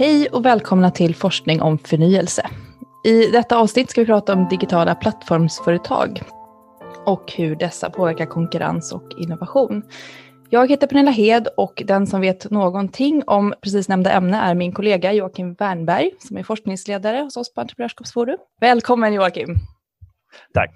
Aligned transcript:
Hej 0.00 0.28
och 0.28 0.44
välkomna 0.44 0.90
till 0.90 1.14
Forskning 1.14 1.62
om 1.62 1.78
förnyelse. 1.78 2.46
I 3.04 3.26
detta 3.26 3.58
avsnitt 3.58 3.90
ska 3.90 4.00
vi 4.00 4.06
prata 4.06 4.32
om 4.32 4.48
digitala 4.48 4.94
plattformsföretag 4.94 6.22
och 7.06 7.32
hur 7.32 7.56
dessa 7.56 7.90
påverkar 7.90 8.26
konkurrens 8.26 8.92
och 8.92 9.12
innovation. 9.18 9.82
Jag 10.50 10.70
heter 10.70 10.86
Pernilla 10.86 11.10
Hed 11.10 11.48
och 11.56 11.82
den 11.86 12.06
som 12.06 12.20
vet 12.20 12.50
någonting 12.50 13.22
om 13.26 13.54
precis 13.62 13.88
nämnda 13.88 14.12
ämne 14.12 14.36
är 14.36 14.54
min 14.54 14.72
kollega 14.72 15.12
Joakim 15.12 15.54
Wernberg 15.54 16.10
som 16.18 16.36
är 16.36 16.42
forskningsledare 16.42 17.20
hos 17.20 17.36
oss 17.36 17.54
på 17.54 17.60
Entreprenörskapsforum. 17.60 18.38
Välkommen 18.60 19.12
Joakim! 19.12 19.56
Tack! 20.54 20.74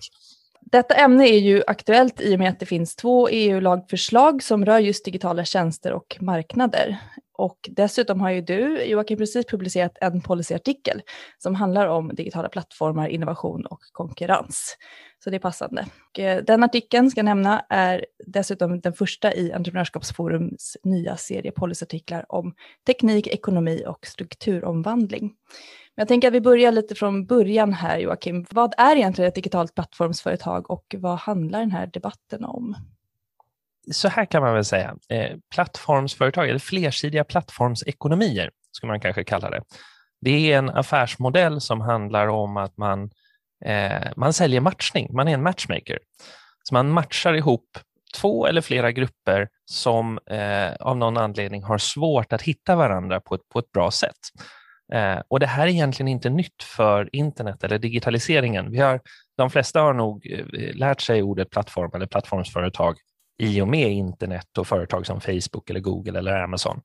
Detta 0.61 0.95
ämne 0.95 1.29
är 1.29 1.39
ju 1.39 1.63
aktuellt 1.67 2.21
i 2.21 2.35
och 2.35 2.39
med 2.39 2.49
att 2.49 2.61
det 2.61 2.67
finns 2.67 2.97
två 2.97 3.29
EU-lagförslag 3.29 4.43
som 4.43 4.65
rör 4.65 4.79
just 4.79 5.05
digitala 5.05 5.45
tjänster 5.45 5.93
och 5.93 6.17
marknader. 6.21 6.99
Och 7.39 7.59
dessutom 7.71 8.21
har 8.21 8.31
ju 8.31 8.41
du, 8.41 8.85
Joakim, 8.85 9.19
precis 9.19 9.47
publicerat 9.47 9.99
en 10.01 10.21
policyartikel 10.21 11.03
som 11.39 11.55
handlar 11.55 11.87
om 11.87 12.15
digitala 12.15 12.49
plattformar, 12.49 13.09
innovation 13.09 13.67
och 13.67 13.81
konkurrens. 13.93 14.77
Så 15.25 15.31
det 15.31 15.37
är 15.37 15.41
passande. 15.41 15.87
Och 16.11 16.19
eh, 16.19 16.45
den 16.45 16.63
artikeln, 16.63 17.11
ska 17.11 17.19
jag 17.19 17.25
nämna, 17.25 17.65
är 17.69 18.07
dessutom 18.27 18.81
den 18.81 18.93
första 18.93 19.35
i 19.35 19.53
Entreprenörskapsforums 19.53 20.77
nya 20.85 21.17
serie 21.17 21.51
policyartiklar 21.53 22.25
om 22.29 22.55
teknik, 22.87 23.27
ekonomi 23.27 23.85
och 23.87 24.07
strukturomvandling. 24.07 25.23
Men 25.97 26.03
jag 26.03 26.09
tänker 26.09 26.29
att 26.29 26.35
vi 26.35 26.41
börjar 26.41 26.73
lite 26.73 26.95
från 26.95 27.27
början 27.27 27.73
här, 27.73 27.99
Joakim. 27.99 28.47
Vad 28.51 28.75
är 28.79 28.97
egentligen 28.97 29.29
ett 29.29 29.35
digitalt 29.35 29.75
plattformsföretag 29.75 30.71
och 30.71 30.95
vad 30.99 31.19
handlar 31.19 31.61
den 31.61 31.71
här 31.71 31.87
debatten 31.87 32.45
om? 32.45 32.77
Så 33.93 34.09
här 34.09 34.25
kan 34.25 34.43
man 34.43 34.55
väl 34.55 34.65
säga, 34.65 34.97
eh, 35.09 35.37
plattformsföretag, 35.55 36.49
eller 36.49 36.59
flersidiga 36.59 37.25
plattformsekonomier, 37.25 38.51
skulle 38.73 38.93
man 38.93 39.01
kanske 39.01 39.25
kalla 39.25 39.51
det. 39.51 39.63
Det 40.21 40.53
är 40.53 40.59
en 40.59 40.71
affärsmodell 40.71 41.61
som 41.61 41.81
handlar 41.81 42.27
om 42.27 42.57
att 42.57 42.77
man, 42.77 43.11
eh, 43.65 44.09
man 44.17 44.33
säljer 44.33 44.61
matchning, 44.61 45.09
man 45.13 45.29
är 45.29 45.35
en 45.35 45.43
matchmaker. 45.43 45.99
Så 46.63 46.75
man 46.75 46.91
matchar 46.91 47.35
ihop 47.35 47.79
två 48.15 48.47
eller 48.47 48.61
flera 48.61 48.93
grupper 48.93 49.49
som 49.65 50.19
eh, 50.31 50.75
av 50.81 50.97
någon 50.97 51.17
anledning 51.17 51.63
har 51.63 51.79
svårt 51.79 52.33
att 52.33 52.43
hitta 52.43 52.77
varandra 52.77 53.21
på 53.21 53.35
ett, 53.35 53.49
på 53.53 53.59
ett 53.59 53.73
bra 53.73 53.91
sätt. 53.91 54.19
Eh, 54.93 55.21
och 55.29 55.41
Det 55.41 55.47
här 55.47 55.67
är 55.67 55.71
egentligen 55.71 56.09
inte 56.09 56.31
nytt 56.31 56.63
för 56.63 57.09
internet 57.13 57.65
eller 57.65 57.79
digitaliseringen. 57.79 58.71
Vi 58.71 58.79
har, 58.79 59.01
de 59.37 59.51
flesta 59.51 59.81
har 59.81 59.95
nog 59.95 60.27
eh, 60.27 60.75
lärt 60.75 61.01
sig 61.01 61.23
ordet 61.23 61.51
plattform 61.51 61.91
eller 61.95 62.07
plattformsföretag 62.07 62.97
i 63.39 63.61
och 63.61 63.69
med 63.69 63.91
internet 63.93 64.59
och 64.59 64.67
företag 64.67 65.07
som 65.07 65.21
Facebook, 65.21 65.71
eller 65.71 65.81
Google 65.81 66.19
eller 66.19 66.43
Amazon. 66.43 66.81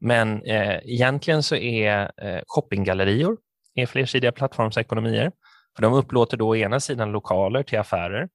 Men 0.00 0.42
eh, 0.42 0.76
egentligen 0.84 1.42
så 1.42 1.56
är 1.56 2.10
eh, 2.22 2.40
shoppinggallerior 2.46 3.36
är 3.74 3.86
flersidiga 3.86 4.32
plattformsekonomier. 4.32 5.32
För 5.76 5.82
de 5.82 5.92
upplåter 5.92 6.36
då 6.36 6.48
å 6.48 6.56
ena 6.56 6.80
sidan 6.80 7.12
lokaler 7.12 7.62
till 7.62 7.78
affärer 7.78 8.28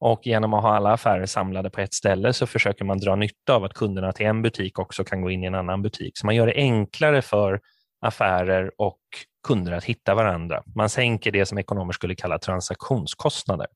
och 0.00 0.26
genom 0.26 0.54
att 0.54 0.62
ha 0.62 0.76
alla 0.76 0.92
affärer 0.92 1.26
samlade 1.26 1.70
på 1.70 1.80
ett 1.80 1.94
ställe 1.94 2.32
så 2.32 2.46
försöker 2.46 2.84
man 2.84 2.98
dra 2.98 3.16
nytta 3.16 3.54
av 3.54 3.64
att 3.64 3.74
kunderna 3.74 4.12
till 4.12 4.26
en 4.26 4.42
butik 4.42 4.78
också 4.78 5.04
kan 5.04 5.22
gå 5.22 5.30
in 5.30 5.44
i 5.44 5.46
en 5.46 5.54
annan 5.54 5.82
butik. 5.82 6.18
Så 6.18 6.26
man 6.26 6.34
gör 6.34 6.46
det 6.46 6.54
enklare 6.54 7.22
för 7.22 7.60
affärer 8.00 8.72
och 8.78 9.00
kunder 9.46 9.72
att 9.72 9.84
hitta 9.84 10.14
varandra. 10.14 10.62
Man 10.74 10.88
sänker 10.88 11.32
det 11.32 11.46
som 11.46 11.58
ekonomer 11.58 11.92
skulle 11.92 12.14
kalla 12.14 12.38
transaktionskostnader. 12.38 13.66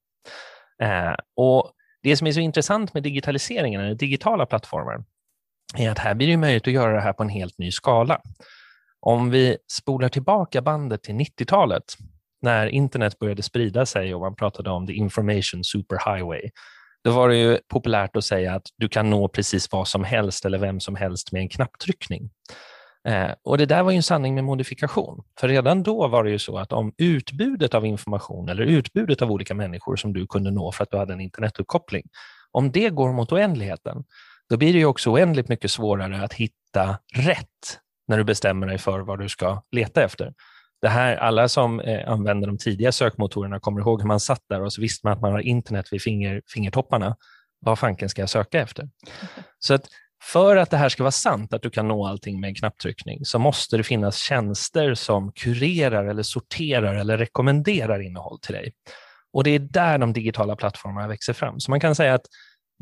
Eh, 0.83 1.15
och 1.37 1.73
det 2.03 2.17
som 2.17 2.27
är 2.27 2.33
så 2.33 2.41
intressant 2.41 2.95
med 2.95 3.03
digitaliseringen, 3.03 3.81
eller 3.81 3.95
digitala 3.95 4.47
plattformar, 4.47 5.05
är 5.77 5.91
att 5.91 5.98
här 5.98 6.15
blir 6.15 6.29
det 6.29 6.37
möjligt 6.37 6.67
att 6.67 6.73
göra 6.73 6.93
det 6.93 7.01
här 7.01 7.12
på 7.12 7.23
en 7.23 7.29
helt 7.29 7.59
ny 7.59 7.70
skala. 7.70 8.20
Om 9.01 9.31
vi 9.31 9.56
spolar 9.73 10.09
tillbaka 10.09 10.62
bandet 10.62 11.03
till 11.03 11.15
90-talet, 11.15 11.84
när 12.43 12.67
internet 12.67 13.19
började 13.19 13.43
sprida 13.43 13.87
sig 13.87 14.15
och 14.15 14.21
man 14.21 14.37
pratade 14.37 14.71
om 14.71 14.87
the 14.87 14.93
information 14.93 15.65
superhighway, 15.65 16.50
då 17.05 17.11
var 17.11 17.28
det 17.28 17.37
ju 17.37 17.59
populärt 17.69 18.17
att 18.17 18.25
säga 18.25 18.55
att 18.55 18.67
du 18.77 18.88
kan 18.88 19.11
nå 19.11 19.28
precis 19.28 19.72
vad 19.72 19.88
som 19.88 20.05
helst 20.05 20.44
eller 20.44 20.59
vem 20.59 20.81
som 20.81 20.97
helst 20.97 21.32
med 21.32 21.43
en 21.43 21.49
knapptryckning. 21.49 22.31
Eh, 23.09 23.31
och 23.43 23.59
Det 23.59 23.66
där 23.66 23.83
var 23.83 23.91
ju 23.91 23.97
en 23.97 24.03
sanning 24.03 24.34
med 24.34 24.44
modifikation. 24.44 25.22
För 25.41 25.49
redan 25.49 25.83
då 25.83 26.09
var 26.09 26.25
det 26.25 26.31
ju 26.31 26.38
så 26.38 26.59
att 26.59 26.72
om 26.72 26.93
utbudet 26.99 27.75
av 27.75 27.87
information 27.87 28.49
eller 28.49 28.62
utbudet 28.62 29.22
av 29.22 29.31
olika 29.31 29.55
människor 29.55 29.97
som 29.97 30.12
du 30.12 30.27
kunde 30.27 30.50
nå 30.50 30.72
för 30.72 30.83
att 30.83 30.91
du 30.91 30.97
hade 30.97 31.12
en 31.12 31.21
internetuppkoppling, 31.21 32.03
om 32.50 32.72
det 32.72 32.91
går 32.91 33.12
mot 33.12 33.33
oändligheten, 33.33 34.05
då 34.49 34.56
blir 34.56 34.72
det 34.72 34.78
ju 34.78 34.87
också 34.87 35.11
oändligt 35.11 35.49
mycket 35.49 35.71
svårare 35.71 36.25
att 36.25 36.33
hitta 36.33 36.99
rätt 37.15 37.78
när 38.09 38.19
du 38.19 38.25
bestämmer 38.25 38.66
dig 38.66 38.78
för 38.78 39.00
vad 39.00 39.19
du 39.19 39.28
ska 39.28 39.62
leta 39.71 40.03
efter. 40.03 40.32
Det 40.82 40.88
här, 40.88 41.17
alla 41.17 41.49
som 41.49 41.81
eh, 41.81 42.11
använder 42.11 42.47
de 42.47 42.59
tidiga 42.59 42.93
sökmotorerna 42.93 43.61
kommer 43.61 43.81
ihåg 43.81 44.00
hur 44.00 44.09
man 44.09 44.21
satt 44.21 44.43
där 44.49 44.62
och 44.62 44.72
så 44.72 44.81
visste 44.81 45.06
man 45.06 45.12
att 45.12 45.21
man 45.21 45.32
har 45.32 45.41
internet 45.41 45.87
vid 45.93 46.03
finger, 46.03 46.43
fingertopparna. 46.47 47.17
Vad 47.61 47.78
fanken 47.78 48.09
ska 48.09 48.22
jag 48.22 48.31
söka 48.31 48.61
efter? 48.61 48.88
Så 49.59 49.75
att 49.75 49.84
för 50.22 50.56
att 50.56 50.70
det 50.70 50.76
här 50.76 50.88
ska 50.88 51.03
vara 51.03 51.10
sant, 51.10 51.53
att 51.53 51.62
du 51.62 51.70
kan 51.70 51.88
nå 51.88 52.06
allting 52.06 52.41
med 52.41 52.48
en 52.48 52.54
knapptryckning, 52.54 53.25
så 53.25 53.38
måste 53.38 53.76
det 53.76 53.82
finnas 53.82 54.16
tjänster 54.16 54.94
som 54.94 55.32
kurerar 55.32 56.06
eller 56.06 56.22
sorterar 56.22 56.94
eller 56.94 57.19
rekommenderar 57.19 58.00
innehåll 58.00 58.38
till 58.41 58.54
dig. 58.54 58.72
Och 59.32 59.44
det 59.44 59.50
är 59.50 59.58
där 59.58 59.98
de 59.98 60.12
digitala 60.12 60.56
plattformarna 60.56 61.08
växer 61.08 61.32
fram. 61.32 61.60
Så 61.60 61.70
man 61.70 61.81
kan 61.81 61.94
säga 61.94 62.14
att 62.14 62.26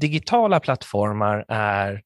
digitala 0.00 0.60
plattformar 0.60 1.44
är 1.48 2.02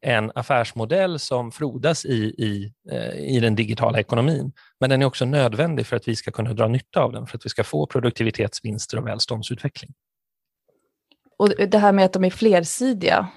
en 0.00 0.32
affärsmodell 0.34 1.18
som 1.18 1.52
frodas 1.52 2.04
i, 2.04 2.34
i, 2.38 2.72
eh, 2.90 3.36
i 3.36 3.40
den 3.40 3.54
digitala 3.54 4.00
ekonomin, 4.00 4.52
men 4.80 4.90
den 4.90 5.02
är 5.02 5.06
också 5.06 5.24
nödvändig 5.24 5.86
för 5.86 5.96
att 5.96 6.08
vi 6.08 6.16
ska 6.16 6.30
kunna 6.30 6.52
dra 6.52 6.68
nytta 6.68 7.00
av 7.00 7.12
den, 7.12 7.26
för 7.26 7.38
att 7.38 7.46
vi 7.46 7.50
ska 7.50 7.64
få 7.64 7.86
produktivitetsvinster 7.86 8.98
och 8.98 9.06
välståndsutveckling. 9.06 9.90
Och 11.38 11.48
det 11.48 11.78
här 11.78 11.92
med 11.92 12.04
att 12.04 12.12
de 12.12 12.24
är 12.24 12.30
flersidiga, 12.30 13.28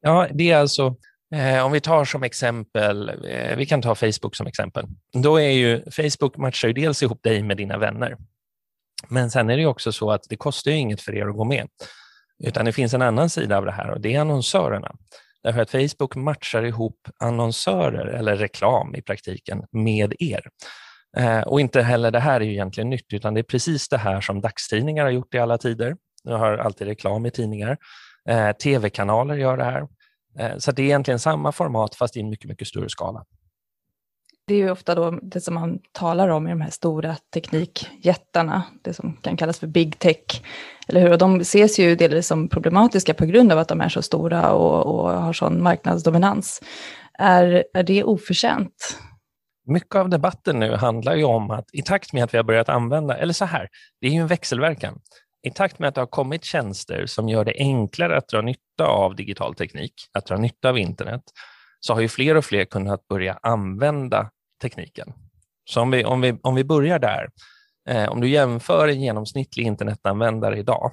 Ja, 0.00 0.28
det 0.32 0.50
är 0.50 0.56
alltså, 0.56 0.96
eh, 1.34 1.64
om 1.64 1.72
vi 1.72 1.80
tar 1.80 2.04
som 2.04 2.22
exempel, 2.22 3.08
eh, 3.08 3.56
vi 3.56 3.66
kan 3.66 3.82
ta 3.82 3.94
Facebook 3.94 4.36
som 4.36 4.46
exempel. 4.46 4.86
Då 5.12 5.40
är 5.40 5.50
ju 5.50 5.90
Facebook 5.90 6.36
matchar 6.36 6.68
ju 6.68 6.74
dels 6.74 7.02
ihop 7.02 7.22
dig 7.22 7.42
med 7.42 7.56
dina 7.56 7.78
vänner. 7.78 8.16
Men 9.08 9.30
sen 9.30 9.50
är 9.50 9.56
det 9.56 9.66
också 9.66 9.92
så 9.92 10.10
att 10.10 10.22
det 10.28 10.36
kostar 10.36 10.70
ju 10.70 10.76
inget 10.76 11.00
för 11.00 11.14
er 11.14 11.26
att 11.26 11.36
gå 11.36 11.44
med. 11.44 11.68
Utan 12.44 12.64
det 12.64 12.72
finns 12.72 12.94
en 12.94 13.02
annan 13.02 13.30
sida 13.30 13.58
av 13.58 13.64
det 13.64 13.72
här 13.72 13.90
och 13.90 14.00
det 14.00 14.14
är 14.14 14.20
annonsörerna. 14.20 14.92
Därför 15.42 15.60
att 15.60 15.70
Facebook 15.70 16.16
matchar 16.16 16.62
ihop 16.62 17.08
annonsörer, 17.18 18.06
eller 18.06 18.36
reklam 18.36 18.94
i 18.94 19.02
praktiken, 19.02 19.64
med 19.72 20.14
er. 20.18 20.42
Eh, 21.16 21.40
och 21.40 21.60
inte 21.60 21.82
heller 21.82 22.10
det 22.10 22.20
här 22.20 22.40
är 22.40 22.44
ju 22.44 22.52
egentligen 22.52 22.90
nytt, 22.90 23.12
utan 23.12 23.34
det 23.34 23.40
är 23.40 23.44
precis 23.44 23.88
det 23.88 23.98
här 23.98 24.20
som 24.20 24.40
dagstidningar 24.40 25.04
har 25.04 25.10
gjort 25.10 25.34
i 25.34 25.38
alla 25.38 25.58
tider. 25.58 25.96
Jag 26.24 26.38
har 26.38 26.58
alltid 26.58 26.86
reklam 26.86 27.26
i 27.26 27.30
tidningar. 27.30 27.78
Eh, 28.28 28.52
Tv-kanaler 28.52 29.34
gör 29.34 29.56
det 29.56 29.64
här. 29.64 29.88
Eh, 30.38 30.56
så 30.58 30.72
det 30.72 30.82
är 30.82 30.86
egentligen 30.86 31.18
samma 31.18 31.52
format 31.52 31.94
fast 31.94 32.16
i 32.16 32.20
en 32.20 32.30
mycket, 32.30 32.48
mycket 32.48 32.68
större 32.68 32.88
skala. 32.88 33.24
Det 34.46 34.54
är 34.54 34.58
ju 34.58 34.70
ofta 34.70 34.94
då 34.94 35.10
det 35.22 35.40
som 35.40 35.54
man 35.54 35.78
talar 35.92 36.28
om 36.28 36.46
i 36.46 36.50
de 36.50 36.60
här 36.60 36.70
stora 36.70 37.16
teknikjättarna, 37.34 38.62
det 38.82 38.94
som 38.94 39.16
kan 39.22 39.36
kallas 39.36 39.58
för 39.58 39.66
big 39.66 39.98
tech. 39.98 40.42
Eller 40.88 41.00
hur? 41.00 41.12
Och 41.12 41.18
de 41.18 41.40
ses 41.40 41.78
ju 41.78 41.96
delvis 41.96 42.26
som 42.26 42.48
problematiska 42.48 43.14
på 43.14 43.26
grund 43.26 43.52
av 43.52 43.58
att 43.58 43.68
de 43.68 43.80
är 43.80 43.88
så 43.88 44.02
stora 44.02 44.52
och, 44.52 44.86
och 44.86 45.10
har 45.10 45.32
sån 45.32 45.62
marknadsdominans. 45.62 46.62
Är, 47.18 47.64
är 47.74 47.82
det 47.82 48.04
oförtjänt? 48.04 48.98
Mycket 49.66 49.94
av 49.94 50.08
debatten 50.08 50.58
nu 50.58 50.74
handlar 50.74 51.14
ju 51.14 51.24
om 51.24 51.50
att 51.50 51.64
i 51.72 51.82
takt 51.82 52.12
med 52.12 52.24
att 52.24 52.34
vi 52.34 52.38
har 52.38 52.44
börjat 52.44 52.68
använda, 52.68 53.16
eller 53.16 53.32
så 53.32 53.44
här, 53.44 53.68
det 54.00 54.06
är 54.06 54.10
ju 54.10 54.20
en 54.20 54.26
växelverkan 54.26 55.00
i 55.42 55.50
takt 55.50 55.78
med 55.78 55.88
att 55.88 55.94
det 55.94 56.00
har 56.00 56.06
kommit 56.06 56.44
tjänster 56.44 57.06
som 57.06 57.28
gör 57.28 57.44
det 57.44 57.54
enklare 57.58 58.16
att 58.16 58.28
dra 58.28 58.40
nytta 58.40 58.86
av 58.86 59.16
digital 59.16 59.54
teknik, 59.54 59.94
att 60.12 60.26
dra 60.26 60.36
nytta 60.36 60.68
av 60.68 60.78
internet, 60.78 61.22
så 61.80 61.94
har 61.94 62.00
ju 62.00 62.08
fler 62.08 62.36
och 62.36 62.44
fler 62.44 62.64
kunnat 62.64 63.08
börja 63.08 63.38
använda 63.42 64.30
tekniken. 64.62 65.12
Så 65.64 65.80
om 65.80 65.90
vi, 65.90 66.04
om 66.04 66.20
vi, 66.20 66.38
om 66.42 66.54
vi 66.54 66.64
börjar 66.64 66.98
där, 66.98 67.30
eh, 67.88 68.08
om 68.08 68.20
du 68.20 68.28
jämför 68.28 68.88
en 68.88 69.00
genomsnittlig 69.00 69.66
internetanvändare 69.66 70.58
idag 70.58 70.92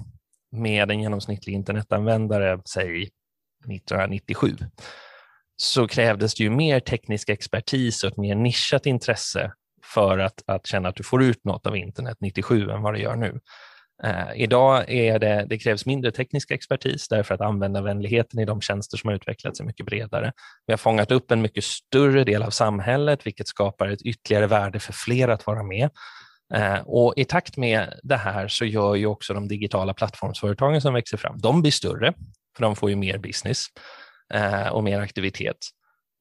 med 0.52 0.92
en 0.92 1.02
genomsnittlig 1.02 1.54
internetanvändare, 1.54 2.62
säg 2.66 3.02
1997, 3.02 4.56
så 5.58 5.88
krävdes 5.88 6.36
det 6.36 6.44
ju 6.44 6.50
mer 6.50 6.80
teknisk 6.80 7.30
expertis 7.30 8.04
och 8.04 8.12
ett 8.12 8.18
mer 8.18 8.36
nischat 8.36 8.86
intresse 8.86 9.52
för 9.94 10.18
att, 10.18 10.44
att 10.48 10.68
känna 10.68 10.90
att 10.90 10.96
du 10.96 11.04
får 11.04 11.24
ut 11.24 11.46
något 11.46 11.68
av 11.68 11.78
internet 11.78 12.18
97 12.20 12.70
än 12.70 12.82
vad 12.82 12.94
det 12.94 13.00
gör 13.00 13.16
nu. 13.16 13.40
Eh, 14.04 14.42
idag 14.42 14.90
är 14.90 15.20
det, 15.20 15.46
det 15.50 15.58
krävs 15.60 15.86
mindre 15.86 16.12
teknisk 16.12 16.52
expertis 16.52 17.08
därför 17.08 17.36
att 17.36 17.42
användarvänligheten 17.42 18.40
i 18.40 18.46
de 18.46 18.62
tjänster 18.62 18.98
som 18.98 19.08
har 19.08 19.16
utvecklats 19.16 19.60
är 19.60 19.64
mycket 19.64 19.86
bredare. 19.86 20.32
Vi 20.68 20.74
har 20.74 20.78
fångat 20.78 21.12
upp 21.12 21.32
en 21.32 21.42
mycket 21.42 21.64
större 21.64 22.24
del 22.24 22.44
av 22.44 22.50
samhället, 22.50 23.26
vilket 23.26 23.48
skapar 23.48 23.88
ett 23.88 24.02
ytterligare 24.02 24.48
värde 24.48 24.80
för 24.80 24.94
fler 24.94 25.28
att 25.28 25.48
vara 25.48 25.64
med. 25.64 25.90
Eh, 26.54 26.80
och 26.86 27.14
I 27.18 27.26
takt 27.26 27.58
med 27.58 28.00
det 28.04 28.18
här 28.18 28.48
så 28.48 28.66
gör 28.66 28.96
ju 28.96 29.06
också 29.06 29.34
de 29.34 29.48
digitala 29.48 29.94
plattformsföretagen 29.94 30.82
som 30.82 30.94
växer 30.94 31.18
fram, 31.18 31.38
de 31.38 31.62
blir 31.62 31.72
större, 31.72 32.14
för 32.56 32.64
de 32.64 32.76
får 32.76 32.90
ju 32.90 32.96
mer 32.96 33.18
business 33.18 33.66
eh, 34.34 34.68
och 34.68 34.84
mer 34.84 35.00
aktivitet. 35.00 35.58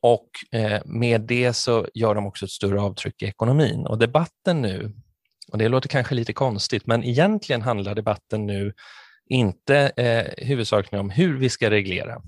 och 0.02 0.30
eh, 0.52 0.80
med 0.84 1.20
det 1.20 1.52
så 1.52 1.86
gör 1.94 2.14
de 2.14 2.26
också 2.26 2.44
ett 2.44 2.50
större 2.50 2.80
avtryck 2.80 3.22
i 3.22 3.26
ekonomin. 3.26 3.86
Och 3.86 3.98
debatten 3.98 4.62
nu, 4.62 4.92
och 5.52 5.58
det 5.58 5.68
låter 5.68 5.88
kanske 5.88 6.14
lite 6.14 6.32
konstigt, 6.32 6.86
men 6.86 7.04
egentligen 7.04 7.62
handlar 7.62 7.94
debatten 7.94 8.46
nu 8.46 8.72
inte 9.28 9.92
eh, 9.96 10.46
huvudsakligen 10.46 11.00
om 11.00 11.10
hur 11.10 11.38
vi 11.38 11.48
ska 11.48 11.70
reglera. 11.70 12.22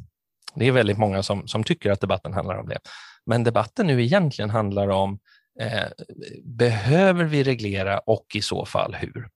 Det 0.54 0.66
är 0.66 0.72
väldigt 0.72 0.98
många 0.98 1.22
som, 1.22 1.48
som 1.48 1.64
tycker 1.64 1.90
att 1.90 2.00
debatten 2.00 2.32
handlar 2.32 2.58
om 2.58 2.68
det. 2.68 2.78
Men 3.26 3.44
debatten 3.44 3.86
nu 3.86 4.02
egentligen 4.02 4.50
handlar 4.50 4.88
om 4.88 5.18
eh, 5.60 5.88
behöver 6.44 7.24
vi 7.24 7.42
reglera 7.42 7.98
och 7.98 8.26
i 8.34 8.42
så 8.42 8.66
fall 8.66 8.94
hur? 8.94 9.28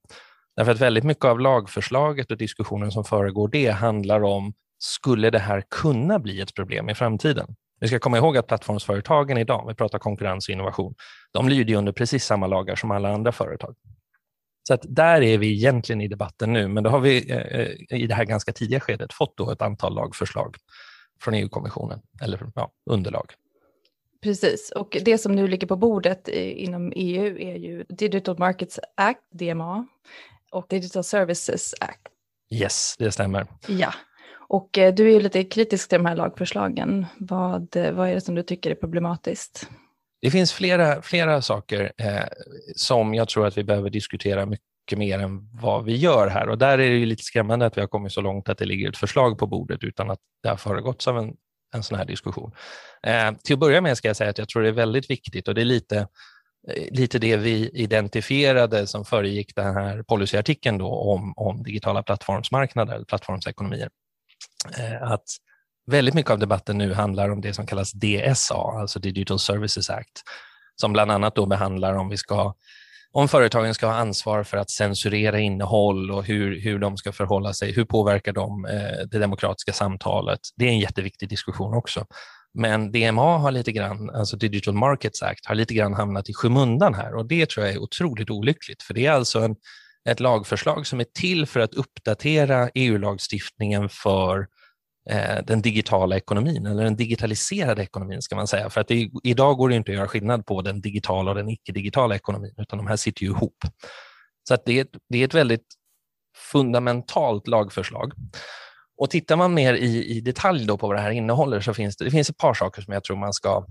Därför 0.56 0.72
att 0.72 0.80
väldigt 0.80 1.04
mycket 1.04 1.24
av 1.24 1.40
lagförslaget 1.40 2.30
och 2.30 2.36
diskussionen 2.36 2.92
som 2.92 3.04
föregår 3.04 3.48
det 3.48 3.70
handlar 3.70 4.22
om 4.22 4.54
skulle 4.78 5.30
det 5.30 5.38
här 5.38 5.62
kunna 5.70 6.18
bli 6.18 6.40
ett 6.40 6.54
problem 6.54 6.88
i 6.88 6.94
framtiden? 6.94 7.54
Vi 7.82 7.88
ska 7.88 7.98
komma 7.98 8.16
ihåg 8.16 8.36
att 8.36 8.46
plattformsföretagen 8.46 9.38
idag, 9.38 9.64
vi 9.68 9.74
pratar 9.74 9.98
konkurrens 9.98 10.48
och 10.48 10.52
innovation, 10.52 10.94
de 11.32 11.48
lyder 11.48 11.74
under 11.74 11.92
precis 11.92 12.24
samma 12.24 12.46
lagar 12.46 12.76
som 12.76 12.90
alla 12.90 13.14
andra 13.14 13.32
företag. 13.32 13.74
Så 14.62 14.74
att 14.74 14.82
där 14.88 15.22
är 15.22 15.38
vi 15.38 15.52
egentligen 15.52 16.00
i 16.00 16.08
debatten 16.08 16.52
nu, 16.52 16.68
men 16.68 16.84
då 16.84 16.90
har 16.90 17.00
vi 17.00 17.30
eh, 17.30 17.98
i 18.00 18.06
det 18.06 18.14
här 18.14 18.24
ganska 18.24 18.52
tidiga 18.52 18.80
skedet 18.80 19.12
fått 19.12 19.36
då 19.36 19.50
ett 19.50 19.62
antal 19.62 19.94
lagförslag 19.94 20.56
från 21.20 21.34
EU-kommissionen, 21.34 22.00
eller 22.22 22.50
ja, 22.54 22.70
underlag. 22.90 23.32
Precis, 24.22 24.70
och 24.70 24.96
det 25.04 25.18
som 25.18 25.32
nu 25.32 25.48
ligger 25.48 25.66
på 25.66 25.76
bordet 25.76 26.28
inom 26.28 26.92
EU 26.96 27.38
är 27.38 27.56
ju 27.56 27.84
Digital 27.88 28.38
Markets 28.38 28.80
Act, 28.96 29.20
DMA, 29.32 29.86
och 30.52 30.66
Digital 30.68 31.04
Services 31.04 31.74
Act. 31.80 32.08
Yes, 32.50 32.94
det 32.98 33.12
stämmer. 33.12 33.46
Ja, 33.68 33.94
och 34.52 34.78
eh, 34.78 34.94
du 34.94 35.08
är 35.08 35.12
ju 35.12 35.20
lite 35.20 35.44
kritisk 35.44 35.88
till 35.88 35.98
de 35.98 36.06
här 36.06 36.16
lagförslagen. 36.16 37.06
Vad, 37.18 37.76
eh, 37.76 37.92
vad 37.92 38.08
är 38.08 38.14
det 38.14 38.20
som 38.20 38.34
du 38.34 38.42
tycker 38.42 38.70
är 38.70 38.74
problematiskt? 38.74 39.68
Det 40.22 40.30
finns 40.30 40.52
flera, 40.52 41.02
flera 41.02 41.42
saker 41.42 41.92
eh, 41.98 42.24
som 42.76 43.14
jag 43.14 43.28
tror 43.28 43.46
att 43.46 43.58
vi 43.58 43.64
behöver 43.64 43.90
diskutera 43.90 44.46
mycket 44.46 44.98
mer 44.98 45.18
än 45.18 45.48
vad 45.52 45.84
vi 45.84 45.96
gör 45.96 46.28
här. 46.28 46.48
Och 46.48 46.58
där 46.58 46.72
är 46.72 46.90
det 46.90 46.96
ju 46.96 47.06
lite 47.06 47.22
skrämmande 47.22 47.66
att 47.66 47.76
vi 47.76 47.80
har 47.80 47.88
kommit 47.88 48.12
så 48.12 48.20
långt 48.20 48.48
att 48.48 48.58
det 48.58 48.64
ligger 48.64 48.88
ett 48.88 48.96
förslag 48.96 49.38
på 49.38 49.46
bordet 49.46 49.84
utan 49.84 50.10
att 50.10 50.18
det 50.42 50.48
har 50.48 50.56
föregåtts 50.56 51.08
av 51.08 51.18
en, 51.18 51.34
en 51.74 51.82
sån 51.82 51.98
här 51.98 52.04
diskussion. 52.04 52.52
Eh, 53.06 53.32
till 53.44 53.54
att 53.54 53.60
börja 53.60 53.80
med 53.80 53.96
ska 53.96 54.08
jag 54.08 54.16
säga 54.16 54.30
att 54.30 54.38
jag 54.38 54.48
tror 54.48 54.62
det 54.62 54.68
är 54.68 54.72
väldigt 54.72 55.10
viktigt 55.10 55.48
och 55.48 55.54
det 55.54 55.60
är 55.60 55.64
lite, 55.64 55.98
eh, 56.68 56.84
lite 56.90 57.18
det 57.18 57.36
vi 57.36 57.68
identifierade 57.68 58.86
som 58.86 59.04
föregick 59.04 59.56
den 59.56 59.74
här 59.74 60.02
policyartikeln 60.02 60.78
då 60.78 60.88
om, 60.88 61.32
om 61.36 61.62
digitala 61.62 62.02
plattformsmarknader, 62.02 63.04
plattformsekonomier. 63.04 63.88
Eh, 64.78 65.02
att 65.02 65.24
väldigt 65.86 66.14
mycket 66.14 66.30
av 66.30 66.38
debatten 66.38 66.78
nu 66.78 66.94
handlar 66.94 67.28
om 67.28 67.40
det 67.40 67.54
som 67.54 67.66
kallas 67.66 67.92
DSA, 67.92 68.80
alltså 68.80 68.98
Digital 68.98 69.38
Services 69.38 69.90
Act, 69.90 70.22
som 70.76 70.92
bland 70.92 71.10
annat 71.10 71.34
då 71.34 71.46
behandlar 71.46 71.94
om 71.94 72.08
vi 72.08 72.16
ska 72.16 72.54
om 73.14 73.28
företagen 73.28 73.74
ska 73.74 73.86
ha 73.86 73.94
ansvar 73.94 74.44
för 74.44 74.56
att 74.56 74.70
censurera 74.70 75.38
innehåll 75.38 76.10
och 76.10 76.24
hur, 76.24 76.60
hur 76.60 76.78
de 76.78 76.96
ska 76.96 77.12
förhålla 77.12 77.52
sig, 77.52 77.72
hur 77.72 77.84
påverkar 77.84 78.32
de 78.32 78.64
eh, 78.64 79.06
det 79.10 79.18
demokratiska 79.18 79.72
samtalet? 79.72 80.40
Det 80.56 80.64
är 80.64 80.68
en 80.68 80.78
jätteviktig 80.78 81.28
diskussion 81.28 81.74
också. 81.74 82.06
Men 82.54 82.92
DMA 82.92 83.38
har 83.38 83.50
lite 83.50 83.72
grann, 83.72 84.10
alltså 84.10 84.36
Digital 84.36 84.74
Markets 84.74 85.22
Act, 85.22 85.46
har 85.46 85.54
lite 85.54 85.74
grann 85.74 85.94
hamnat 85.94 86.28
i 86.28 86.34
skymundan 86.34 86.94
här 86.94 87.14
och 87.14 87.26
det 87.26 87.50
tror 87.50 87.66
jag 87.66 87.74
är 87.74 87.78
otroligt 87.78 88.30
olyckligt, 88.30 88.82
för 88.82 88.94
det 88.94 89.06
är 89.06 89.12
alltså 89.12 89.40
en, 89.40 89.56
ett 90.08 90.20
lagförslag 90.20 90.86
som 90.86 91.00
är 91.00 91.06
till 91.14 91.46
för 91.46 91.60
att 91.60 91.74
uppdatera 91.74 92.70
EU-lagstiftningen 92.74 93.88
för 93.88 94.46
eh, 95.10 95.44
den 95.46 95.62
digitala 95.62 96.16
ekonomin, 96.16 96.66
eller 96.66 96.84
den 96.84 96.96
digitaliserade 96.96 97.82
ekonomin 97.82 98.22
ska 98.22 98.36
man 98.36 98.46
säga. 98.46 98.70
För 98.70 98.80
att 98.80 98.88
det, 98.88 99.10
idag 99.22 99.56
går 99.56 99.68
det 99.68 99.74
inte 99.74 99.90
att 99.90 99.96
göra 99.96 100.08
skillnad 100.08 100.46
på 100.46 100.62
den 100.62 100.80
digitala 100.80 101.30
och 101.30 101.36
den 101.36 101.48
icke-digitala 101.48 102.14
ekonomin, 102.14 102.54
utan 102.56 102.78
de 102.78 102.86
här 102.86 102.96
sitter 102.96 103.22
ju 103.22 103.28
ihop. 103.28 103.56
Så 104.48 104.54
att 104.54 104.64
det, 104.64 104.80
är, 104.80 104.86
det 105.08 105.18
är 105.18 105.24
ett 105.24 105.34
väldigt 105.34 105.66
fundamentalt 106.36 107.48
lagförslag. 107.48 108.12
Och 108.96 109.10
tittar 109.10 109.36
man 109.36 109.54
mer 109.54 109.74
i, 109.74 110.16
i 110.16 110.20
detalj 110.20 110.66
då 110.66 110.78
på 110.78 110.86
vad 110.86 110.96
det 110.96 111.00
här 111.00 111.10
innehåller 111.10 111.60
så 111.60 111.74
finns 111.74 111.96
det, 111.96 112.04
det 112.04 112.10
finns 112.10 112.30
ett 112.30 112.36
par 112.36 112.54
saker 112.54 112.82
som 112.82 112.94
jag 112.94 113.04
tror 113.04 113.16
man 113.16 113.32
ska 113.32 113.66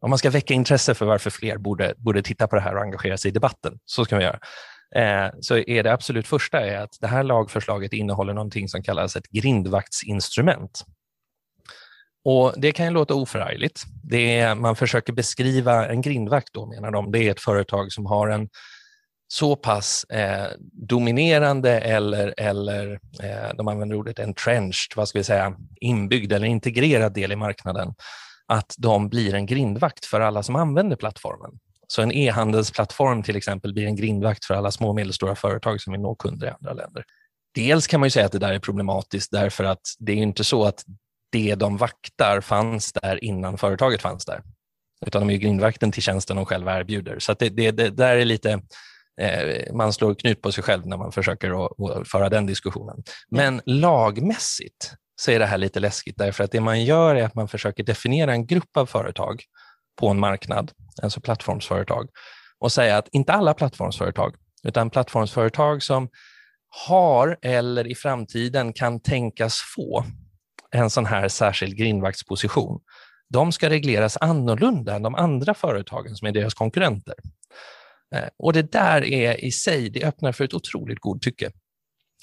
om 0.00 0.10
man 0.10 0.18
ska 0.18 0.30
väcka 0.30 0.54
intresse 0.54 0.94
för 0.94 1.06
varför 1.06 1.30
fler 1.30 1.58
borde, 1.58 1.94
borde 1.96 2.22
titta 2.22 2.48
på 2.48 2.56
det 2.56 2.62
här 2.62 2.76
och 2.76 2.82
engagera 2.82 3.16
sig 3.16 3.28
i 3.28 3.32
debatten, 3.32 3.78
så 3.84 4.04
ska 4.04 4.16
vi 4.16 4.24
göra 4.24 4.38
eh, 4.94 5.28
så 5.40 5.56
är 5.56 5.82
det 5.82 5.92
absolut 5.92 6.26
första 6.26 6.60
är 6.60 6.76
att 6.76 6.96
det 7.00 7.06
här 7.06 7.22
lagförslaget 7.22 7.92
innehåller 7.92 8.34
någonting 8.34 8.68
som 8.68 8.82
kallas 8.82 9.16
ett 9.16 9.28
grindvaktsinstrument. 9.28 10.84
Och 12.24 12.54
Det 12.56 12.72
kan 12.72 12.86
ju 12.86 12.92
låta 12.92 13.14
oförargligt. 13.14 13.82
Det 14.04 14.38
är, 14.38 14.54
man 14.54 14.76
försöker 14.76 15.12
beskriva 15.12 15.88
en 15.88 16.00
grindvakt, 16.00 16.52
då, 16.52 16.66
menar 16.66 16.90
de, 16.90 17.12
det 17.12 17.18
är 17.18 17.30
ett 17.30 17.40
företag 17.40 17.92
som 17.92 18.06
har 18.06 18.28
en 18.28 18.48
så 19.32 19.56
pass 19.56 20.04
eh, 20.04 20.48
dominerande 20.88 21.80
eller, 21.80 22.34
eller 22.36 23.00
eh, 23.22 23.56
de 23.56 23.68
använder 23.68 23.96
ordet 23.96 24.18
entrenched, 24.18 24.96
vad 24.96 25.08
ska 25.08 25.18
vi 25.18 25.24
säga, 25.24 25.56
inbyggd 25.80 26.32
eller 26.32 26.46
integrerad 26.46 27.14
del 27.14 27.32
i 27.32 27.36
marknaden, 27.36 27.94
att 28.46 28.74
de 28.78 29.08
blir 29.08 29.34
en 29.34 29.46
grindvakt 29.46 30.04
för 30.04 30.20
alla 30.20 30.42
som 30.42 30.56
använder 30.56 30.96
plattformen. 30.96 31.50
Så 31.92 32.02
en 32.02 32.12
e-handelsplattform 32.12 33.22
till 33.22 33.36
exempel 33.36 33.74
blir 33.74 33.86
en 33.86 33.96
grindvakt 33.96 34.44
för 34.44 34.54
alla 34.54 34.70
små 34.70 34.88
och 34.88 34.94
medelstora 34.94 35.34
företag 35.34 35.80
som 35.80 35.92
vill 35.92 36.00
nå 36.00 36.14
kunder 36.14 36.46
i 36.46 36.50
andra 36.50 36.72
länder. 36.72 37.04
Dels 37.54 37.86
kan 37.86 38.00
man 38.00 38.06
ju 38.06 38.10
säga 38.10 38.26
att 38.26 38.32
det 38.32 38.38
där 38.38 38.52
är 38.52 38.58
problematiskt 38.58 39.30
därför 39.32 39.64
att 39.64 39.80
det 39.98 40.12
är 40.12 40.16
inte 40.16 40.44
så 40.44 40.64
att 40.64 40.84
det 41.32 41.54
de 41.54 41.76
vaktar 41.76 42.40
fanns 42.40 42.92
där 42.92 43.24
innan 43.24 43.58
företaget 43.58 44.02
fanns 44.02 44.24
där, 44.24 44.42
utan 45.06 45.26
de 45.26 45.34
är 45.34 45.38
grindvakten 45.38 45.92
till 45.92 46.02
tjänsten 46.02 46.36
de 46.36 46.46
själva 46.46 46.78
erbjuder. 46.78 47.18
Så 47.18 47.34
det, 47.34 47.48
det, 47.48 47.70
det, 47.70 47.90
där 47.90 48.16
är 48.16 48.24
lite, 48.24 48.60
eh, 49.20 49.74
man 49.74 49.92
slår 49.92 50.14
knut 50.14 50.42
på 50.42 50.52
sig 50.52 50.64
själv 50.64 50.86
när 50.86 50.96
man 50.96 51.12
försöker 51.12 51.66
att, 51.66 51.80
att 51.80 52.08
föra 52.08 52.28
den 52.28 52.46
diskussionen. 52.46 53.02
Men 53.30 53.60
lagmässigt 53.66 54.94
så 55.16 55.30
är 55.30 55.38
det 55.38 55.46
här 55.46 55.58
lite 55.58 55.80
läskigt 55.80 56.18
därför 56.18 56.44
att 56.44 56.52
det 56.52 56.60
man 56.60 56.84
gör 56.84 57.14
är 57.14 57.24
att 57.24 57.34
man 57.34 57.48
försöker 57.48 57.84
definiera 57.84 58.32
en 58.32 58.46
grupp 58.46 58.76
av 58.76 58.86
företag 58.86 59.42
på 60.02 60.08
en 60.08 60.20
marknad, 60.20 60.72
alltså 61.02 61.20
plattformsföretag, 61.20 62.08
och 62.58 62.72
säga 62.72 62.98
att 62.98 63.08
inte 63.12 63.32
alla 63.32 63.54
plattformsföretag, 63.54 64.34
utan 64.62 64.90
plattformsföretag 64.90 65.82
som 65.82 66.08
har 66.86 67.38
eller 67.42 67.86
i 67.86 67.94
framtiden 67.94 68.72
kan 68.72 69.00
tänkas 69.00 69.58
få 69.76 70.04
en 70.70 70.90
sån 70.90 71.06
här 71.06 71.28
särskild 71.28 71.76
grindvaktsposition, 71.76 72.80
de 73.28 73.52
ska 73.52 73.70
regleras 73.70 74.16
annorlunda 74.20 74.94
än 74.94 75.02
de 75.02 75.14
andra 75.14 75.54
företagen 75.54 76.16
som 76.16 76.28
är 76.28 76.32
deras 76.32 76.54
konkurrenter. 76.54 77.14
Eh, 78.14 78.28
och 78.38 78.52
det 78.52 78.72
där 78.72 79.04
är 79.04 79.44
i 79.44 79.52
sig, 79.52 79.90
det 79.90 80.04
öppnar 80.04 80.32
för 80.32 80.44
ett 80.44 80.54
otroligt 80.54 81.00
godtycke. 81.00 81.50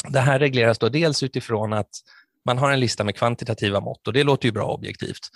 Det 0.09 0.19
här 0.19 0.39
regleras 0.39 0.79
då 0.79 0.89
dels 0.89 1.23
utifrån 1.23 1.73
att 1.73 1.89
man 2.45 2.57
har 2.57 2.71
en 2.71 2.79
lista 2.79 3.03
med 3.03 3.15
kvantitativa 3.15 3.79
mått 3.79 4.07
och 4.07 4.13
det 4.13 4.23
låter 4.23 4.45
ju 4.45 4.51
bra 4.51 4.65
objektivt. 4.65 5.29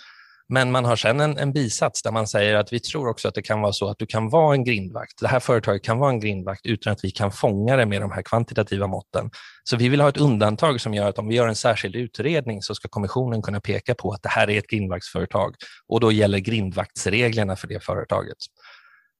Men 0.48 0.70
man 0.70 0.84
har 0.84 0.96
sedan 0.96 1.20
en, 1.20 1.38
en 1.38 1.52
bisats 1.52 2.02
där 2.02 2.12
man 2.12 2.26
säger 2.26 2.54
att 2.54 2.72
vi 2.72 2.80
tror 2.80 3.08
också 3.08 3.28
att 3.28 3.34
det 3.34 3.42
kan 3.42 3.60
vara 3.60 3.72
så 3.72 3.88
att 3.88 3.98
du 3.98 4.06
kan 4.06 4.28
vara 4.28 4.54
en 4.54 4.64
grindvakt. 4.64 5.20
Det 5.20 5.28
här 5.28 5.40
företaget 5.40 5.82
kan 5.82 5.98
vara 5.98 6.10
en 6.10 6.20
grindvakt 6.20 6.66
utan 6.66 6.92
att 6.92 7.04
vi 7.04 7.10
kan 7.10 7.32
fånga 7.32 7.76
det 7.76 7.86
med 7.86 8.00
de 8.00 8.12
här 8.12 8.22
kvantitativa 8.22 8.86
måtten. 8.86 9.30
Så 9.64 9.76
vi 9.76 9.88
vill 9.88 10.00
ha 10.00 10.08
ett 10.08 10.16
undantag 10.16 10.80
som 10.80 10.94
gör 10.94 11.08
att 11.08 11.18
om 11.18 11.28
vi 11.28 11.34
gör 11.34 11.48
en 11.48 11.56
särskild 11.56 11.96
utredning 11.96 12.62
så 12.62 12.74
ska 12.74 12.88
kommissionen 12.88 13.42
kunna 13.42 13.60
peka 13.60 13.94
på 13.94 14.12
att 14.12 14.22
det 14.22 14.28
här 14.28 14.50
är 14.50 14.58
ett 14.58 14.68
grindvaktsföretag 14.68 15.54
och 15.88 16.00
då 16.00 16.12
gäller 16.12 16.38
grindvaktsreglerna 16.38 17.56
för 17.56 17.68
det 17.68 17.84
företaget. 17.84 18.38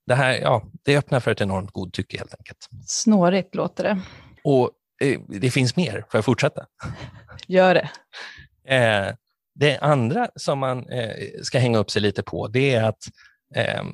Det 0.06 0.14
här 0.14 0.32
ja, 0.32 0.62
det 0.84 0.98
öppnar 0.98 1.20
för 1.20 1.30
ett 1.30 1.40
enormt 1.40 1.70
godtycke 1.70 2.18
helt 2.18 2.34
enkelt. 2.38 2.68
Snårigt 2.86 3.54
låter 3.54 3.84
det. 3.84 4.00
Och 4.44 4.70
eh, 5.02 5.20
det 5.28 5.50
finns 5.50 5.76
mer, 5.76 5.92
får 5.92 6.18
jag 6.18 6.24
fortsätta? 6.24 6.66
Gör 7.46 7.74
det. 7.74 7.90
Eh, 8.74 9.14
det 9.54 9.78
andra 9.78 10.28
som 10.36 10.58
man 10.58 10.88
eh, 10.88 11.42
ska 11.42 11.58
hänga 11.58 11.78
upp 11.78 11.90
sig 11.90 12.02
lite 12.02 12.22
på, 12.22 12.48
det 12.48 12.74
är 12.74 12.84
att 12.84 13.04
eh, 13.54 13.84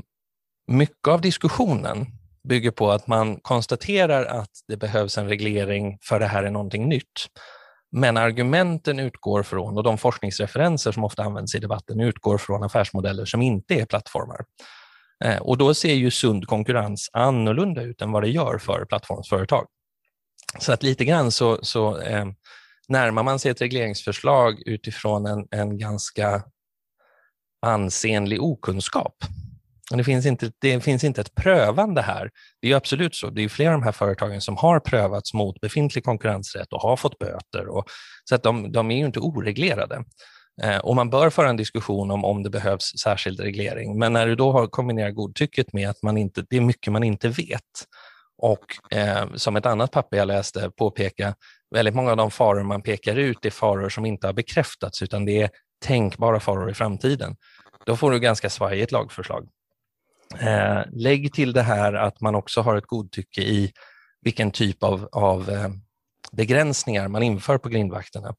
mycket 0.66 1.08
av 1.08 1.20
diskussionen 1.20 2.06
bygger 2.48 2.70
på 2.70 2.90
att 2.90 3.06
man 3.06 3.36
konstaterar 3.36 4.24
att 4.24 4.50
det 4.68 4.76
behövs 4.76 5.18
en 5.18 5.28
reglering 5.28 5.98
för 6.02 6.20
det 6.20 6.26
här 6.26 6.42
är 6.42 6.50
någonting 6.50 6.88
nytt. 6.88 7.26
Men 7.92 8.16
argumenten 8.16 8.98
utgår 8.98 9.42
från, 9.42 9.76
och 9.76 9.82
de 9.82 9.98
forskningsreferenser 9.98 10.92
som 10.92 11.04
ofta 11.04 11.22
används 11.22 11.54
i 11.54 11.58
debatten, 11.58 12.00
utgår 12.00 12.38
från 12.38 12.62
affärsmodeller 12.62 13.24
som 13.24 13.42
inte 13.42 13.74
är 13.74 13.86
plattformar. 13.86 14.44
Eh, 15.24 15.38
och 15.38 15.58
då 15.58 15.74
ser 15.74 15.94
ju 15.94 16.10
sund 16.10 16.46
konkurrens 16.46 17.10
annorlunda 17.12 17.82
ut 17.82 18.02
än 18.02 18.12
vad 18.12 18.22
det 18.22 18.28
gör 18.28 18.58
för 18.58 18.84
plattformsföretag. 18.84 19.66
Så 20.58 20.72
att 20.72 20.82
lite 20.82 21.04
grann 21.04 21.30
så, 21.30 21.58
så 21.62 21.98
eh, 21.98 22.26
närmar 22.90 23.22
man 23.22 23.38
sig 23.38 23.50
ett 23.50 23.60
regleringsförslag 23.60 24.62
utifrån 24.66 25.26
en, 25.26 25.46
en 25.50 25.78
ganska 25.78 26.42
ansenlig 27.66 28.42
okunskap. 28.42 29.14
Och 29.90 29.96
det, 29.96 30.04
finns 30.04 30.26
inte, 30.26 30.52
det 30.60 30.80
finns 30.80 31.04
inte 31.04 31.20
ett 31.20 31.34
prövande 31.34 32.02
här. 32.02 32.30
Det 32.62 32.72
är 32.72 32.76
absolut 32.76 33.14
så. 33.14 33.30
Det 33.30 33.42
är 33.42 33.48
flera 33.48 33.74
av 33.74 33.80
de 33.80 33.84
här 33.84 33.92
företagen 33.92 34.40
som 34.40 34.56
har 34.56 34.80
prövats 34.80 35.34
mot 35.34 35.60
befintlig 35.60 36.04
konkurrensrätt 36.04 36.72
och 36.72 36.80
har 36.80 36.96
fått 36.96 37.18
böter. 37.18 37.68
Och, 37.68 37.84
så 38.24 38.34
att 38.34 38.42
de, 38.42 38.72
de 38.72 38.90
är 38.90 38.96
ju 38.96 39.06
inte 39.06 39.20
oreglerade. 39.20 40.04
Eh, 40.62 40.78
och 40.78 40.96
man 40.96 41.10
bör 41.10 41.30
föra 41.30 41.50
en 41.50 41.56
diskussion 41.56 42.10
om 42.10 42.24
om 42.24 42.42
det 42.42 42.50
behövs 42.50 42.92
särskild 43.02 43.40
reglering. 43.40 43.98
Men 43.98 44.12
när 44.12 44.26
du 44.26 44.36
då 44.36 44.52
har 44.52 44.66
kombinerat 44.66 45.14
godtycket 45.14 45.72
med 45.72 45.90
att 45.90 46.02
man 46.02 46.16
inte, 46.16 46.44
det 46.50 46.56
är 46.56 46.60
mycket 46.60 46.92
man 46.92 47.02
inte 47.02 47.28
vet 47.28 47.86
och 48.42 48.96
eh, 48.96 49.34
som 49.34 49.56
ett 49.56 49.66
annat 49.66 49.90
papper 49.90 50.16
jag 50.16 50.28
läste 50.28 50.70
påpeka, 50.70 51.34
väldigt 51.70 51.94
många 51.94 52.10
av 52.10 52.16
de 52.16 52.30
faror 52.30 52.62
man 52.62 52.82
pekar 52.82 53.16
ut 53.16 53.44
är 53.44 53.50
faror 53.50 53.88
som 53.88 54.06
inte 54.06 54.26
har 54.26 54.34
bekräftats 54.34 55.02
utan 55.02 55.24
det 55.24 55.42
är 55.42 55.50
tänkbara 55.84 56.40
faror 56.40 56.70
i 56.70 56.74
framtiden. 56.74 57.36
Då 57.86 57.96
får 57.96 58.10
du 58.10 58.20
ganska 58.20 58.50
svajigt 58.50 58.92
lagförslag. 58.92 59.48
Eh, 60.38 60.82
lägg 60.92 61.32
till 61.32 61.52
det 61.52 61.62
här 61.62 61.92
att 61.92 62.20
man 62.20 62.34
också 62.34 62.60
har 62.60 62.76
ett 62.76 62.86
godtycke 62.86 63.40
i 63.40 63.72
vilken 64.22 64.50
typ 64.50 64.82
av, 64.82 65.08
av 65.12 65.50
eh, 65.50 65.68
begränsningar 66.32 67.08
man 67.08 67.22
inför 67.22 67.58
på 67.58 67.68
grindvakterna. 67.68 68.34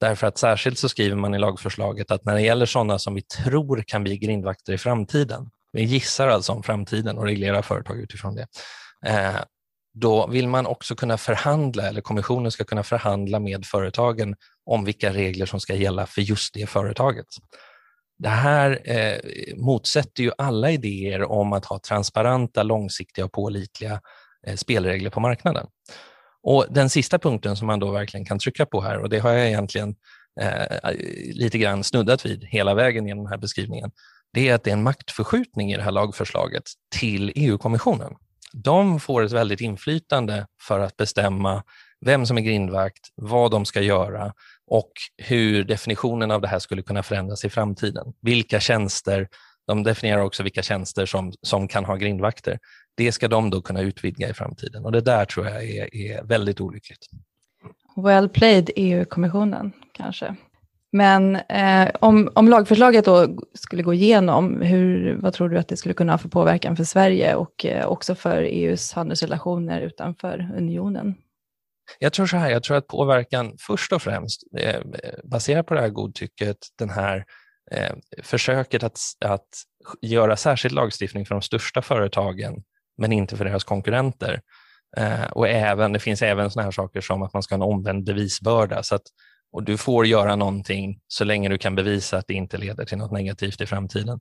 Därför 0.00 0.26
att 0.26 0.38
särskilt 0.38 0.78
så 0.78 0.88
skriver 0.88 1.16
man 1.16 1.34
i 1.34 1.38
lagförslaget 1.38 2.10
att 2.10 2.24
när 2.24 2.34
det 2.34 2.42
gäller 2.42 2.66
sådana 2.66 2.98
som 2.98 3.14
vi 3.14 3.22
tror 3.22 3.82
kan 3.86 4.02
bli 4.02 4.18
grindvakter 4.18 4.72
i 4.72 4.78
framtiden, 4.78 5.50
vi 5.72 5.82
gissar 5.82 6.28
alltså 6.28 6.52
om 6.52 6.62
framtiden 6.62 7.18
och 7.18 7.24
reglerar 7.24 7.62
företag 7.62 8.00
utifrån 8.00 8.34
det, 8.34 8.46
eh, 9.06 9.36
då 9.98 10.26
vill 10.26 10.48
man 10.48 10.66
också 10.66 10.94
kunna 10.94 11.18
förhandla, 11.18 11.88
eller 11.88 12.00
kommissionen 12.00 12.52
ska 12.52 12.64
kunna 12.64 12.82
förhandla 12.82 13.40
med 13.40 13.66
företagen 13.66 14.36
om 14.66 14.84
vilka 14.84 15.12
regler 15.12 15.46
som 15.46 15.60
ska 15.60 15.74
gälla 15.74 16.06
för 16.06 16.20
just 16.22 16.54
det 16.54 16.66
företaget. 16.66 17.26
Det 18.18 18.28
här 18.28 18.80
eh, 18.84 19.18
motsätter 19.56 20.22
ju 20.22 20.30
alla 20.38 20.70
idéer 20.70 21.22
om 21.22 21.52
att 21.52 21.64
ha 21.64 21.78
transparenta, 21.78 22.62
långsiktiga 22.62 23.24
och 23.24 23.32
pålitliga 23.32 24.00
eh, 24.46 24.56
spelregler 24.56 25.10
på 25.10 25.20
marknaden. 25.20 25.66
Och 26.42 26.66
Den 26.70 26.90
sista 26.90 27.18
punkten 27.18 27.56
som 27.56 27.66
man 27.66 27.80
då 27.80 27.90
verkligen 27.90 28.26
kan 28.26 28.38
trycka 28.38 28.66
på 28.66 28.80
här, 28.80 28.98
och 28.98 29.08
det 29.08 29.18
har 29.18 29.32
jag 29.32 29.46
egentligen 29.46 29.94
eh, 30.40 30.92
lite 31.32 31.58
grann 31.58 31.84
snuddat 31.84 32.26
vid 32.26 32.44
hela 32.44 32.74
vägen 32.74 33.06
genom 33.06 33.24
den 33.24 33.30
här 33.30 33.38
beskrivningen, 33.38 33.90
det 34.32 34.48
är 34.48 34.54
att 34.54 34.64
det 34.64 34.70
är 34.70 34.74
en 34.74 34.82
maktförskjutning 34.82 35.72
i 35.72 35.76
det 35.76 35.82
här 35.82 35.92
lagförslaget 35.92 36.64
till 36.98 37.32
EU-kommissionen. 37.34 38.12
De 38.52 39.00
får 39.00 39.22
ett 39.22 39.32
väldigt 39.32 39.60
inflytande 39.60 40.46
för 40.62 40.80
att 40.80 40.96
bestämma 40.96 41.62
vem 42.00 42.26
som 42.26 42.38
är 42.38 42.42
grindvakt, 42.42 43.08
vad 43.14 43.50
de 43.50 43.64
ska 43.64 43.80
göra 43.80 44.32
och 44.66 44.92
hur 45.16 45.64
definitionen 45.64 46.30
av 46.30 46.40
det 46.40 46.48
här 46.48 46.58
skulle 46.58 46.82
kunna 46.82 47.02
förändras 47.02 47.44
i 47.44 47.50
framtiden. 47.50 48.14
Vilka 48.20 48.60
tjänster, 48.60 49.28
de 49.66 49.82
definierar 49.82 50.20
också 50.20 50.42
vilka 50.42 50.62
tjänster 50.62 51.06
som, 51.06 51.32
som 51.42 51.68
kan 51.68 51.84
ha 51.84 51.96
grindvakter. 51.96 52.58
Det 52.96 53.12
ska 53.12 53.28
de 53.28 53.50
då 53.50 53.62
kunna 53.62 53.80
utvidga 53.80 54.28
i 54.28 54.34
framtiden 54.34 54.84
och 54.84 54.92
det 54.92 55.00
där 55.00 55.24
tror 55.24 55.46
jag 55.46 55.64
är, 55.64 55.94
är 55.94 56.24
väldigt 56.24 56.60
olyckligt. 56.60 57.06
Well 57.96 58.28
played 58.28 58.70
EU-kommissionen 58.76 59.72
kanske. 59.92 60.36
Men 60.96 61.36
eh, 61.36 61.90
om, 62.00 62.30
om 62.34 62.48
lagförslaget 62.48 63.04
då 63.04 63.28
skulle 63.54 63.82
gå 63.82 63.94
igenom, 63.94 64.62
hur, 64.62 65.16
vad 65.16 65.32
tror 65.32 65.48
du 65.48 65.58
att 65.58 65.68
det 65.68 65.76
skulle 65.76 65.94
kunna 65.94 66.12
ha 66.12 66.18
för 66.18 66.28
påverkan 66.28 66.76
för 66.76 66.84
Sverige 66.84 67.34
och 67.34 67.66
eh, 67.66 67.86
också 67.86 68.14
för 68.14 68.42
EUs 68.42 68.92
handelsrelationer 68.92 69.80
utanför 69.80 70.50
unionen? 70.56 71.14
Jag 71.98 72.12
tror 72.12 72.26
så 72.26 72.36
här, 72.36 72.50
jag 72.50 72.62
tror 72.62 72.76
att 72.76 72.86
påverkan 72.86 73.56
först 73.60 73.92
och 73.92 74.02
främst 74.02 74.42
eh, 74.58 74.80
baserat 75.24 75.66
på 75.66 75.74
det 75.74 75.80
här 75.80 75.88
godtycket, 75.88 76.56
den 76.78 76.90
här 76.90 77.24
eh, 77.70 77.94
försöket 78.22 78.82
att, 78.82 78.98
att 79.24 79.48
göra 80.00 80.36
särskild 80.36 80.74
lagstiftning 80.74 81.26
för 81.26 81.34
de 81.34 81.42
största 81.42 81.82
företagen 81.82 82.62
men 82.98 83.12
inte 83.12 83.36
för 83.36 83.44
deras 83.44 83.64
konkurrenter. 83.64 84.40
Eh, 84.96 85.26
och 85.32 85.48
även, 85.48 85.92
det 85.92 85.98
finns 85.98 86.22
även 86.22 86.50
såna 86.50 86.64
här 86.64 86.70
saker 86.70 87.00
som 87.00 87.22
att 87.22 87.32
man 87.32 87.42
ska 87.42 87.56
ha 87.56 87.64
en 87.64 87.72
omvänd 87.74 88.04
bevisbörda. 88.04 88.82
Så 88.82 88.94
att, 88.94 89.02
och 89.56 89.62
du 89.62 89.76
får 89.76 90.06
göra 90.06 90.36
någonting 90.36 91.00
så 91.08 91.24
länge 91.24 91.48
du 91.48 91.58
kan 91.58 91.74
bevisa 91.74 92.18
att 92.18 92.24
det 92.26 92.34
inte 92.34 92.58
leder 92.58 92.84
till 92.84 92.98
något 92.98 93.12
negativt 93.12 93.60
i 93.60 93.66
framtiden. 93.66 94.20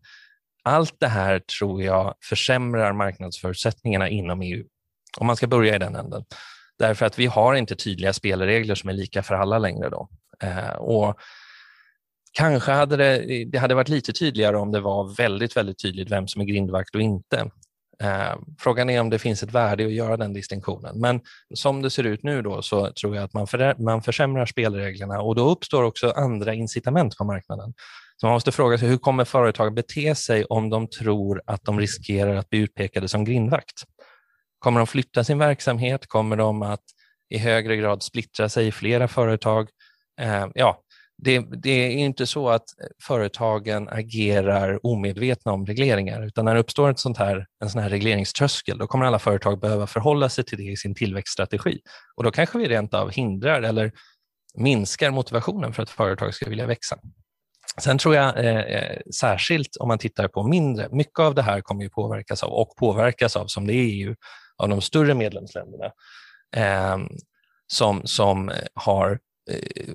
Allt 0.63 0.95
det 0.99 1.07
här 1.07 1.39
tror 1.39 1.83
jag 1.83 2.15
försämrar 2.23 2.93
marknadsförutsättningarna 2.93 4.09
inom 4.09 4.41
EU. 4.41 4.63
Om 5.17 5.27
man 5.27 5.35
ska 5.35 5.47
börja 5.47 5.75
i 5.75 5.79
den 5.79 5.95
änden. 5.95 6.23
Därför 6.79 7.05
att 7.05 7.19
vi 7.19 7.25
har 7.25 7.55
inte 7.55 7.75
tydliga 7.75 8.13
spelregler 8.13 8.75
som 8.75 8.89
är 8.89 8.93
lika 8.93 9.23
för 9.23 9.35
alla 9.35 9.59
längre. 9.59 9.89
Då. 9.89 10.09
Eh, 10.43 10.75
och 10.75 11.19
Kanske 12.31 12.71
hade 12.71 12.97
det, 12.97 13.45
det 13.45 13.57
hade 13.57 13.75
varit 13.75 13.89
lite 13.89 14.13
tydligare 14.13 14.57
om 14.57 14.71
det 14.71 14.79
var 14.79 15.15
väldigt, 15.15 15.57
väldigt 15.57 15.81
tydligt 15.81 16.11
vem 16.11 16.27
som 16.27 16.41
är 16.41 16.45
grindvakt 16.45 16.95
och 16.95 17.01
inte. 17.01 17.51
Eh, 18.03 18.35
frågan 18.59 18.89
är 18.89 19.01
om 19.01 19.09
det 19.09 19.19
finns 19.19 19.43
ett 19.43 19.51
värde 19.51 19.83
i 19.83 19.85
att 19.85 19.91
göra 19.91 20.17
den 20.17 20.33
distinktionen. 20.33 20.99
Men 20.99 21.21
som 21.53 21.81
det 21.81 21.89
ser 21.89 22.03
ut 22.03 22.23
nu 22.23 22.41
då 22.41 22.61
så 22.61 22.91
tror 22.91 23.15
jag 23.15 23.23
att 23.23 23.33
man, 23.33 23.47
för, 23.47 23.81
man 23.83 24.01
försämrar 24.01 24.45
spelreglerna 24.45 25.21
och 25.21 25.35
då 25.35 25.49
uppstår 25.49 25.83
också 25.83 26.11
andra 26.11 26.53
incitament 26.53 27.17
på 27.17 27.23
marknaden. 27.23 27.73
Så 28.17 28.25
man 28.25 28.33
måste 28.33 28.51
fråga 28.51 28.77
sig 28.77 28.89
hur 28.89 28.97
kommer 28.97 29.25
företag 29.25 29.73
bete 29.73 30.15
sig 30.15 30.45
om 30.45 30.69
de 30.69 30.87
tror 30.87 31.41
att 31.45 31.63
de 31.63 31.79
riskerar 31.79 32.35
att 32.35 32.49
bli 32.49 32.59
utpekade 32.59 33.07
som 33.07 33.25
grindvakt? 33.25 33.83
Kommer 34.59 34.79
de 34.79 34.87
flytta 34.87 35.23
sin 35.23 35.37
verksamhet? 35.37 36.07
Kommer 36.07 36.35
de 36.35 36.61
att 36.61 36.83
i 37.29 37.37
högre 37.37 37.75
grad 37.75 38.03
splittra 38.03 38.49
sig 38.49 38.67
i 38.67 38.71
flera 38.71 39.07
företag? 39.07 39.69
Eh, 40.21 40.47
ja, 40.53 40.81
det, 41.17 41.39
det, 41.39 41.69
är 41.69 41.89
inte 41.89 42.27
så 42.27 42.49
att 42.49 42.79
eh, 42.81 42.87
företagen 43.03 43.89
agerar 43.89 44.85
omedvetna 44.85 45.51
om 45.51 45.65
regleringar, 45.65 46.25
utan 46.25 46.45
när 46.45 46.53
det 46.53 46.59
uppstår 46.59 46.89
ett 46.89 46.99
sånt 46.99 47.17
här, 47.17 47.45
en 47.63 47.69
sån 47.69 47.81
här 47.81 47.89
regleringströskel, 47.89 48.77
då 48.77 48.87
kommer 48.87 49.05
alla 49.05 49.19
företag 49.19 49.59
behöva 49.59 49.87
förhålla 49.87 50.29
sig 50.29 50.43
till 50.43 50.57
det 50.57 50.63
i 50.63 50.77
sin 50.77 50.95
tillväxtstrategi. 50.95 51.79
Och 52.15 52.23
då 52.23 52.31
kanske 52.31 52.57
vi 52.57 52.67
rent 52.67 52.93
av 52.93 53.11
hindrar 53.11 53.61
eller 53.61 53.91
minskar 54.57 55.11
motivationen 55.11 55.73
för 55.73 55.83
att 55.83 55.89
företag 55.89 56.33
ska 56.33 56.49
vilja 56.49 56.65
växa. 56.65 56.97
Sen 57.77 57.97
tror 57.97 58.15
jag 58.15 58.45
eh, 58.45 58.59
eh 58.59 58.99
särskilt 59.19 59.77
om 59.79 59.87
man 59.87 59.97
tittar 59.97 60.27
på 60.27 60.43
mindre, 60.43 60.87
mycket 60.91 61.19
av 61.19 61.35
det 61.35 61.41
här 61.41 61.61
kommer 61.61 61.83
ju 61.83 61.89
påverkas 61.89 62.43
av 62.43 62.49
och 62.49 62.75
påverkas 62.75 63.35
av, 63.35 63.47
som 63.47 63.67
det 63.67 63.73
är 63.73 63.83
EU, 63.83 64.15
av 64.57 64.69
de 64.69 64.81
större 64.81 65.13
medlemsländerna 65.13 65.85
eh, 66.55 66.97
som, 67.67 68.01
som 68.05 68.49
eh, 68.49 68.55
har 68.73 69.19
Eh, 69.51 69.93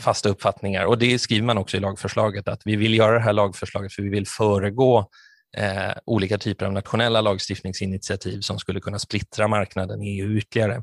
fasta 0.00 0.28
uppfattningar. 0.28 0.84
Och 0.84 0.98
Det 0.98 1.18
skriver 1.18 1.46
man 1.46 1.58
också 1.58 1.76
i 1.76 1.80
lagförslaget, 1.80 2.48
att 2.48 2.62
vi 2.64 2.76
vill 2.76 2.94
göra 2.94 3.14
det 3.14 3.20
här 3.20 3.32
lagförslaget 3.32 3.92
för 3.92 4.02
vi 4.02 4.08
vill 4.08 4.26
föregå 4.26 5.08
eh, 5.56 5.92
olika 6.04 6.38
typer 6.38 6.66
av 6.66 6.72
nationella 6.72 7.20
lagstiftningsinitiativ 7.20 8.40
som 8.40 8.58
skulle 8.58 8.80
kunna 8.80 8.98
splittra 8.98 9.48
marknaden 9.48 10.02
i 10.02 10.20
EU 10.20 10.36
ytterligare. 10.36 10.82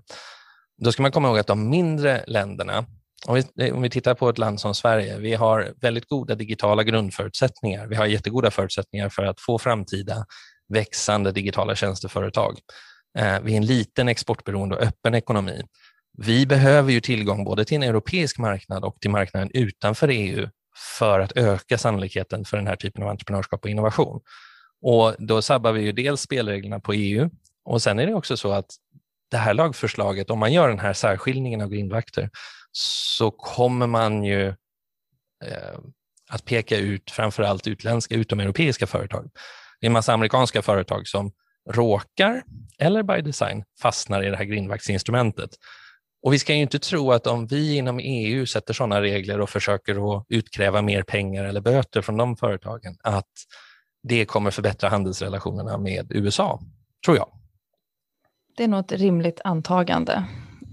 Då 0.78 0.92
ska 0.92 1.02
man 1.02 1.12
komma 1.12 1.28
ihåg 1.28 1.40
att 1.40 1.48
de 1.48 1.70
mindre 1.70 2.24
länderna, 2.28 2.86
om 3.28 3.36
vi, 3.36 3.68
eh, 3.68 3.76
om 3.76 3.82
vi 3.82 3.90
tittar 3.90 4.14
på 4.14 4.30
ett 4.30 4.38
land 4.38 4.60
som 4.60 4.76
Sverige, 4.76 5.18
vi 5.18 5.34
har 5.34 5.74
väldigt 5.82 6.08
goda 6.08 6.36
digitala 6.36 6.84
grundförutsättningar. 6.84 7.88
Vi 7.88 7.96
har 7.96 8.06
jättegoda 8.06 8.52
förutsättningar 8.52 9.10
för 9.10 9.24
att 9.24 9.42
få 9.42 9.60
framtida 9.60 10.26
växande 10.70 11.32
digitala 11.32 11.76
tjänsteföretag. 11.76 12.60
Eh, 13.18 13.40
vi 13.40 13.54
är 13.54 13.58
en 13.58 13.66
liten 13.66 14.08
exportberoende 14.08 14.76
och 14.76 14.82
öppen 14.82 15.16
ekonomi. 15.16 15.64
Vi 16.18 16.46
behöver 16.46 16.92
ju 16.92 17.02
tillgång 17.02 17.44
både 17.44 17.66
till 17.66 17.76
en 17.76 17.84
europeisk 17.84 18.38
marknad 18.38 18.84
och 18.84 18.98
till 19.02 19.12
marknaden 19.12 19.52
utanför 19.54 20.08
EU 20.08 20.50
för 20.98 21.20
att 21.20 21.38
öka 21.38 21.78
sannolikheten 21.78 22.46
för 22.46 22.58
den 22.58 22.68
här 22.68 22.76
typen 22.76 23.04
av 23.04 23.10
entreprenörskap 23.10 23.64
och 23.64 23.70
innovation. 23.70 24.22
Och 24.82 25.16
Då 25.20 25.42
sabbar 25.42 25.72
vi 25.72 25.82
ju 25.82 25.92
dels 25.92 26.22
spelreglerna 26.22 26.80
på 26.80 26.94
EU 26.94 27.30
och 27.66 27.82
sen 27.82 28.00
är 28.00 28.08
det 28.08 28.14
också 28.14 28.38
så 28.38 28.52
att 28.52 28.66
det 29.32 29.38
här 29.38 29.54
lagförslaget, 29.54 30.30
om 30.30 30.40
man 30.40 30.54
gör 30.54 30.70
den 30.70 30.80
här 30.80 30.94
särskiljningen 30.94 31.62
av 31.62 31.70
grindvakter, 31.70 32.30
så 32.72 33.32
kommer 33.32 33.88
man 33.88 34.24
ju 34.24 34.48
eh, 35.46 35.80
att 36.30 36.46
peka 36.46 36.78
ut 36.78 37.12
framförallt 37.12 37.68
utländska, 37.68 38.16
utomeuropeiska 38.16 38.88
företag. 38.88 39.30
Det 39.80 39.86
är 39.86 39.90
en 39.90 39.94
massa 39.94 40.14
amerikanska 40.14 40.62
företag 40.62 41.08
som 41.08 41.32
råkar, 41.70 42.44
eller 42.80 43.04
by 43.04 43.22
design, 43.22 43.64
fastnar 43.82 44.24
i 44.24 44.30
det 44.30 44.38
här 44.38 44.44
grindvaktsinstrumentet. 44.44 45.50
Och 46.22 46.34
vi 46.34 46.40
ska 46.40 46.54
ju 46.54 46.62
inte 46.62 46.80
tro 46.80 47.12
att 47.12 47.28
om 47.28 47.48
vi 47.48 47.78
inom 47.78 48.00
EU 48.00 48.46
sätter 48.46 48.74
sådana 48.74 49.02
regler 49.02 49.42
och 49.42 49.50
försöker 49.50 50.18
att 50.18 50.26
utkräva 50.30 50.82
mer 50.82 51.04
pengar 51.04 51.44
eller 51.44 51.62
böter 51.62 52.02
från 52.02 52.18
de 52.18 52.38
företagen, 52.38 52.98
att 53.02 53.32
det 54.04 54.26
kommer 54.26 54.52
förbättra 54.52 54.90
handelsrelationerna 54.90 55.78
med 55.78 56.12
USA, 56.12 56.60
tror 57.06 57.18
jag. 57.18 57.30
Det 58.58 58.64
är 58.64 58.68
nog 58.68 58.80
ett 58.80 58.92
rimligt 58.92 59.42
antagande. 59.44 60.24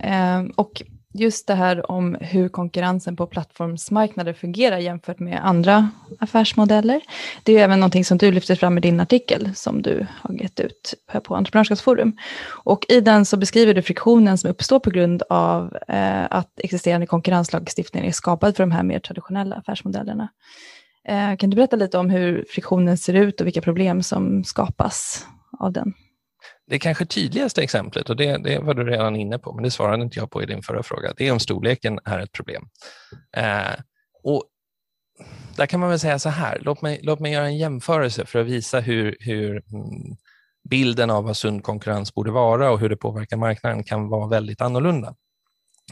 Eh, 0.00 0.42
och 0.56 0.82
just 1.14 1.46
det 1.46 1.54
här 1.54 1.90
om 1.90 2.16
hur 2.20 2.48
konkurrensen 2.48 3.16
på 3.16 3.26
plattformsmarknader 3.26 4.32
fungerar 4.32 4.78
jämfört 4.78 5.18
med 5.18 5.46
andra 5.46 5.90
affärsmodeller. 6.18 7.00
Det 7.42 7.52
är 7.52 7.56
ju 7.56 7.62
även 7.62 7.80
någonting 7.80 8.04
som 8.04 8.18
du 8.18 8.32
lyfter 8.32 8.54
fram 8.54 8.78
i 8.78 8.80
din 8.80 9.00
artikel 9.00 9.54
som 9.54 9.82
du 9.82 10.06
har 10.20 10.34
gett 10.34 10.60
ut 10.60 10.94
på 11.22 11.36
Entreprenörskapsforum. 11.36 12.16
Och 12.64 12.86
i 12.88 13.00
den 13.00 13.24
så 13.24 13.36
beskriver 13.36 13.74
du 13.74 13.82
friktionen 13.82 14.38
som 14.38 14.50
uppstår 14.50 14.78
på 14.78 14.90
grund 14.90 15.22
av 15.28 15.76
eh, 15.88 16.24
att 16.30 16.60
existerande 16.60 17.06
konkurrenslagstiftning 17.06 18.06
är 18.06 18.12
skapad 18.12 18.56
för 18.56 18.62
de 18.62 18.70
här 18.70 18.82
mer 18.82 18.98
traditionella 18.98 19.56
affärsmodellerna. 19.56 20.28
Eh, 21.08 21.36
kan 21.36 21.50
du 21.50 21.56
berätta 21.56 21.76
lite 21.76 21.98
om 21.98 22.10
hur 22.10 22.46
friktionen 22.50 22.98
ser 22.98 23.14
ut 23.14 23.40
och 23.40 23.46
vilka 23.46 23.60
problem 23.60 24.02
som 24.02 24.44
skapas 24.44 25.26
av 25.58 25.72
den? 25.72 25.94
Det 26.66 26.78
kanske 26.78 27.06
tydligaste 27.06 27.62
exemplet, 27.62 28.10
och 28.10 28.16
det, 28.16 28.36
det, 28.36 28.58
var 28.58 28.74
du 28.74 28.84
redan 28.84 29.16
inne 29.16 29.38
på, 29.38 29.52
men 29.52 29.64
det 29.64 29.70
svarade 29.70 30.02
inte 30.02 30.18
jag 30.18 30.30
på 30.30 30.42
i 30.42 30.46
din 30.46 30.62
förra 30.62 30.82
fråga, 30.82 31.12
det 31.16 31.28
är 31.28 31.32
om 31.32 31.40
storleken 31.40 32.00
är 32.04 32.18
ett 32.18 32.32
problem. 32.32 32.68
Eh, 33.36 33.74
och 34.22 34.44
där 35.56 35.66
kan 35.66 35.80
man 35.80 35.88
väl 35.88 35.98
säga 35.98 36.18
så 36.18 36.28
här, 36.28 36.58
låt 36.62 36.82
mig, 36.82 37.00
låt 37.02 37.20
mig 37.20 37.32
göra 37.32 37.46
en 37.46 37.58
jämförelse 37.58 38.26
för 38.26 38.38
att 38.38 38.46
visa 38.46 38.80
hur, 38.80 39.16
hur 39.20 39.50
mm, 39.72 40.16
bilden 40.70 41.10
av 41.10 41.24
vad 41.24 41.36
sund 41.36 41.62
konkurrens 41.62 42.14
borde 42.14 42.30
vara 42.30 42.70
och 42.70 42.80
hur 42.80 42.88
det 42.88 42.96
påverkar 42.96 43.36
marknaden 43.36 43.84
kan 43.84 44.08
vara 44.08 44.28
väldigt 44.28 44.60
annorlunda. 44.60 45.14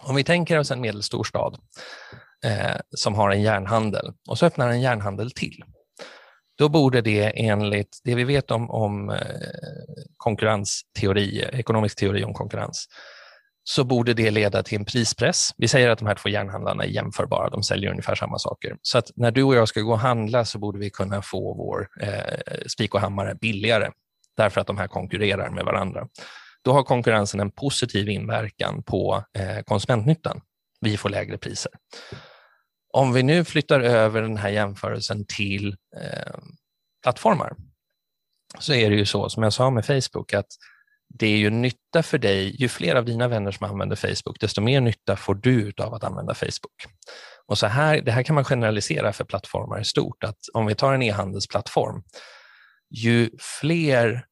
Om 0.02 0.16
vi 0.16 0.24
tänker 0.24 0.58
oss 0.58 0.70
en 0.70 0.80
medelstor 0.80 1.24
stad 1.24 1.58
eh, 2.44 2.80
som 2.90 3.14
har 3.14 3.30
en 3.30 3.42
järnhandel 3.42 4.12
och 4.28 4.38
så 4.38 4.46
öppnar 4.46 4.68
en 4.68 4.80
järnhandel 4.80 5.30
till. 5.30 5.64
Då 6.62 6.68
borde 6.68 7.00
det 7.00 7.32
enligt 7.48 8.00
det 8.04 8.14
vi 8.14 8.24
vet 8.24 8.50
om, 8.50 8.70
om 8.70 9.10
eh, 9.10 9.16
konkurrensteori, 10.16 11.44
ekonomisk 11.52 11.98
teori 11.98 12.24
om 12.24 12.34
konkurrens, 12.34 12.86
så 13.64 13.84
borde 13.84 14.14
det 14.14 14.30
leda 14.30 14.62
till 14.62 14.78
en 14.78 14.84
prispress. 14.84 15.50
Vi 15.56 15.68
säger 15.68 15.88
att 15.90 15.98
de 15.98 16.08
här 16.08 16.14
två 16.14 16.28
järnhandlarna 16.28 16.84
är 16.84 16.88
jämförbara, 16.88 17.50
de 17.50 17.62
säljer 17.62 17.90
ungefär 17.90 18.14
samma 18.14 18.38
saker. 18.38 18.76
Så 18.82 18.98
att 18.98 19.10
när 19.16 19.30
du 19.30 19.42
och 19.42 19.54
jag 19.54 19.68
ska 19.68 19.80
gå 19.80 19.92
och 19.92 19.98
handla 19.98 20.44
så 20.44 20.58
borde 20.58 20.78
vi 20.78 20.90
kunna 20.90 21.22
få 21.22 21.54
vår 21.54 21.88
eh, 22.00 22.66
spik 22.66 22.94
och 22.94 23.00
hammare 23.00 23.34
billigare, 23.34 23.90
därför 24.36 24.60
att 24.60 24.66
de 24.66 24.78
här 24.78 24.88
konkurrerar 24.88 25.50
med 25.50 25.64
varandra. 25.64 26.08
Då 26.64 26.72
har 26.72 26.82
konkurrensen 26.82 27.40
en 27.40 27.50
positiv 27.50 28.08
inverkan 28.08 28.82
på 28.82 29.24
eh, 29.38 29.62
konsumentnyttan. 29.64 30.40
Vi 30.80 30.96
får 30.96 31.08
lägre 31.08 31.38
priser. 31.38 31.72
Om 32.92 33.12
vi 33.12 33.22
nu 33.22 33.44
flyttar 33.44 33.80
över 33.80 34.22
den 34.22 34.36
här 34.36 34.48
jämförelsen 34.48 35.24
till 35.26 35.76
eh, 35.96 36.38
plattformar 37.02 37.56
så 38.58 38.74
är 38.74 38.90
det 38.90 38.96
ju 38.96 39.06
så, 39.06 39.28
som 39.28 39.42
jag 39.42 39.52
sa 39.52 39.70
med 39.70 39.86
Facebook, 39.86 40.34
att 40.34 40.46
det 41.08 41.26
är 41.26 41.36
ju 41.36 41.50
nytta 41.50 42.02
för 42.02 42.18
dig, 42.18 42.56
ju 42.62 42.68
fler 42.68 42.94
av 42.94 43.04
dina 43.04 43.28
vänner 43.28 43.50
som 43.50 43.66
använder 43.66 43.96
Facebook, 43.96 44.40
desto 44.40 44.60
mer 44.60 44.80
nytta 44.80 45.16
får 45.16 45.34
du 45.34 45.72
av 45.78 45.94
att 45.94 46.04
använda 46.04 46.34
Facebook. 46.34 46.86
Och 47.46 47.58
så 47.58 47.66
här, 47.66 48.00
Det 48.00 48.12
här 48.12 48.22
kan 48.22 48.34
man 48.34 48.44
generalisera 48.44 49.12
för 49.12 49.24
plattformar 49.24 49.80
i 49.80 49.84
stort, 49.84 50.24
att 50.24 50.38
om 50.54 50.66
vi 50.66 50.74
tar 50.74 50.94
en 50.94 51.02
e-handelsplattform, 51.02 52.02
ju 52.90 53.30
fler 53.38 54.26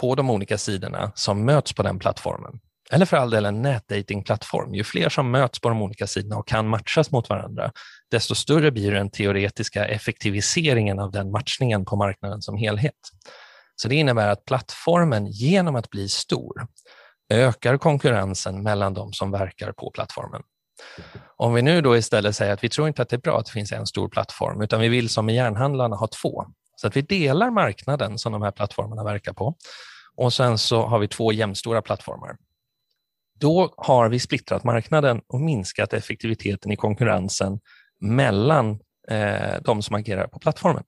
på 0.00 0.14
de 0.14 0.30
olika 0.30 0.58
sidorna 0.58 1.12
som 1.14 1.44
möts 1.44 1.72
på 1.72 1.82
den 1.82 1.98
plattformen, 1.98 2.60
eller 2.92 3.06
för 3.06 3.16
all 3.16 3.30
del 3.30 3.44
en 3.44 3.62
nätdatingplattform, 3.62 4.74
ju 4.74 4.84
fler 4.84 5.08
som 5.08 5.30
möts 5.30 5.60
på 5.60 5.68
de 5.68 5.82
olika 5.82 6.06
sidorna 6.06 6.36
och 6.36 6.48
kan 6.48 6.68
matchas 6.68 7.10
mot 7.10 7.28
varandra, 7.28 7.72
desto 8.10 8.34
större 8.34 8.70
blir 8.70 8.92
den 8.92 9.10
teoretiska 9.10 9.84
effektiviseringen 9.84 10.98
av 10.98 11.10
den 11.10 11.30
matchningen 11.30 11.84
på 11.84 11.96
marknaden 11.96 12.42
som 12.42 12.56
helhet. 12.56 12.94
Så 13.76 13.88
det 13.88 13.94
innebär 13.94 14.28
att 14.28 14.44
plattformen 14.44 15.26
genom 15.26 15.76
att 15.76 15.90
bli 15.90 16.08
stor 16.08 16.66
ökar 17.32 17.78
konkurrensen 17.78 18.62
mellan 18.62 18.94
de 18.94 19.12
som 19.12 19.30
verkar 19.30 19.72
på 19.72 19.90
plattformen. 19.90 20.42
Om 21.36 21.54
vi 21.54 21.62
nu 21.62 21.80
då 21.80 21.96
istället 21.96 22.36
säger 22.36 22.52
att 22.52 22.64
vi 22.64 22.68
tror 22.68 22.88
inte 22.88 23.02
att 23.02 23.08
det 23.08 23.16
är 23.16 23.20
bra 23.20 23.38
att 23.38 23.46
det 23.46 23.52
finns 23.52 23.72
en 23.72 23.86
stor 23.86 24.08
plattform, 24.08 24.62
utan 24.62 24.80
vi 24.80 24.88
vill 24.88 25.08
som 25.08 25.26
med 25.26 25.34
järnhandlarna 25.34 25.96
ha 25.96 26.06
två. 26.06 26.44
Så 26.76 26.86
att 26.86 26.96
vi 26.96 27.02
delar 27.02 27.50
marknaden 27.50 28.18
som 28.18 28.32
de 28.32 28.42
här 28.42 28.50
plattformarna 28.50 29.04
verkar 29.04 29.32
på 29.32 29.56
och 30.16 30.32
sen 30.32 30.58
så 30.58 30.86
har 30.86 30.98
vi 30.98 31.08
två 31.08 31.32
jämstora 31.32 31.82
plattformar. 31.82 32.36
Då 33.40 33.74
har 33.76 34.08
vi 34.08 34.18
splittrat 34.18 34.64
marknaden 34.64 35.20
och 35.26 35.40
minskat 35.40 35.92
effektiviteten 35.92 36.72
i 36.72 36.76
konkurrensen 36.76 37.60
mellan 38.00 38.80
eh, 39.08 39.62
de 39.64 39.82
som 39.82 39.96
agerar 39.96 40.26
på 40.26 40.38
plattformen. 40.38 40.84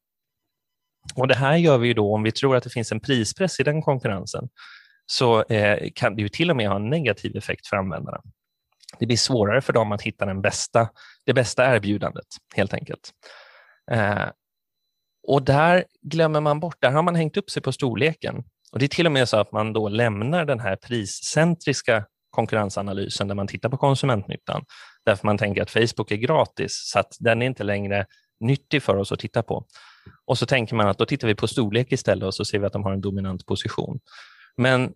Och 1.14 1.28
Det 1.28 1.34
här 1.34 1.56
gör 1.56 1.78
vi 1.78 1.94
då 1.94 2.14
om 2.14 2.22
vi 2.22 2.32
tror 2.32 2.56
att 2.56 2.64
det 2.64 2.70
finns 2.70 2.92
en 2.92 3.00
prispress 3.00 3.60
i 3.60 3.62
den 3.62 3.82
konkurrensen 3.82 4.48
så 5.06 5.42
eh, 5.42 5.90
kan 5.94 6.16
det 6.16 6.22
ju 6.22 6.28
till 6.28 6.50
och 6.50 6.56
med 6.56 6.68
ha 6.68 6.76
en 6.76 6.90
negativ 6.90 7.36
effekt 7.36 7.66
för 7.66 7.76
användarna. 7.76 8.20
Det 8.98 9.06
blir 9.06 9.16
svårare 9.16 9.60
för 9.60 9.72
dem 9.72 9.92
att 9.92 10.02
hitta 10.02 10.26
den 10.26 10.42
bästa, 10.42 10.88
det 11.26 11.34
bästa 11.34 11.76
erbjudandet 11.76 12.26
helt 12.54 12.74
enkelt. 12.74 13.10
Eh, 13.90 14.28
och 15.28 15.42
där 15.42 15.84
glömmer 16.02 16.40
man 16.40 16.60
bort, 16.60 16.76
där 16.80 16.90
har 16.90 17.02
man 17.02 17.14
hängt 17.14 17.36
upp 17.36 17.50
sig 17.50 17.62
på 17.62 17.72
storleken. 17.72 18.44
Och 18.72 18.78
Det 18.78 18.86
är 18.86 18.88
till 18.88 19.06
och 19.06 19.12
med 19.12 19.28
så 19.28 19.36
att 19.36 19.52
man 19.52 19.72
då 19.72 19.88
lämnar 19.88 20.44
den 20.44 20.60
här 20.60 20.76
priscentriska 20.76 22.04
konkurrensanalysen 22.32 23.28
där 23.28 23.34
man 23.34 23.46
tittar 23.46 23.68
på 23.68 23.76
konsumentnyttan, 23.76 24.64
därför 25.04 25.26
man 25.26 25.38
tänker 25.38 25.62
att 25.62 25.70
Facebook 25.70 26.10
är 26.10 26.16
gratis, 26.16 26.72
så 26.92 26.98
att 26.98 27.16
den 27.20 27.42
är 27.42 27.46
inte 27.46 27.64
längre 27.64 28.06
nyttig 28.40 28.82
för 28.82 28.96
oss 28.96 29.12
att 29.12 29.18
titta 29.18 29.42
på. 29.42 29.66
Och 30.26 30.38
så 30.38 30.46
tänker 30.46 30.76
man 30.76 30.88
att 30.88 30.98
då 30.98 31.06
tittar 31.06 31.28
vi 31.28 31.34
på 31.34 31.48
storlek 31.48 31.92
istället 31.92 32.26
och 32.26 32.34
så 32.34 32.44
ser 32.44 32.58
vi 32.58 32.66
att 32.66 32.72
de 32.72 32.82
har 32.82 32.92
en 32.92 33.00
dominant 33.00 33.46
position. 33.46 34.00
Men 34.56 34.92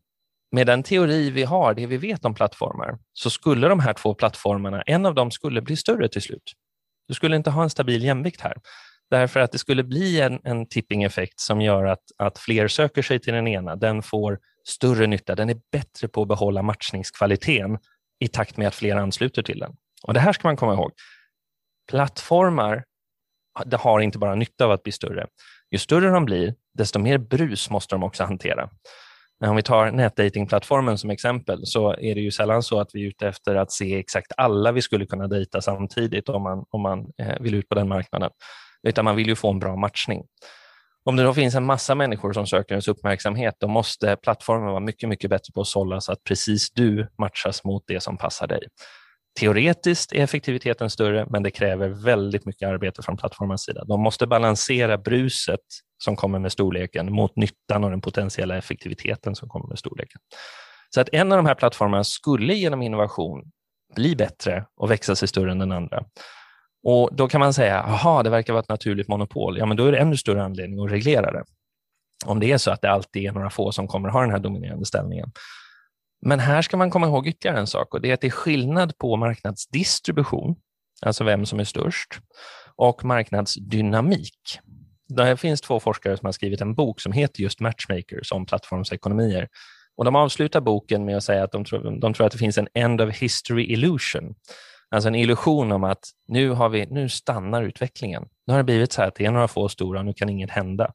med 0.53 0.67
den 0.67 0.83
teori 0.83 1.31
vi 1.31 1.43
har, 1.43 1.75
det 1.75 1.87
vi 1.87 1.97
vet 1.97 2.25
om 2.25 2.35
plattformar, 2.35 2.99
så 3.13 3.31
skulle 3.31 3.69
de 3.69 3.81
här 3.81 3.93
två 3.93 4.15
plattformarna, 4.15 4.83
en 4.83 5.07
av 5.07 5.15
dem 5.15 5.31
skulle 5.31 5.63
bli 5.63 5.77
större 5.77 6.09
till 6.09 6.23
slut. 6.23 6.53
Du 7.09 7.15
skulle 7.15 7.37
inte 7.37 7.51
ha 7.51 7.63
en 7.63 7.71
stabil 7.71 8.05
jämvikt 8.05 8.41
här. 8.41 8.57
Därför 9.11 9.41
att 9.41 9.53
det 9.53 9.59
skulle 9.59 9.85
bli 9.85 10.21
en, 10.21 10.41
en 10.45 10.69
tipping-effekt 10.69 11.41
som 11.41 11.61
gör 11.61 11.85
att, 11.85 12.03
att 12.19 12.39
fler 12.39 12.69
söker 12.69 13.03
sig 13.03 13.21
till 13.21 13.35
den 13.35 13.49
ena. 13.49 13.77
Den 13.77 14.03
får 14.03 14.39
större 14.69 15.07
nytta. 15.07 15.35
Den 15.35 15.51
är 15.51 15.61
bättre 15.73 16.09
på 16.09 16.23
att 16.23 16.29
behålla 16.29 16.63
matchningskvaliteten 16.63 17.79
i 18.21 18.29
takt 18.29 18.57
med 18.57 18.69
att 18.69 18.75
fler 18.75 18.97
ansluter 18.97 19.43
till 19.43 19.59
den. 19.59 19.73
Och 20.03 20.15
Det 20.15 20.21
här 20.21 20.33
ska 20.33 20.49
man 20.49 20.57
komma 20.57 20.75
ihåg. 20.75 20.93
Plattformar 21.91 22.85
det 23.65 23.77
har 23.77 24.01
inte 24.01 24.19
bara 24.19 24.35
nytta 24.35 24.65
av 24.65 24.71
att 24.71 24.83
bli 24.83 24.93
större. 24.93 25.27
Ju 25.71 25.79
större 25.79 26.11
de 26.11 26.25
blir, 26.25 26.55
desto 26.75 26.99
mer 26.99 27.19
brus 27.19 27.71
måste 27.71 27.95
de 27.95 28.03
också 28.03 28.25
hantera. 28.25 28.71
Men 29.41 29.51
om 29.51 29.57
vi 29.57 29.63
tar 29.63 29.91
nätdatingplattformen 29.91 30.99
som 30.99 31.11
exempel 31.11 31.67
så 31.67 31.93
är 31.93 32.15
det 32.15 32.21
ju 32.21 32.31
sällan 32.31 32.63
så 32.63 32.81
att 32.81 32.91
vi 32.93 33.05
är 33.05 33.09
ute 33.09 33.29
efter 33.29 33.55
att 33.55 33.73
se 33.73 33.99
exakt 33.99 34.33
alla 34.37 34.73
vi 34.73 34.83
skulle 34.83 35.07
kunna 35.07 35.29
dejta 35.29 35.61
samtidigt 35.61 36.29
om 36.29 36.43
man, 36.43 36.65
om 36.71 36.83
man 36.83 37.13
eh, 37.19 37.41
vill 37.41 37.55
ut 37.55 37.69
på 37.69 37.75
den 37.75 37.89
marknaden, 37.89 38.31
utan 38.87 39.05
man 39.05 39.17
vill 39.17 39.29
ju 39.29 39.35
få 39.35 39.51
en 39.51 39.59
bra 39.59 39.77
matchning. 39.77 40.23
Om 41.05 41.17
det 41.17 41.23
då 41.23 41.35
finns 41.35 41.55
en 41.55 41.65
massa 41.65 41.95
människor 41.95 42.33
som 42.33 42.47
söker 42.47 42.75
ens 42.75 42.89
uppmärksamhet, 42.89 43.55
då 43.61 43.69
måste 43.69 44.17
plattformen 44.17 44.69
vara 44.69 44.81
mycket, 44.81 45.09
mycket 45.09 45.31
bättre 45.31 45.53
på 45.55 45.61
att 45.61 45.67
sålla 45.67 46.01
så 46.01 46.13
att 46.13 46.25
precis 46.25 46.71
du 46.71 47.09
matchas 47.19 47.65
mot 47.65 47.85
det 47.87 48.01
som 48.01 48.17
passar 48.17 48.47
dig. 48.47 48.63
Teoretiskt 49.41 50.13
är 50.13 50.23
effektiviteten 50.23 50.91
större, 50.91 51.27
men 51.31 51.43
det 51.43 51.51
kräver 51.51 51.89
väldigt 51.89 52.47
mycket 52.47 52.69
arbete 52.69 53.03
från 53.03 53.17
plattformens 53.17 53.65
sida. 53.65 53.85
De 53.85 54.01
måste 54.01 54.27
balansera 54.27 54.99
bruset 54.99 55.61
som 56.05 56.17
kommer 56.17 56.39
med 56.39 56.53
storleken 56.53 57.13
mot 57.13 57.37
nyttan 57.37 57.85
och 57.85 57.91
den 57.91 58.01
potentiella 58.01 58.57
effektiviteten 58.57 59.35
som 59.35 59.49
kommer 59.49 59.69
med 59.69 59.79
storleken. 59.79 60.21
Så 60.95 61.01
att 61.01 61.09
en 61.13 61.33
av 61.33 61.37
de 61.37 61.47
här 61.47 61.55
plattformarna 61.55 62.05
skulle 62.05 62.55
genom 62.55 62.83
innovation 62.83 63.43
bli 63.95 64.17
bättre 64.17 64.65
och 64.77 64.91
växa 64.91 65.17
sig 65.17 65.29
större 65.29 65.51
än 65.51 65.59
den 65.59 65.73
andra. 65.73 66.05
Och 66.89 67.11
Då 67.13 67.29
kan 67.29 67.41
man 67.41 67.55
säga, 67.55 67.83
aha, 67.83 68.23
det 68.23 68.31
verkar 68.31 68.53
vara 68.53 68.63
ett 68.63 68.69
naturligt 68.69 69.09
monopol. 69.09 69.59
Ja, 69.59 69.67
men 69.67 69.77
då 69.77 69.85
är 69.85 69.93
det 69.93 69.99
ännu 69.99 70.17
större 70.17 70.45
anledning 70.45 70.85
att 70.85 70.91
reglera 70.91 71.33
det. 71.33 71.45
Om 72.27 72.41
det 72.41 72.53
är 72.53 72.59
så 72.59 72.71
att 72.71 72.83
det 72.83 72.91
alltid 72.91 73.27
är 73.27 73.33
några 73.33 73.51
få 73.51 73.73
som 73.73 73.89
kommer 73.89 74.09
att 74.09 74.15
ha 74.15 74.21
den 74.21 74.31
här 74.31 74.39
dominerande 74.39 74.87
ställningen. 74.87 75.33
Men 76.23 76.41
här 76.41 76.63
ska 76.63 76.77
man 76.77 76.91
komma 76.91 77.07
ihåg 77.07 77.27
ytterligare 77.27 77.59
en 77.59 77.67
sak 77.67 77.95
och 77.95 78.01
det 78.01 78.11
är 78.11 78.15
att 78.15 78.21
det 78.21 78.27
är 78.27 78.31
skillnad 78.31 78.99
på 78.99 79.17
marknadsdistribution, 79.17 80.57
alltså 81.03 81.25
vem 81.25 81.47
som 81.47 81.61
är 81.61 81.65
störst, 81.65 82.19
och 82.77 83.05
marknadsdynamik. 83.05 84.59
Det 85.09 85.37
finns 85.37 85.61
två 85.61 85.81
forskare 85.81 86.17
som 86.17 86.27
har 86.27 86.33
skrivit 86.33 86.61
en 86.61 86.75
bok 86.75 87.01
som 87.01 87.13
heter 87.13 87.43
just 87.43 87.61
Matchmakers 87.61 88.33
om 88.33 88.47
plattformsekonomier. 88.47 89.49
Och 89.97 90.05
de 90.05 90.17
avslutar 90.17 90.61
boken 90.61 91.05
med 91.05 91.17
att 91.17 91.25
säga 91.25 91.45
att 91.45 91.53
de 91.53 91.65
tror, 91.65 92.01
de 92.01 92.15
tror 92.15 92.27
att 92.27 92.33
det 92.33 92.39
finns 92.39 92.59
en 92.59 92.69
end 92.75 93.01
of 93.01 93.15
history 93.15 93.65
illusion, 93.65 94.35
alltså 94.91 95.09
en 95.09 95.15
illusion 95.15 95.73
om 95.73 95.85
att 95.85 96.05
nu, 96.29 96.51
har 96.51 96.69
vi, 96.69 96.87
nu 96.87 97.09
stannar 97.09 97.63
utvecklingen. 97.63 98.29
Nu 98.47 98.53
har 98.53 98.59
det 98.59 98.65
blivit 98.65 98.93
så 98.93 99.01
här 99.01 99.09
att 99.09 99.15
det 99.15 99.25
är 99.25 99.31
några 99.31 99.49
få 99.49 99.69
stora, 99.69 99.99
och 99.99 100.05
nu 100.05 100.13
kan 100.13 100.29
inget 100.29 100.51
hända. 100.51 100.93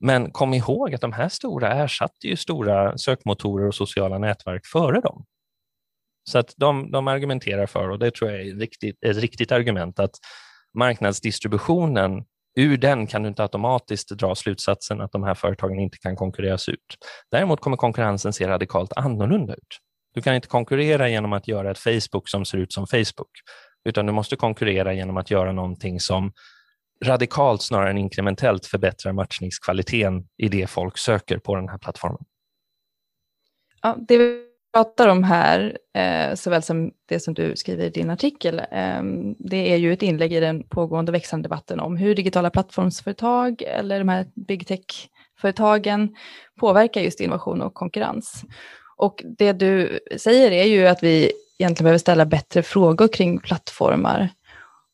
Men 0.00 0.30
kom 0.30 0.54
ihåg 0.54 0.94
att 0.94 1.00
de 1.00 1.12
här 1.12 1.28
stora 1.28 1.72
ersatte 1.72 2.26
ju 2.26 2.36
stora 2.36 2.98
sökmotorer 2.98 3.66
och 3.66 3.74
sociala 3.74 4.18
nätverk 4.18 4.66
före 4.66 5.00
dem. 5.00 5.24
Så 6.30 6.38
att 6.38 6.54
de, 6.56 6.90
de 6.90 7.08
argumenterar 7.08 7.66
för, 7.66 7.88
och 7.88 7.98
det 7.98 8.14
tror 8.14 8.30
jag 8.30 8.40
är 8.40 8.54
riktigt, 8.54 9.04
ett 9.06 9.16
riktigt 9.16 9.52
argument, 9.52 9.98
att 9.98 10.14
marknadsdistributionen, 10.78 12.24
ur 12.56 12.76
den 12.76 13.06
kan 13.06 13.22
du 13.22 13.28
inte 13.28 13.42
automatiskt 13.42 14.10
dra 14.10 14.34
slutsatsen 14.34 15.00
att 15.00 15.12
de 15.12 15.22
här 15.22 15.34
företagen 15.34 15.78
inte 15.78 15.98
kan 15.98 16.16
konkurreras 16.16 16.68
ut. 16.68 16.96
Däremot 17.30 17.60
kommer 17.60 17.76
konkurrensen 17.76 18.32
se 18.32 18.48
radikalt 18.48 18.92
annorlunda 18.92 19.54
ut. 19.54 19.78
Du 20.14 20.22
kan 20.22 20.34
inte 20.34 20.48
konkurrera 20.48 21.08
genom 21.08 21.32
att 21.32 21.48
göra 21.48 21.70
ett 21.70 21.78
Facebook 21.78 22.28
som 22.28 22.44
ser 22.44 22.58
ut 22.58 22.72
som 22.72 22.86
Facebook, 22.86 23.30
utan 23.84 24.06
du 24.06 24.12
måste 24.12 24.36
konkurrera 24.36 24.94
genom 24.94 25.16
att 25.16 25.30
göra 25.30 25.52
någonting 25.52 26.00
som 26.00 26.32
radikalt 27.04 27.62
snarare 27.62 27.90
än 27.90 27.98
inkrementellt 27.98 28.66
förbättrar 28.66 29.12
matchningskvaliteten 29.12 30.28
i 30.36 30.48
det 30.48 30.66
folk 30.66 30.98
söker 30.98 31.38
på 31.38 31.56
den 31.56 31.68
här 31.68 31.78
plattformen. 31.78 32.24
Ja, 33.82 33.96
det 34.08 34.18
vi 34.18 34.46
pratar 34.72 35.08
om 35.08 35.24
här, 35.24 35.78
eh, 35.94 36.34
såväl 36.34 36.62
som 36.62 36.90
det 37.08 37.20
som 37.20 37.34
du 37.34 37.56
skriver 37.56 37.84
i 37.84 37.90
din 37.90 38.10
artikel, 38.10 38.58
eh, 38.58 39.02
det 39.38 39.72
är 39.72 39.76
ju 39.76 39.92
ett 39.92 40.02
inlägg 40.02 40.32
i 40.32 40.40
den 40.40 40.68
pågående 40.68 41.12
växande 41.12 41.44
debatten 41.48 41.80
om 41.80 41.96
hur 41.96 42.14
digitala 42.14 42.50
plattformsföretag 42.50 43.62
eller 43.62 43.98
de 43.98 44.08
här 44.08 44.26
big 44.34 44.66
tech-företagen 44.66 46.16
påverkar 46.60 47.00
just 47.00 47.20
innovation 47.20 47.62
och 47.62 47.74
konkurrens. 47.74 48.44
Och 49.00 49.22
det 49.24 49.52
du 49.52 50.00
säger 50.16 50.50
är 50.50 50.64
ju 50.64 50.86
att 50.86 51.02
vi 51.02 51.32
egentligen 51.58 51.84
behöver 51.84 51.98
ställa 51.98 52.26
bättre 52.26 52.62
frågor 52.62 53.08
kring 53.08 53.38
plattformar. 53.38 54.28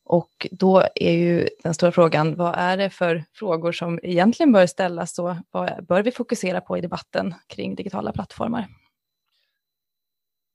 Och 0.05 0.47
då 0.51 0.83
är 0.95 1.11
ju 1.11 1.47
den 1.63 1.73
stora 1.73 1.91
frågan, 1.91 2.35
vad 2.35 2.55
är 2.57 2.77
det 2.77 2.89
för 2.89 3.23
frågor 3.33 3.71
som 3.71 3.99
egentligen 4.03 4.51
bör 4.51 4.65
ställas 4.65 5.19
och 5.19 5.35
vad 5.51 5.85
bör 5.85 6.03
vi 6.03 6.11
fokusera 6.11 6.61
på 6.61 6.77
i 6.77 6.81
debatten 6.81 7.33
kring 7.47 7.75
digitala 7.75 8.11
plattformar? 8.11 8.67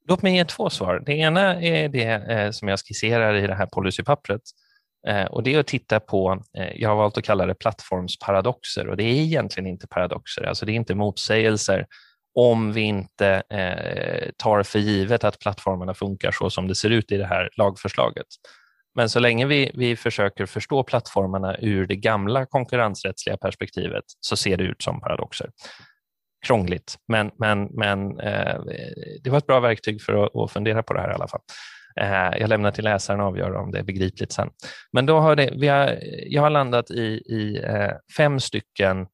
Låt 0.08 0.22
mig 0.22 0.36
ge 0.36 0.44
två 0.44 0.70
svar. 0.70 1.02
Det 1.06 1.12
ena 1.12 1.62
är 1.62 1.88
det 1.88 2.04
eh, 2.04 2.50
som 2.50 2.68
jag 2.68 2.78
skisserar 2.78 3.34
i 3.34 3.46
det 3.46 3.54
här 3.54 3.66
policypappret. 3.66 4.42
Eh, 5.08 5.24
och 5.24 5.42
det 5.42 5.54
är 5.54 5.60
att 5.60 5.66
titta 5.66 6.00
på, 6.00 6.42
eh, 6.58 6.72
jag 6.74 6.88
har 6.88 6.96
valt 6.96 7.18
att 7.18 7.24
kalla 7.24 7.46
det 7.46 7.54
plattformsparadoxer. 7.54 8.88
Och 8.88 8.96
det 8.96 9.04
är 9.04 9.14
egentligen 9.14 9.66
inte 9.66 9.86
paradoxer, 9.86 10.42
alltså 10.42 10.66
det 10.66 10.72
är 10.72 10.76
inte 10.76 10.94
motsägelser 10.94 11.86
om 12.34 12.72
vi 12.72 12.80
inte 12.80 13.42
eh, 13.50 14.30
tar 14.36 14.62
för 14.62 14.78
givet 14.78 15.24
att 15.24 15.38
plattformarna 15.38 15.94
funkar 15.94 16.30
så 16.32 16.50
som 16.50 16.68
det 16.68 16.74
ser 16.74 16.90
ut 16.90 17.12
i 17.12 17.16
det 17.16 17.26
här 17.26 17.50
lagförslaget. 17.56 18.26
Men 18.94 19.08
så 19.08 19.20
länge 19.20 19.46
vi, 19.46 19.70
vi 19.74 19.96
försöker 19.96 20.46
förstå 20.46 20.82
plattformarna 20.82 21.56
ur 21.58 21.86
det 21.86 21.96
gamla 21.96 22.46
konkurrensrättsliga 22.46 23.36
perspektivet 23.36 24.04
så 24.20 24.36
ser 24.36 24.56
det 24.56 24.64
ut 24.64 24.82
som 24.82 25.00
paradoxer. 25.00 25.50
Krångligt, 26.46 26.96
men, 27.08 27.30
men, 27.38 27.64
men 27.64 28.20
eh, 28.20 28.60
det 29.22 29.30
var 29.30 29.38
ett 29.38 29.46
bra 29.46 29.60
verktyg 29.60 30.02
för 30.02 30.24
att, 30.24 30.36
att, 30.36 30.52
fundera 30.52 30.82
på 30.82 30.94
det 30.94 31.00
här 31.00 31.10
i 31.10 31.14
alla 31.14 31.28
fall. 31.28 31.40
Eh, 32.00 32.40
jag 32.40 32.48
lämnar 32.48 32.70
till 32.70 32.84
läsaren 32.84 33.20
att 33.20 33.26
avgöra 33.26 33.60
om 33.60 33.70
det 33.70 33.78
är 33.78 33.82
begripligt 33.82 34.32
sen. 34.32 34.50
Men 34.92 35.06
då 35.06 35.20
har 35.20 35.36
det, 35.36 35.52
vi 35.56 35.68
har, 35.68 35.98
jag 36.26 36.42
har 36.42 36.50
landat 36.50 36.90
i, 36.90 37.02
i 37.26 37.60
eh, 37.64 37.90
fem 38.16 38.40
stycken 38.40 39.06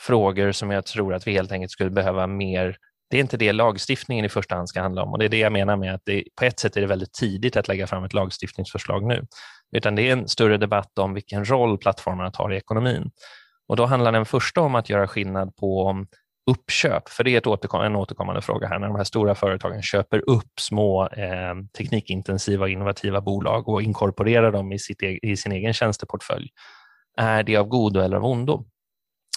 frågor 0.00 0.52
som 0.52 0.70
jag 0.70 0.86
tror 0.86 1.14
att 1.14 1.26
vi 1.26 1.32
helt 1.32 1.52
enkelt 1.52 1.72
skulle 1.72 1.90
behöva 1.90 2.26
mer 2.26 2.76
det 3.10 3.16
är 3.16 3.20
inte 3.20 3.36
det 3.36 3.52
lagstiftningen 3.52 4.24
i 4.24 4.28
första 4.28 4.54
hand 4.54 4.68
ska 4.68 4.80
handla 4.80 5.02
om 5.02 5.12
och 5.12 5.18
det 5.18 5.24
är 5.24 5.28
det 5.28 5.38
jag 5.38 5.52
menar 5.52 5.76
med 5.76 5.94
att 5.94 6.02
det, 6.04 6.24
på 6.36 6.44
ett 6.44 6.60
sätt 6.60 6.76
är 6.76 6.80
det 6.80 6.86
väldigt 6.86 7.12
tidigt 7.12 7.56
att 7.56 7.68
lägga 7.68 7.86
fram 7.86 8.04
ett 8.04 8.12
lagstiftningsförslag 8.12 9.06
nu, 9.06 9.26
utan 9.76 9.94
det 9.94 10.08
är 10.08 10.12
en 10.12 10.28
större 10.28 10.56
debatt 10.56 10.98
om 10.98 11.14
vilken 11.14 11.44
roll 11.44 11.78
plattformarna 11.78 12.30
tar 12.30 12.52
i 12.52 12.56
ekonomin. 12.56 13.10
Och 13.68 13.76
då 13.76 13.86
handlar 13.86 14.12
den 14.12 14.24
första 14.24 14.60
om 14.60 14.74
att 14.74 14.90
göra 14.90 15.08
skillnad 15.08 15.56
på 15.56 16.04
uppköp, 16.50 17.08
för 17.08 17.24
det 17.24 17.30
är 17.30 17.38
ett 17.38 17.46
återkom 17.46 17.80
en 17.80 17.96
återkommande 17.96 18.42
fråga 18.42 18.68
här, 18.68 18.78
när 18.78 18.86
de 18.86 18.96
här 18.96 19.04
stora 19.04 19.34
företagen 19.34 19.82
köper 19.82 20.30
upp 20.30 20.60
små 20.60 21.08
eh, 21.08 21.54
teknikintensiva 21.78 22.62
och 22.62 22.70
innovativa 22.70 23.20
bolag 23.20 23.68
och 23.68 23.82
inkorporerar 23.82 24.52
dem 24.52 24.72
i, 24.72 24.78
sitt, 24.78 25.02
e-, 25.02 25.18
i 25.22 25.36
sin 25.36 25.52
egen 25.52 25.72
tjänsteportfölj. 25.72 26.48
Är 27.16 27.42
det 27.42 27.56
av 27.56 27.66
godo 27.66 28.00
eller 28.00 28.16
av 28.16 28.24
ondo? 28.24 28.64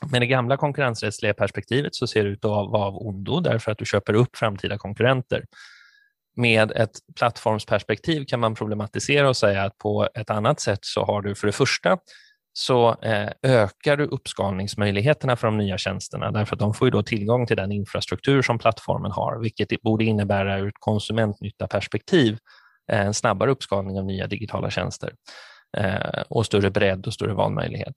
Med 0.06 0.22
det 0.22 0.28
gamla 0.28 0.58
konkurrensrättsliga 0.58 1.34
perspektivet 1.34 1.96
så 1.96 2.08
ser 2.08 2.24
det 2.24 2.30
ut 2.30 2.46
att 2.46 2.52
vara 2.52 2.86
av 2.86 3.08
ondo 3.08 3.40
därför 3.40 3.72
att 3.72 3.78
du 3.78 3.86
köper 3.86 4.14
upp 4.14 4.38
framtida 4.38 4.78
konkurrenter. 4.78 5.46
Med 6.36 6.72
ett 6.72 6.92
plattformsperspektiv 7.16 8.26
kan 8.26 8.40
man 8.40 8.56
problematisera 8.56 9.30
och 9.30 9.38
säga 9.38 9.64
att 9.64 9.78
på 9.78 10.08
ett 10.14 10.30
annat 10.30 10.60
sätt 10.60 10.80
så 10.82 11.06
har 11.06 11.22
du 11.22 11.36
för 11.36 11.48
det 11.48 11.54
första 11.54 11.98
så 12.54 13.02
eh, 13.02 13.30
ökar 13.44 13.98
du 13.98 14.06
uppskalningsmöjligheterna 14.06 15.36
för 15.36 15.48
de 15.48 15.58
nya 15.58 15.78
tjänsterna 15.78 16.32
därför 16.32 16.56
att 16.56 16.60
de 16.60 16.74
får 16.74 16.88
ju 16.88 16.92
då 16.92 17.04
tillgång 17.04 17.48
till 17.48 17.58
den 17.58 17.72
infrastruktur 17.72 18.42
som 18.42 18.60
plattformen 18.60 19.12
har, 19.12 19.40
vilket 19.42 19.82
borde 19.82 20.06
innebära 20.06 20.60
ur 20.60 20.68
ett 20.68 20.80
konsumentnyttaperspektiv 20.80 22.38
eh, 22.92 23.02
en 23.02 23.14
snabbare 23.14 23.52
uppskalning 23.52 24.00
av 24.00 24.06
nya 24.06 24.28
digitala 24.28 24.70
tjänster 24.70 25.14
eh, 25.78 26.22
och 26.30 26.46
större 26.46 26.72
bredd 26.72 27.08
och 27.08 27.14
större 27.14 27.34
valmöjlighet. 27.34 27.96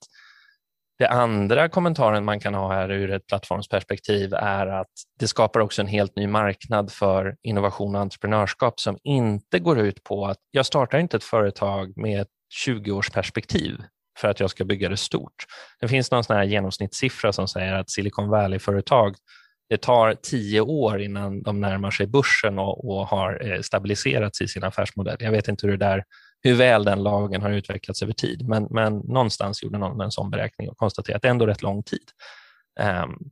Det 1.01 1.09
andra 1.09 1.69
kommentaren 1.69 2.25
man 2.25 2.41
kan 2.41 2.55
ha 2.55 2.73
här 2.73 2.91
ur 2.91 3.11
ett 3.11 3.27
plattformsperspektiv 3.27 4.35
är 4.35 4.67
att 4.67 4.91
det 5.21 5.29
skapar 5.29 5.61
också 5.61 5.83
en 5.83 5.89
helt 5.89 6.17
ny 6.17 6.27
marknad 6.27 6.93
för 6.93 7.37
innovation 7.43 7.95
och 7.95 8.01
entreprenörskap 8.01 8.81
som 8.81 8.99
inte 9.03 9.59
går 9.59 9.79
ut 9.79 10.05
på 10.05 10.27
att 10.27 10.37
jag 10.51 10.67
startar 10.67 10.99
inte 10.99 11.17
ett 11.17 11.25
företag 11.25 11.93
med 11.97 12.21
ett 12.21 12.29
20-årsperspektiv 12.67 13.83
för 14.19 14.29
att 14.29 14.41
jag 14.41 14.51
ska 14.51 14.65
bygga 14.65 14.89
det 14.89 14.97
stort. 14.97 15.45
Det 15.81 15.89
finns 15.89 16.11
någon 16.11 16.25
sån 16.25 16.37
här 16.37 16.45
genomsnittssiffra 16.45 17.33
som 17.33 17.49
säger 17.49 17.73
att 17.73 17.91
Silicon 17.91 18.29
Valley-företag 18.29 19.15
det 19.69 19.77
tar 19.77 20.15
tio 20.15 20.61
år 20.61 21.01
innan 21.01 21.43
de 21.43 21.61
närmar 21.61 21.91
sig 21.91 22.07
börsen 22.07 22.59
och, 22.59 22.91
och 22.91 23.07
har 23.07 23.53
eh, 23.53 23.61
stabiliserats 23.61 24.41
i 24.41 24.49
sin 24.49 24.65
affärsmodell. 24.65 25.17
Jag 25.21 25.31
vet 25.31 25.49
inte 25.49 25.67
hur 25.67 25.77
det 25.77 25.87
där 25.87 26.05
hur 26.42 26.55
väl 26.55 26.85
den 26.85 27.03
lagen 27.03 27.42
har 27.42 27.50
utvecklats 27.50 28.03
över 28.03 28.12
tid. 28.12 28.48
Men, 28.48 28.66
men 28.70 28.96
någonstans 28.96 29.62
gjorde 29.62 29.79
någon 29.79 30.00
en 30.00 30.11
sån 30.11 30.31
beräkning 30.31 30.70
och 30.70 30.76
konstaterade 30.76 31.16
att 31.16 31.22
det 31.22 31.29
är 31.29 31.31
ändå 31.31 31.46
rätt 31.46 31.62
lång 31.62 31.83
tid. 31.83 32.05
Um, 32.81 33.31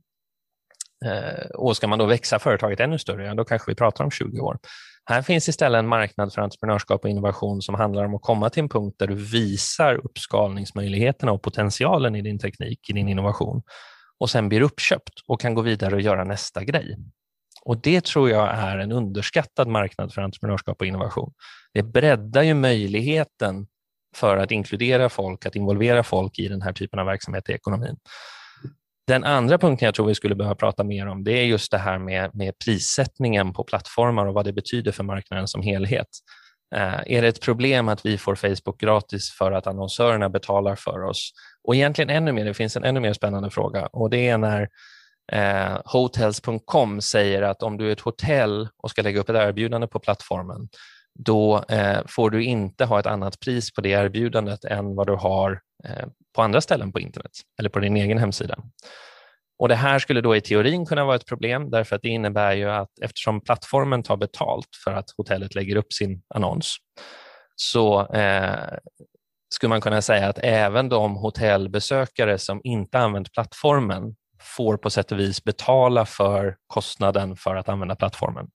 uh, 1.05 1.49
och 1.55 1.77
ska 1.77 1.87
man 1.87 1.99
då 1.99 2.05
växa 2.05 2.39
företaget 2.39 2.79
ännu 2.79 2.99
större, 2.99 3.25
ja, 3.25 3.35
då 3.35 3.45
kanske 3.45 3.71
vi 3.71 3.75
pratar 3.75 4.03
om 4.03 4.11
20 4.11 4.39
år. 4.39 4.57
Här 5.05 5.21
finns 5.21 5.49
istället 5.49 5.79
en 5.79 5.87
marknad 5.87 6.33
för 6.33 6.41
entreprenörskap 6.41 7.03
och 7.03 7.09
innovation 7.09 7.61
som 7.61 7.75
handlar 7.75 8.05
om 8.05 8.15
att 8.15 8.21
komma 8.21 8.49
till 8.49 8.63
en 8.63 8.69
punkt 8.69 8.95
där 8.99 9.07
du 9.07 9.15
visar 9.15 9.95
uppskalningsmöjligheterna 9.95 11.31
och 11.31 11.41
potentialen 11.41 12.15
i 12.15 12.21
din 12.21 12.39
teknik, 12.39 12.89
i 12.89 12.93
din 12.93 13.09
innovation 13.09 13.61
och 14.19 14.29
sen 14.29 14.49
blir 14.49 14.61
uppköpt 14.61 15.13
och 15.27 15.41
kan 15.41 15.53
gå 15.53 15.61
vidare 15.61 15.95
och 15.95 16.01
göra 16.01 16.23
nästa 16.23 16.63
grej. 16.63 16.97
Och 17.69 17.77
Det 17.77 18.05
tror 18.05 18.29
jag 18.29 18.49
är 18.55 18.77
en 18.77 18.91
underskattad 18.91 19.67
marknad 19.67 20.13
för 20.13 20.21
entreprenörskap 20.21 20.81
och 20.81 20.87
innovation. 20.87 21.33
Det 21.73 21.83
breddar 21.83 22.41
ju 22.41 22.53
möjligheten 22.53 23.67
för 24.15 24.37
att 24.37 24.51
inkludera 24.51 25.09
folk, 25.09 25.45
att 25.45 25.55
involvera 25.55 26.03
folk 26.03 26.39
i 26.39 26.47
den 26.47 26.61
här 26.61 26.73
typen 26.73 26.99
av 26.99 27.05
verksamhet 27.05 27.49
i 27.49 27.53
ekonomin. 27.53 27.95
Den 29.07 29.23
andra 29.23 29.57
punkten 29.57 29.85
jag 29.85 29.95
tror 29.95 30.07
vi 30.07 30.15
skulle 30.15 30.35
behöva 30.35 30.55
prata 30.55 30.83
mer 30.83 31.07
om 31.07 31.23
det 31.23 31.31
är 31.31 31.43
just 31.43 31.71
det 31.71 31.77
här 31.77 31.99
med, 31.99 32.35
med 32.35 32.53
prissättningen 32.65 33.53
på 33.53 33.63
plattformar 33.63 34.25
och 34.25 34.33
vad 34.33 34.45
det 34.45 34.53
betyder 34.53 34.91
för 34.91 35.03
marknaden 35.03 35.47
som 35.47 35.61
helhet. 35.61 36.07
Eh, 36.75 36.99
är 37.05 37.21
det 37.21 37.27
ett 37.27 37.41
problem 37.41 37.89
att 37.89 38.05
vi 38.05 38.17
får 38.17 38.35
Facebook 38.35 38.79
gratis 38.79 39.31
för 39.31 39.51
att 39.51 39.67
annonsörerna 39.67 40.29
betalar 40.29 40.75
för 40.75 41.03
oss? 41.03 41.31
Och 41.63 41.75
egentligen 41.75 42.09
ännu 42.09 42.31
mer, 42.31 42.45
det 42.45 42.53
finns 42.53 42.77
en 42.77 42.83
ännu 42.83 42.99
mer 42.99 43.13
spännande 43.13 43.49
fråga 43.49 43.85
och 43.85 44.09
det 44.09 44.27
är 44.27 44.37
när 44.37 44.69
eh, 45.31 45.81
Hotels.com 45.85 47.01
säger 47.01 47.41
att 47.41 47.63
om 47.63 47.77
du 47.77 47.87
är 47.87 47.91
ett 47.91 47.99
hotell 47.99 48.67
och 48.83 48.89
ska 48.89 49.01
lägga 49.01 49.19
upp 49.19 49.29
ett 49.29 49.35
erbjudande 49.35 49.87
på 49.87 49.99
plattformen, 49.99 50.69
då 51.19 51.63
eh, 51.69 51.99
får 52.07 52.29
du 52.29 52.43
inte 52.43 52.85
ha 52.85 52.99
ett 52.99 53.05
annat 53.05 53.39
pris 53.39 53.73
på 53.73 53.81
det 53.81 53.89
erbjudandet 53.89 54.65
än 54.65 54.95
vad 54.95 55.07
du 55.07 55.13
har 55.13 55.61
eh, 55.85 56.07
på 56.35 56.41
andra 56.41 56.61
ställen 56.61 56.91
på 56.91 56.99
internet 56.99 57.31
eller 57.59 57.69
på 57.69 57.79
din 57.79 57.97
egen 57.97 58.17
hemsida. 58.17 58.57
Och 59.59 59.67
Det 59.67 59.75
här 59.75 59.99
skulle 59.99 60.21
då 60.21 60.35
i 60.35 60.41
teorin 60.41 60.85
kunna 60.85 61.05
vara 61.05 61.15
ett 61.15 61.25
problem 61.25 61.69
därför 61.69 61.95
att 61.95 62.01
det 62.01 62.09
innebär 62.09 62.53
ju 62.53 62.69
att 62.69 62.99
eftersom 63.01 63.41
plattformen 63.41 64.03
tar 64.03 64.17
betalt 64.17 64.69
för 64.83 64.93
att 64.93 65.05
hotellet 65.17 65.55
lägger 65.55 65.75
upp 65.75 65.93
sin 65.93 66.21
annons 66.35 66.77
så 67.55 68.07
eh, 68.13 68.77
skulle 69.53 69.69
man 69.69 69.81
kunna 69.81 70.01
säga 70.01 70.27
att 70.27 70.39
även 70.43 70.89
de 70.89 71.15
hotellbesökare 71.15 72.37
som 72.37 72.61
inte 72.63 72.99
använt 72.99 73.31
plattformen 73.33 74.15
får 74.41 74.77
på 74.77 74.89
sätt 74.89 75.11
och 75.11 75.19
vis 75.19 75.43
betala 75.43 76.05
för 76.05 76.55
kostnaden 76.67 77.35
för 77.35 77.55
att 77.55 77.69
använda 77.69 77.95
plattformen 77.95 78.47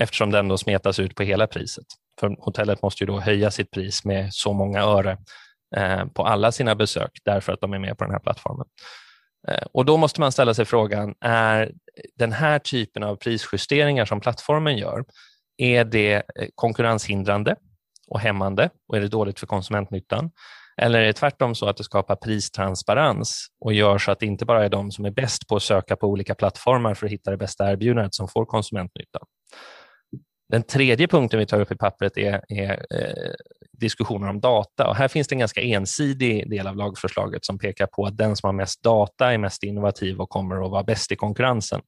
eftersom 0.00 0.30
den 0.30 0.48
då 0.48 0.58
smetas 0.58 0.98
ut 0.98 1.14
på 1.14 1.22
hela 1.22 1.46
priset. 1.46 1.86
För 2.20 2.36
hotellet 2.38 2.82
måste 2.82 3.04
ju 3.04 3.06
då 3.06 3.20
höja 3.20 3.50
sitt 3.50 3.70
pris 3.70 4.04
med 4.04 4.34
så 4.34 4.52
många 4.52 4.80
öre 4.80 5.18
eh, 5.76 6.06
på 6.06 6.26
alla 6.26 6.52
sina 6.52 6.74
besök 6.74 7.10
därför 7.24 7.52
att 7.52 7.60
de 7.60 7.72
är 7.72 7.78
med 7.78 7.98
på 7.98 8.04
den 8.04 8.12
här 8.12 8.20
plattformen. 8.20 8.66
Eh, 9.48 9.66
och 9.72 9.84
Då 9.84 9.96
måste 9.96 10.20
man 10.20 10.32
ställa 10.32 10.54
sig 10.54 10.64
frågan, 10.64 11.14
är 11.20 11.72
den 12.14 12.32
här 12.32 12.58
typen 12.58 13.02
av 13.02 13.16
prisjusteringar 13.16 14.04
som 14.04 14.20
plattformen 14.20 14.76
gör, 14.76 15.04
är 15.56 15.84
det 15.84 16.14
eh, 16.14 16.22
konkurrenshindrande 16.54 17.56
och 18.08 18.20
hämmande 18.20 18.70
och 18.88 18.96
är 18.96 19.00
det 19.00 19.08
dåligt 19.08 19.40
för 19.40 19.46
konsumentnyttan? 19.46 20.30
Eller 20.82 21.00
är 21.00 21.06
det 21.06 21.12
tvärtom 21.12 21.54
så 21.54 21.68
att 21.68 21.76
det 21.76 21.84
skapar 21.84 22.16
pristransparens 22.16 23.46
och 23.60 23.72
gör 23.72 23.98
så 23.98 24.10
att 24.10 24.20
det 24.20 24.26
inte 24.26 24.44
bara 24.44 24.64
är 24.64 24.68
de 24.68 24.90
som 24.90 25.04
är 25.04 25.10
bäst 25.10 25.48
på 25.48 25.56
att 25.56 25.62
söka 25.62 25.96
på 25.96 26.06
olika 26.06 26.34
plattformar 26.34 26.94
för 26.94 27.06
att 27.06 27.12
hitta 27.12 27.30
det 27.30 27.36
bästa 27.36 27.72
erbjudandet 27.72 28.14
som 28.14 28.28
får 28.28 28.44
konsumentnytta? 28.44 29.18
Den 30.48 30.62
tredje 30.62 31.08
punkten 31.08 31.38
vi 31.38 31.46
tar 31.46 31.60
upp 31.60 31.72
i 31.72 31.76
pappret 31.76 32.16
är, 32.16 32.40
är 32.48 32.72
eh, 32.72 33.34
diskussioner 33.72 34.28
om 34.28 34.40
data. 34.40 34.88
Och 34.88 34.96
här 34.96 35.08
finns 35.08 35.28
det 35.28 35.34
en 35.34 35.38
ganska 35.38 35.60
ensidig 35.60 36.50
del 36.50 36.66
av 36.66 36.76
lagförslaget 36.76 37.44
som 37.44 37.58
pekar 37.58 37.86
på 37.86 38.06
att 38.06 38.16
den 38.16 38.36
som 38.36 38.48
har 38.48 38.52
mest 38.52 38.82
data 38.82 39.32
är 39.32 39.38
mest 39.38 39.62
innovativ 39.62 40.20
och 40.20 40.30
kommer 40.30 40.64
att 40.64 40.70
vara 40.70 40.82
bäst 40.82 41.12
i 41.12 41.16
konkurrensen. 41.16 41.80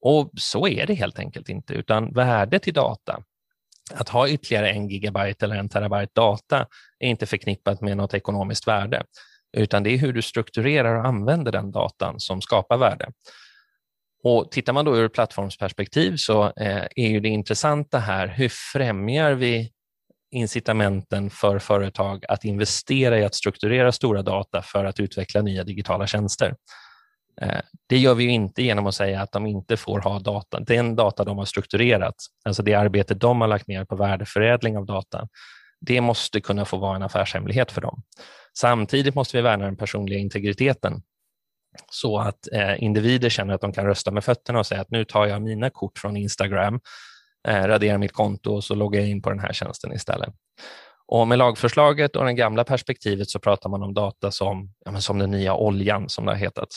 Och 0.00 0.30
Så 0.36 0.68
är 0.68 0.86
det 0.86 0.94
helt 0.94 1.18
enkelt 1.18 1.48
inte, 1.48 1.74
utan 1.74 2.12
värdet 2.12 2.68
i 2.68 2.70
data 2.70 3.22
att 3.92 4.08
ha 4.08 4.28
ytterligare 4.28 4.70
en 4.70 4.88
gigabyte 4.88 5.44
eller 5.44 5.56
en 5.56 5.68
terabyte 5.68 6.12
data 6.14 6.66
är 6.98 7.08
inte 7.08 7.26
förknippat 7.26 7.80
med 7.80 7.96
något 7.96 8.14
ekonomiskt 8.14 8.68
värde, 8.68 9.02
utan 9.56 9.82
det 9.82 9.90
är 9.90 9.98
hur 9.98 10.12
du 10.12 10.22
strukturerar 10.22 10.94
och 10.94 11.06
använder 11.06 11.52
den 11.52 11.70
datan 11.70 12.20
som 12.20 12.40
skapar 12.40 12.76
värde. 12.76 13.12
Och 14.22 14.50
Tittar 14.50 14.72
man 14.72 14.84
då 14.84 14.96
ur 14.96 15.08
plattformsperspektiv 15.08 16.16
så 16.16 16.44
eh, 16.44 16.84
är 16.96 17.08
ju 17.08 17.20
det 17.20 17.28
intressanta 17.28 17.98
här, 17.98 18.26
hur 18.26 18.50
främjar 18.72 19.32
vi 19.32 19.72
incitamenten 20.30 21.30
för 21.30 21.58
företag 21.58 22.24
att 22.28 22.44
investera 22.44 23.18
i 23.18 23.24
att 23.24 23.34
strukturera 23.34 23.92
stora 23.92 24.22
data 24.22 24.62
för 24.62 24.84
att 24.84 25.00
utveckla 25.00 25.42
nya 25.42 25.64
digitala 25.64 26.06
tjänster? 26.06 26.54
Eh, 27.42 27.60
det 27.86 27.98
gör 27.98 28.14
vi 28.14 28.24
inte 28.24 28.62
genom 28.62 28.86
att 28.86 28.94
säga 28.94 29.22
att 29.22 29.32
de 29.32 29.46
inte 29.46 29.76
får 29.76 30.00
ha 30.00 30.18
data. 30.18 30.60
Den 30.60 30.96
data 30.96 31.24
de 31.24 31.38
har 31.38 31.44
strukturerat, 31.44 32.14
alltså 32.44 32.62
det 32.62 32.74
arbete 32.74 33.14
de 33.14 33.40
har 33.40 33.48
lagt 33.48 33.68
ner 33.68 33.84
på 33.84 33.96
värdeförädling 33.96 34.76
av 34.76 34.86
data, 34.86 35.28
Det 35.80 36.00
måste 36.00 36.40
kunna 36.40 36.64
få 36.64 36.76
vara 36.76 36.96
en 36.96 37.02
affärshemlighet 37.02 37.72
för 37.72 37.80
dem. 37.80 38.02
Samtidigt 38.58 39.14
måste 39.14 39.36
vi 39.36 39.42
värna 39.42 39.64
den 39.64 39.76
personliga 39.76 40.18
integriteten 40.18 41.02
så 41.90 42.18
att 42.18 42.52
eh, 42.52 42.82
individer 42.82 43.28
känner 43.28 43.54
att 43.54 43.60
de 43.60 43.72
kan 43.72 43.86
rösta 43.86 44.10
med 44.10 44.24
fötterna 44.24 44.58
och 44.58 44.66
säga 44.66 44.80
att 44.80 44.90
nu 44.90 45.04
tar 45.04 45.26
jag 45.26 45.42
mina 45.42 45.70
kort 45.70 45.98
från 45.98 46.16
Instagram, 46.16 46.80
eh, 47.48 47.62
raderar 47.62 47.98
mitt 47.98 48.12
konto 48.12 48.54
och 48.54 48.64
så 48.64 48.74
loggar 48.74 49.00
jag 49.00 49.10
in 49.10 49.22
på 49.22 49.30
den 49.30 49.38
här 49.38 49.52
tjänsten 49.52 49.92
istället. 49.92 50.34
Och 51.06 51.28
med 51.28 51.38
lagförslaget 51.38 52.16
och 52.16 52.24
det 52.24 52.32
gamla 52.32 52.64
perspektivet 52.64 53.30
så 53.30 53.38
pratar 53.38 53.70
man 53.70 53.82
om 53.82 53.94
data 53.94 54.30
som, 54.30 54.74
ja, 54.84 55.00
som 55.00 55.18
den 55.18 55.30
nya 55.30 55.54
oljan 55.54 56.08
som 56.08 56.24
det 56.24 56.30
har 56.32 56.36
hetat. 56.36 56.68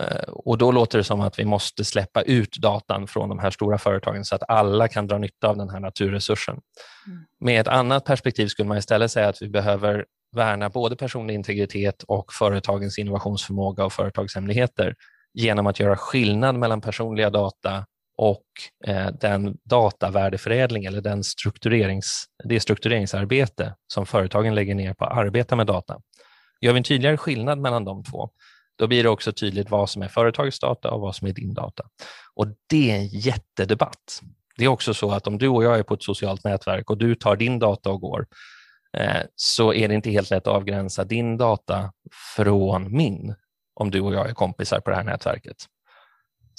Eh, 0.00 0.28
och 0.28 0.58
då 0.58 0.72
låter 0.72 0.98
det 0.98 1.04
som 1.04 1.20
att 1.20 1.38
vi 1.38 1.44
måste 1.44 1.84
släppa 1.84 2.22
ut 2.22 2.56
datan 2.56 3.06
från 3.06 3.28
de 3.28 3.38
här 3.38 3.50
stora 3.50 3.78
företagen 3.78 4.24
så 4.24 4.34
att 4.34 4.42
alla 4.50 4.88
kan 4.88 5.06
dra 5.06 5.18
nytta 5.18 5.48
av 5.48 5.56
den 5.56 5.70
här 5.70 5.80
naturresursen. 5.80 6.60
Mm. 7.06 7.24
Med 7.40 7.60
ett 7.60 7.68
annat 7.68 8.04
perspektiv 8.04 8.46
skulle 8.46 8.68
man 8.68 8.78
istället 8.78 9.10
säga 9.10 9.28
att 9.28 9.42
vi 9.42 9.48
behöver 9.48 10.04
värna 10.36 10.70
både 10.70 10.96
personlig 10.96 11.34
integritet 11.34 12.02
och 12.02 12.32
företagens 12.32 12.98
innovationsförmåga 12.98 13.84
och 13.84 13.92
företagshemligheter 13.92 14.94
genom 15.34 15.66
att 15.66 15.80
göra 15.80 15.96
skillnad 15.96 16.54
mellan 16.54 16.80
personliga 16.80 17.30
data 17.30 17.86
och 18.16 18.44
eh, 18.86 19.08
den 19.20 19.56
datavärdeförädling 19.64 20.84
eller 20.84 21.00
den 21.00 21.24
strukturerings, 21.24 22.24
det 22.44 22.60
struktureringsarbete 22.60 23.74
som 23.92 24.06
företagen 24.06 24.54
lägger 24.54 24.74
ner 24.74 24.94
på 24.94 25.04
att 25.04 25.18
arbeta 25.18 25.56
med 25.56 25.66
data. 25.66 26.00
Gör 26.60 26.72
vi 26.72 26.78
en 26.78 26.84
tydligare 26.84 27.16
skillnad 27.16 27.58
mellan 27.58 27.84
de 27.84 28.04
två, 28.04 28.30
då 28.78 28.86
blir 28.86 29.02
det 29.02 29.08
också 29.08 29.32
tydligt 29.32 29.70
vad 29.70 29.90
som 29.90 30.02
är 30.02 30.08
företagets 30.08 30.60
data 30.60 30.90
och 30.90 31.00
vad 31.00 31.16
som 31.16 31.28
är 31.28 31.32
din 31.32 31.54
data. 31.54 31.84
Och 32.34 32.46
det 32.68 32.90
är 32.90 32.96
en 32.96 33.06
jättedebatt. 33.06 34.22
Det 34.56 34.64
är 34.64 34.68
också 34.68 34.94
så 34.94 35.10
att 35.10 35.26
om 35.26 35.38
du 35.38 35.48
och 35.48 35.64
jag 35.64 35.78
är 35.78 35.82
på 35.82 35.94
ett 35.94 36.02
socialt 36.02 36.44
nätverk 36.44 36.90
och 36.90 36.98
du 36.98 37.14
tar 37.14 37.36
din 37.36 37.58
data 37.58 37.90
och 37.90 38.00
går, 38.00 38.26
eh, 38.96 39.22
så 39.36 39.74
är 39.74 39.88
det 39.88 39.94
inte 39.94 40.10
helt 40.10 40.30
lätt 40.30 40.46
att 40.46 40.54
avgränsa 40.54 41.04
din 41.04 41.36
data 41.36 41.92
från 42.36 42.96
min, 42.96 43.34
om 43.74 43.90
du 43.90 44.00
och 44.00 44.14
jag 44.14 44.30
är 44.30 44.34
kompisar 44.34 44.80
på 44.80 44.90
det 44.90 44.96
här 44.96 45.04
nätverket. 45.04 45.56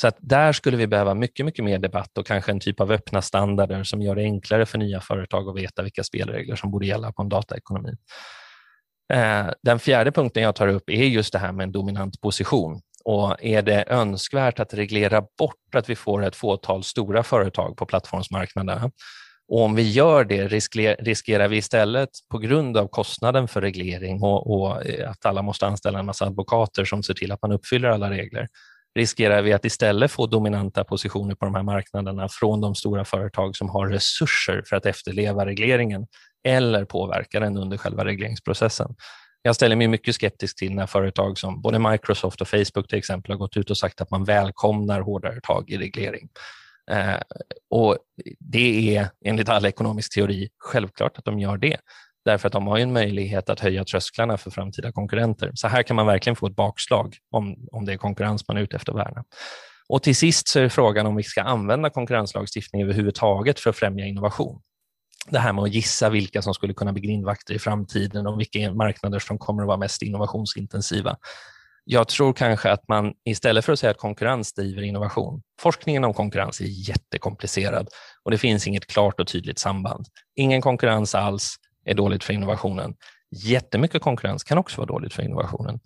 Så 0.02 0.08
att 0.08 0.18
där 0.20 0.54
skulle 0.54 0.78
vi 0.78 0.88
behöva 0.88 1.14
mycket, 1.14 1.46
mycket 1.46 1.66
mer 1.66 1.80
debatt 1.80 2.18
och 2.18 2.28
kanske 2.28 2.52
en 2.52 2.60
typ 2.60 2.80
av 2.80 2.92
öppna 2.92 3.22
standarder 3.22 3.84
som 3.84 4.02
gör 4.02 4.16
det 4.16 4.22
enklare 4.22 4.66
för 4.66 4.78
nya 4.78 5.02
företag 5.02 5.50
att 5.50 5.56
veta 5.56 5.84
vilka 5.84 6.04
spelregler 6.04 6.56
som 6.56 6.72
borde 6.72 6.86
gälla 6.86 7.12
på 7.12 7.22
en 7.22 7.30
dataekonomi. 7.30 7.98
Eh, 9.14 9.50
den 9.64 9.80
fjärde 9.80 10.12
punkten 10.12 10.44
jag 10.44 10.56
tar 10.56 10.68
upp 10.68 10.90
är 10.90 11.04
just 11.04 11.34
det 11.34 11.40
här 11.40 11.52
med 11.52 11.64
en 11.64 11.72
dominant 11.72 12.22
position. 12.22 12.82
Och 13.04 13.44
är 13.44 13.62
det 13.62 13.84
önskvärt 13.88 14.60
att 14.60 14.74
reglera 14.74 15.22
bort 15.38 15.76
att 15.76 15.90
vi 15.90 15.96
får 15.96 16.24
ett 16.26 16.36
fåtal 16.36 16.84
stora 16.84 17.24
företag 17.24 17.78
på 17.78 17.86
plattformsmarknaderna? 17.86 18.92
Och 19.48 19.62
om 19.62 19.76
vi 19.76 19.92
gör 19.92 20.24
det 20.24 20.48
riskerar 20.48 21.48
vi 21.48 21.58
istället 21.58 22.10
på 22.32 22.38
grund 22.38 22.78
av 22.78 22.88
kostnaden 22.88 23.48
för 23.48 23.62
reglering 23.62 24.24
och, 24.24 24.54
och, 24.54 24.86
eh, 24.86 25.10
att 25.12 25.26
alla 25.26 25.42
måste 25.42 25.68
anställa 25.68 26.00
en 26.00 26.06
massa 26.06 26.26
advokater 26.26 26.86
som 26.86 27.04
ser 27.04 27.14
till 27.14 27.32
att 27.32 27.42
man 27.42 27.52
uppfyller 27.52 27.90
alla 27.90 28.10
regler, 28.10 28.48
riskerar 28.96 29.42
vi 29.42 29.54
att 29.54 29.66
istället 29.66 30.12
få 30.12 30.28
dominanta 30.28 30.84
positioner 30.84 31.36
på 31.36 31.46
de 31.46 31.56
här 31.56 31.64
marknaderna 31.64 32.28
från 32.32 32.62
de 32.62 32.76
stora 32.76 33.06
företag 33.06 33.56
som 33.56 33.70
har 33.70 33.88
resurser 33.88 34.64
för 34.66 34.76
att 34.76 34.86
efterleva 34.86 35.46
regleringen 35.46 36.08
eller 36.48 36.86
påverka 36.86 37.40
den 37.40 37.58
under 37.58 37.78
själva 37.78 38.06
regleringsprocessen. 38.06 38.96
Jag 39.42 39.56
ställer 39.56 39.76
mig 39.76 39.88
mycket 39.88 40.16
skeptisk 40.16 40.58
till 40.58 40.76
när 40.76 40.88
företag 40.88 41.38
som 41.38 41.62
både 41.62 41.80
Microsoft 41.80 42.42
och 42.42 42.48
Facebook 42.48 42.88
till 42.88 42.98
exempel 42.98 43.32
har 43.32 43.38
gått 43.38 43.58
ut 43.58 43.70
och 43.70 43.78
sagt 43.78 44.02
att 44.02 44.12
man 44.12 44.24
välkomnar 44.24 45.02
hårdare 45.02 45.42
tag 45.42 45.70
i 45.70 45.78
reglering. 45.78 46.30
Eh, 46.92 47.22
och 47.70 47.98
Det 48.40 48.98
är 48.98 49.10
enligt 49.26 49.50
all 49.50 49.66
ekonomisk 49.66 50.14
teori 50.14 50.50
självklart 50.58 51.18
att 51.18 51.26
de 51.26 51.40
gör 51.40 51.58
det, 51.58 51.78
därför 52.26 52.48
att 52.48 52.54
de 52.54 52.68
har 52.68 52.78
en 52.78 52.94
möjlighet 52.94 53.50
att 53.50 53.60
höja 53.60 53.86
trösklarna 53.86 54.38
för 54.38 54.52
framtida 54.52 54.92
konkurrenter. 54.92 55.52
Så 55.54 55.68
här 55.68 55.84
kan 55.84 55.96
man 55.96 56.08
verkligen 56.08 56.36
få 56.36 56.48
ett 56.48 56.56
bakslag 56.56 57.16
om, 57.32 57.68
om 57.72 57.86
det 57.86 57.94
är 57.94 57.98
konkurrens 57.98 58.48
man 58.48 58.58
är 58.58 58.62
ute 58.62 58.76
efter 58.76 58.92
att 58.92 58.98
värna. 58.98 59.24
Och 59.90 60.04
till 60.04 60.16
sist 60.16 60.48
så 60.48 60.60
är 60.60 60.70
frågan 60.70 61.06
om 61.06 61.16
vi 61.16 61.24
ska 61.24 61.42
använda 61.42 61.90
konkurrenslagstiftning 61.90 62.82
överhuvudtaget 62.82 63.60
för 63.60 63.70
att 63.70 63.76
främja 63.76 64.06
innovation 64.06 64.62
det 65.32 65.40
här 65.40 65.54
med 65.54 65.64
att 65.64 65.74
gissa 65.74 66.10
vilka 66.10 66.42
som 66.42 66.54
skulle 66.54 66.74
kunna 66.74 66.94
bli 66.94 67.02
grindvakter 67.02 67.54
i 67.54 67.60
framtiden 67.60 68.28
och 68.28 68.40
vilka 68.40 68.74
marknader 68.74 69.20
som 69.20 69.38
kommer 69.38 69.64
att 69.64 69.68
vara 69.68 69.78
mest 69.78 70.02
innovationsintensiva. 70.02 71.18
Jag 71.92 72.08
tror 72.08 72.34
kanske 72.34 72.72
att 72.72 72.88
man 72.88 73.14
istället 73.26 73.66
för 73.66 73.74
att 73.74 73.80
säga 73.80 73.92
att 73.92 73.98
konkurrens 73.98 74.54
driver 74.54 74.82
innovation, 74.82 75.42
forskningen 75.62 76.04
om 76.04 76.14
konkurrens 76.14 76.62
är 76.62 76.66
jättekomplicerad 76.90 77.88
och 78.24 78.32
det 78.32 78.38
finns 78.38 78.68
inget 78.68 78.88
klart 78.88 79.20
och 79.20 79.28
tydligt 79.28 79.60
samband. 79.60 80.06
Ingen 80.36 80.62
konkurrens 80.62 81.16
alls 81.16 81.56
är 81.86 81.94
dåligt 81.94 82.24
för 82.24 82.34
innovationen. 82.34 82.94
Jättemycket 83.36 84.02
konkurrens 84.02 84.44
kan 84.44 84.58
också 84.58 84.78
vara 84.78 84.88
dåligt 84.88 85.14
för 85.14 85.24
innovationen. 85.24 85.80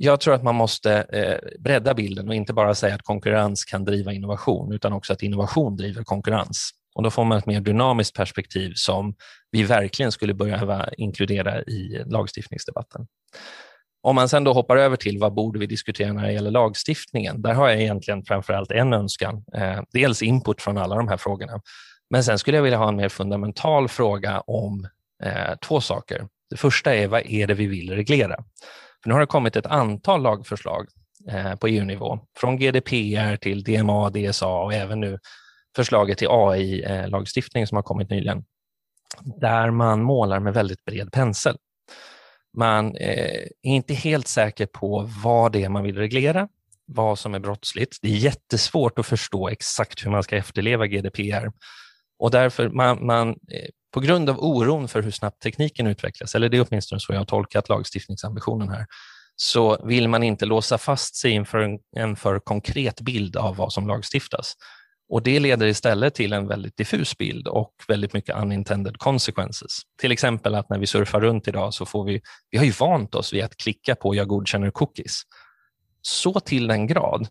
Jag 0.00 0.20
tror 0.20 0.34
att 0.34 0.42
man 0.42 0.54
måste 0.54 0.92
eh, 0.92 1.60
bredda 1.60 1.94
bilden 1.94 2.28
och 2.28 2.34
inte 2.34 2.52
bara 2.52 2.74
säga 2.74 2.94
att 2.94 3.02
konkurrens 3.02 3.64
kan 3.64 3.84
driva 3.84 4.12
innovation, 4.12 4.72
utan 4.72 4.92
också 4.92 5.12
att 5.12 5.22
innovation 5.22 5.76
driver 5.76 6.02
konkurrens. 6.02 6.70
Och 6.98 7.04
då 7.04 7.10
får 7.10 7.24
man 7.24 7.38
ett 7.38 7.46
mer 7.46 7.60
dynamiskt 7.60 8.16
perspektiv 8.16 8.72
som 8.76 9.14
vi 9.50 9.62
verkligen 9.62 10.12
skulle 10.12 10.34
behöva 10.34 10.88
inkludera 10.96 11.62
i 11.62 12.02
lagstiftningsdebatten. 12.06 13.06
Om 14.02 14.14
man 14.14 14.28
sen 14.28 14.44
då 14.44 14.52
hoppar 14.52 14.76
över 14.76 14.96
till 14.96 15.18
vad 15.18 15.34
borde 15.34 15.58
vi 15.58 15.66
diskutera 15.66 16.12
när 16.12 16.26
det 16.26 16.32
gäller 16.32 16.50
lagstiftningen? 16.50 17.42
Där 17.42 17.54
har 17.54 17.68
jag 17.68 17.80
egentligen 17.80 18.24
framförallt 18.24 18.70
en 18.70 18.92
önskan. 18.92 19.44
Eh, 19.54 19.80
dels 19.92 20.22
input 20.22 20.62
från 20.62 20.78
alla 20.78 20.96
de 20.96 21.08
här 21.08 21.16
frågorna, 21.16 21.60
men 22.10 22.24
sen 22.24 22.38
skulle 22.38 22.56
jag 22.56 22.62
vilja 22.62 22.78
ha 22.78 22.88
en 22.88 22.96
mer 22.96 23.08
fundamental 23.08 23.88
fråga 23.88 24.40
om 24.40 24.88
eh, 25.24 25.56
två 25.62 25.80
saker. 25.80 26.28
Det 26.50 26.56
första 26.56 26.94
är 26.94 27.08
vad 27.08 27.26
är 27.26 27.46
det 27.46 27.54
vi 27.54 27.66
vill 27.66 27.90
reglera? 27.90 28.36
För 29.02 29.08
nu 29.08 29.12
har 29.12 29.20
det 29.20 29.26
kommit 29.26 29.56
ett 29.56 29.66
antal 29.66 30.22
lagförslag 30.22 30.86
eh, 31.30 31.54
på 31.54 31.68
EU-nivå, 31.68 32.18
från 32.38 32.56
GDPR 32.56 33.36
till 33.36 33.62
DMA, 33.62 34.10
DSA 34.10 34.48
och 34.48 34.74
även 34.74 35.00
nu 35.00 35.18
förslaget 35.78 36.18
till 36.18 36.28
AI-lagstiftning 36.30 37.66
som 37.66 37.76
har 37.76 37.82
kommit 37.82 38.10
nyligen, 38.10 38.44
där 39.40 39.70
man 39.70 40.02
målar 40.02 40.40
med 40.40 40.54
väldigt 40.54 40.84
bred 40.84 41.12
pensel. 41.12 41.56
Man 42.56 42.96
eh, 42.96 43.42
är 43.42 43.48
inte 43.62 43.94
helt 43.94 44.28
säker 44.28 44.66
på 44.66 45.10
vad 45.22 45.52
det 45.52 45.64
är 45.64 45.68
man 45.68 45.82
vill 45.82 45.96
reglera, 45.96 46.48
vad 46.86 47.18
som 47.18 47.34
är 47.34 47.38
brottsligt. 47.38 47.98
Det 48.02 48.08
är 48.08 48.16
jättesvårt 48.16 48.98
att 48.98 49.06
förstå 49.06 49.48
exakt 49.48 50.06
hur 50.06 50.10
man 50.10 50.22
ska 50.22 50.36
efterleva 50.36 50.86
GDPR 50.86 51.50
och 52.18 52.30
därför 52.30 52.68
man, 52.68 53.06
man 53.06 53.28
eh, 53.28 53.68
på 53.94 54.00
grund 54.00 54.30
av 54.30 54.38
oron 54.38 54.88
för 54.88 55.02
hur 55.02 55.10
snabbt 55.10 55.42
tekniken 55.42 55.86
utvecklas, 55.86 56.34
eller 56.34 56.48
det 56.48 56.56
är 56.56 56.66
åtminstone 56.68 57.00
så 57.00 57.12
jag 57.12 57.20
har 57.20 57.24
tolkat 57.24 57.68
lagstiftningsambitionen 57.68 58.68
här, 58.68 58.86
så 59.36 59.86
vill 59.86 60.08
man 60.08 60.22
inte 60.22 60.46
låsa 60.46 60.78
fast 60.78 61.16
sig 61.16 61.30
inför 61.30 61.58
en, 61.58 61.78
en 61.96 62.16
för 62.16 62.38
konkret 62.38 63.00
bild 63.00 63.36
av 63.36 63.56
vad 63.56 63.72
som 63.72 63.88
lagstiftas. 63.88 64.54
Och 65.08 65.22
Det 65.22 65.40
leder 65.40 65.66
istället 65.66 66.14
till 66.14 66.32
en 66.32 66.48
väldigt 66.48 66.76
diffus 66.76 67.18
bild 67.18 67.48
och 67.48 67.74
väldigt 67.88 68.12
mycket 68.12 68.36
unintended 68.36 68.98
consequences. 68.98 69.80
Till 70.00 70.12
exempel 70.12 70.54
att 70.54 70.70
när 70.70 70.78
vi 70.78 70.86
surfar 70.86 71.20
runt 71.20 71.48
idag 71.48 71.74
så 71.74 71.86
får 71.86 72.04
vi, 72.04 72.20
vi 72.50 72.58
har 72.58 72.64
ju 72.64 72.70
vant 72.70 73.14
oss 73.14 73.32
vid 73.32 73.44
att 73.44 73.56
klicka 73.56 73.94
på 73.94 74.14
jag 74.14 74.28
godkänner 74.28 74.70
cookies. 74.70 75.22
Så 76.02 76.40
till 76.40 76.66
den 76.66 76.86
grad 76.86 77.28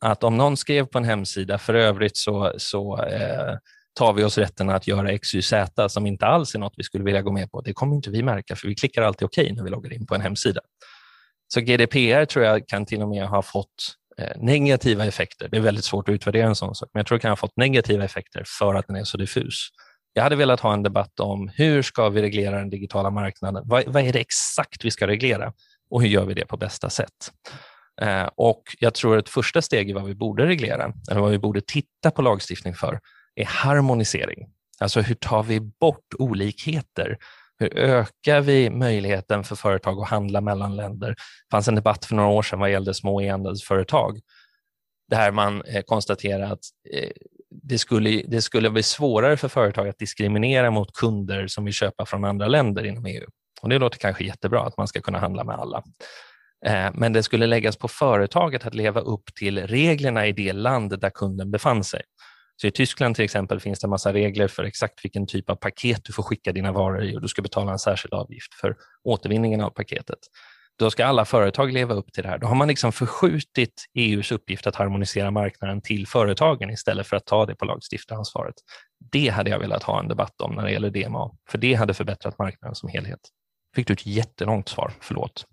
att 0.00 0.24
om 0.24 0.36
någon 0.36 0.56
skrev 0.56 0.86
på 0.86 0.98
en 0.98 1.04
hemsida, 1.04 1.58
för 1.58 1.74
övrigt 1.74 2.16
så, 2.16 2.52
så 2.56 3.02
eh, 3.02 3.56
tar 3.94 4.12
vi 4.12 4.24
oss 4.24 4.38
rätten 4.38 4.70
att 4.70 4.86
göra 4.86 5.18
XYZ 5.18 5.52
som 5.88 6.06
inte 6.06 6.26
alls 6.26 6.54
är 6.54 6.58
något 6.58 6.74
vi 6.76 6.82
skulle 6.82 7.04
vilja 7.04 7.22
gå 7.22 7.32
med 7.32 7.50
på. 7.50 7.60
Det 7.60 7.72
kommer 7.72 7.96
inte 7.96 8.10
vi 8.10 8.22
märka 8.22 8.56
för 8.56 8.68
vi 8.68 8.74
klickar 8.74 9.02
alltid 9.02 9.26
okej 9.26 9.44
okay 9.44 9.56
när 9.56 9.64
vi 9.64 9.70
loggar 9.70 9.92
in 9.92 10.06
på 10.06 10.14
en 10.14 10.20
hemsida. 10.20 10.60
Så 11.54 11.60
GDPR 11.60 12.24
tror 12.24 12.44
jag 12.44 12.68
kan 12.68 12.86
till 12.86 13.02
och 13.02 13.08
med 13.08 13.26
ha 13.26 13.42
fått 13.42 13.96
Eh, 14.20 14.36
negativa 14.36 15.04
effekter. 15.06 15.48
Det 15.48 15.56
är 15.56 15.60
väldigt 15.60 15.84
svårt 15.84 16.08
att 16.08 16.12
utvärdera 16.12 16.46
en 16.46 16.54
sån 16.54 16.74
sak, 16.74 16.90
men 16.94 17.00
jag 17.00 17.06
tror 17.06 17.18
det 17.18 17.22
kan 17.22 17.30
ha 17.30 17.36
fått 17.36 17.56
negativa 17.56 18.04
effekter 18.04 18.44
för 18.58 18.74
att 18.74 18.86
den 18.86 18.96
är 18.96 19.04
så 19.04 19.16
diffus. 19.16 19.68
Jag 20.12 20.22
hade 20.22 20.36
velat 20.36 20.60
ha 20.60 20.72
en 20.72 20.82
debatt 20.82 21.20
om 21.20 21.50
hur 21.54 21.82
ska 21.82 22.08
vi 22.08 22.22
reglera 22.22 22.58
den 22.58 22.70
digitala 22.70 23.10
marknaden? 23.10 23.62
Vad, 23.66 23.84
vad 23.86 24.02
är 24.02 24.12
det 24.12 24.20
exakt 24.20 24.84
vi 24.84 24.90
ska 24.90 25.06
reglera 25.06 25.52
och 25.90 26.02
hur 26.02 26.08
gör 26.08 26.24
vi 26.24 26.34
det 26.34 26.46
på 26.46 26.56
bästa 26.56 26.90
sätt? 26.90 27.32
Eh, 28.02 28.28
och 28.36 28.62
Jag 28.78 28.94
tror 28.94 29.18
ett 29.18 29.28
första 29.28 29.62
steg 29.62 29.90
i 29.90 29.92
vad 29.92 30.04
vi 30.04 30.14
borde 30.14 30.46
reglera, 30.46 30.92
eller 31.10 31.20
vad 31.20 31.30
vi 31.30 31.38
borde 31.38 31.60
titta 31.60 32.10
på 32.10 32.22
lagstiftning 32.22 32.74
för, 32.74 33.00
är 33.34 33.44
harmonisering. 33.44 34.48
Alltså 34.80 35.00
hur 35.00 35.14
tar 35.14 35.42
vi 35.42 35.60
bort 35.60 36.14
olikheter 36.18 37.18
hur 37.60 37.78
ökar 37.78 38.40
vi 38.40 38.70
möjligheten 38.70 39.44
för 39.44 39.56
företag 39.56 40.00
att 40.00 40.08
handla 40.08 40.40
mellan 40.40 40.76
länder? 40.76 41.08
Det 41.08 41.16
fanns 41.50 41.68
en 41.68 41.74
debatt 41.74 42.04
för 42.04 42.14
några 42.14 42.28
år 42.28 42.42
sedan 42.42 42.58
vad 42.58 42.70
gällde 42.70 42.94
små 42.94 43.20
e-handelsföretag 43.20 44.20
där 45.10 45.30
man 45.30 45.62
eh, 45.62 45.82
konstaterar 45.82 46.52
att 46.52 46.60
eh, 46.94 47.10
det 47.50 47.78
skulle, 47.78 48.22
det 48.26 48.42
skulle 48.42 48.70
bli 48.70 48.82
svårare 48.82 49.36
för 49.36 49.48
företag 49.48 49.88
att 49.88 49.98
diskriminera 49.98 50.70
mot 50.70 50.92
kunder 50.92 51.46
som 51.46 51.64
vill 51.64 51.74
köpa 51.74 52.06
från 52.06 52.24
andra 52.24 52.48
länder 52.48 52.86
inom 52.86 53.06
EU. 53.06 53.26
Och 53.62 53.68
Det 53.68 53.78
låter 53.78 53.98
kanske 53.98 54.24
jättebra 54.24 54.62
att 54.62 54.76
man 54.76 54.88
ska 54.88 55.00
kunna 55.00 55.18
handla 55.18 55.44
med 55.44 55.56
alla. 55.56 55.82
Eh, 56.66 56.90
men 56.94 57.12
det 57.12 57.22
skulle 57.22 57.46
läggas 57.46 57.76
på 57.76 57.88
företaget 57.88 58.66
att 58.66 58.74
leva 58.74 59.00
upp 59.00 59.34
till 59.34 59.66
reglerna 59.66 60.26
i 60.26 60.32
det 60.32 60.52
land 60.52 61.00
där 61.00 61.10
kunden 61.10 61.50
befann 61.50 61.84
sig. 61.84 62.02
Så 62.60 62.66
I 62.66 62.70
Tyskland 62.70 63.16
till 63.16 63.24
exempel 63.24 63.60
finns 63.60 63.80
det 63.80 63.86
en 63.86 63.90
massa 63.90 64.12
regler 64.12 64.48
för 64.48 64.64
exakt 64.64 65.04
vilken 65.04 65.26
typ 65.26 65.50
av 65.50 65.54
paket 65.54 66.04
du 66.04 66.12
får 66.12 66.22
skicka 66.22 66.52
dina 66.52 66.72
varor 66.72 67.04
i 67.04 67.16
och 67.16 67.22
du 67.22 67.28
ska 67.28 67.42
betala 67.42 67.72
en 67.72 67.78
särskild 67.78 68.14
avgift 68.14 68.54
för 68.54 68.76
återvinningen 69.04 69.60
av 69.60 69.70
paketet. 69.70 70.18
Då 70.78 70.90
ska 70.90 71.06
alla 71.06 71.24
företag 71.24 71.72
leva 71.72 71.94
upp 71.94 72.12
till 72.12 72.22
det 72.22 72.28
här. 72.28 72.38
Då 72.38 72.46
har 72.46 72.54
man 72.54 72.68
liksom 72.68 72.92
förskjutit 72.92 73.84
EUs 73.94 74.32
uppgift 74.32 74.66
att 74.66 74.76
harmonisera 74.76 75.30
marknaden 75.30 75.82
till 75.82 76.06
företagen 76.06 76.70
istället 76.70 77.06
för 77.06 77.16
att 77.16 77.26
ta 77.26 77.46
det 77.46 77.54
på 77.54 77.64
lagstiftaransvaret. 77.64 78.54
Det 79.12 79.28
hade 79.28 79.50
jag 79.50 79.58
velat 79.58 79.82
ha 79.82 80.00
en 80.00 80.08
debatt 80.08 80.40
om 80.40 80.54
när 80.54 80.64
det 80.64 80.72
gäller 80.72 80.90
DMA, 80.90 81.30
för 81.48 81.58
det 81.58 81.74
hade 81.74 81.94
förbättrat 81.94 82.38
marknaden 82.38 82.74
som 82.74 82.88
helhet. 82.88 83.20
Fick 83.74 83.86
du 83.86 83.92
ett 83.92 84.06
jättelångt 84.06 84.68
svar, 84.68 84.92
förlåt. 85.00 85.44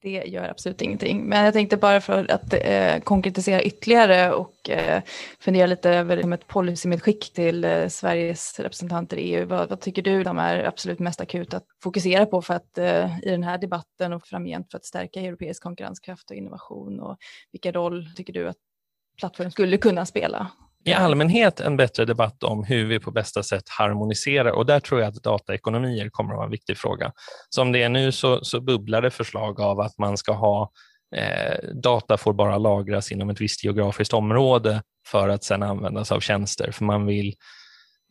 Det 0.00 0.24
gör 0.26 0.48
absolut 0.48 0.82
ingenting. 0.82 1.24
Men 1.24 1.44
jag 1.44 1.54
tänkte 1.54 1.76
bara 1.76 2.00
för 2.00 2.30
att 2.30 2.54
eh, 2.54 3.00
konkretisera 3.00 3.62
ytterligare 3.62 4.32
och 4.32 4.70
eh, 4.70 5.02
fundera 5.40 5.66
lite 5.66 5.90
över 5.90 6.16
liksom 6.16 6.32
ett 6.32 6.46
policymedskick 6.46 7.32
till 7.32 7.64
eh, 7.64 7.88
Sveriges 7.88 8.60
representanter 8.60 9.16
i 9.16 9.20
EU. 9.20 9.46
Vad, 9.46 9.68
vad, 9.68 9.80
tycker 9.80 10.02
du 10.02 10.22
de 10.22 10.38
är 10.38 10.64
absolut 10.64 10.98
mest 10.98 11.20
akut 11.20 11.54
att 11.54 11.64
fokusera 11.82 12.26
på 12.26 12.42
för 12.42 12.54
att 12.54 12.78
eh, 12.78 13.18
i 13.18 13.30
den 13.30 13.42
här 13.42 13.58
debatten 13.58 14.12
och 14.12 14.26
framgent 14.26 14.70
för 14.70 14.78
att 14.78 14.84
stärka 14.84 15.20
europeisk 15.20 15.62
konkurrenskraft 15.62 16.30
och 16.30 16.36
innovation? 16.36 17.00
Och 17.00 17.16
vilken 17.52 17.72
roll 17.72 18.08
tycker 18.16 18.32
du 18.32 18.48
att 18.48 18.56
plattformen 19.18 19.52
skulle 19.52 19.76
kunna 19.76 20.06
spela? 20.06 20.50
I 20.88 20.94
allmänhet 20.94 21.60
en 21.60 21.76
bättre 21.76 22.04
debatt 22.04 22.42
om 22.42 22.64
hur 22.64 22.86
vi 22.86 23.00
på 23.00 23.10
bästa 23.10 23.42
sätt 23.42 23.68
harmoniserar 23.68 24.50
och 24.50 24.66
där 24.66 24.80
tror 24.80 25.00
jag 25.00 25.08
att 25.08 25.22
dataekonomier 25.22 26.08
kommer 26.08 26.30
att 26.30 26.36
vara 26.36 26.44
en 26.44 26.50
viktig 26.50 26.78
fråga. 26.78 27.12
Som 27.50 27.72
det 27.72 27.82
är 27.82 27.88
nu 27.88 28.12
så, 28.12 28.44
så 28.44 28.60
bubblar 28.60 29.02
det 29.02 29.10
förslag 29.10 29.60
av 29.60 29.80
att 29.80 29.98
man 29.98 30.16
ska 30.16 30.32
ha 30.32 30.70
eh, 31.16 31.68
data 31.74 32.16
får 32.16 32.32
bara 32.32 32.58
lagras 32.58 33.12
inom 33.12 33.30
ett 33.30 33.40
visst 33.40 33.64
geografiskt 33.64 34.14
område 34.14 34.82
för 35.06 35.28
att 35.28 35.44
sedan 35.44 35.62
användas 35.62 36.12
av 36.12 36.20
tjänster, 36.20 36.72
för 36.72 36.84
man 36.84 37.06
vill 37.06 37.34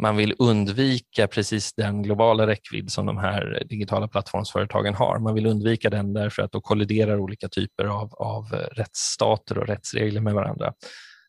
man 0.02 0.18
vill 0.18 0.36
undvika 0.40 1.28
precis 1.28 1.74
den 1.74 2.04
globala 2.04 2.48
räckvidd 2.48 2.92
som 2.92 3.06
de 3.06 3.18
här 3.18 3.64
digitala 3.70 4.08
plattformsföretagen 4.08 4.96
har. 4.96 5.20
Man 5.20 5.34
vill 5.34 5.46
undvika 5.46 5.90
den 5.90 6.14
därför 6.14 6.44
att 6.44 6.52
då 6.52 6.62
kolliderar 6.62 7.20
olika 7.20 7.50
typer 7.50 7.86
av, 7.86 8.14
av 8.14 8.46
rättsstater 8.52 9.58
och 9.58 9.68
rättsregler 9.68 10.22
med 10.22 10.34
varandra. 10.34 10.74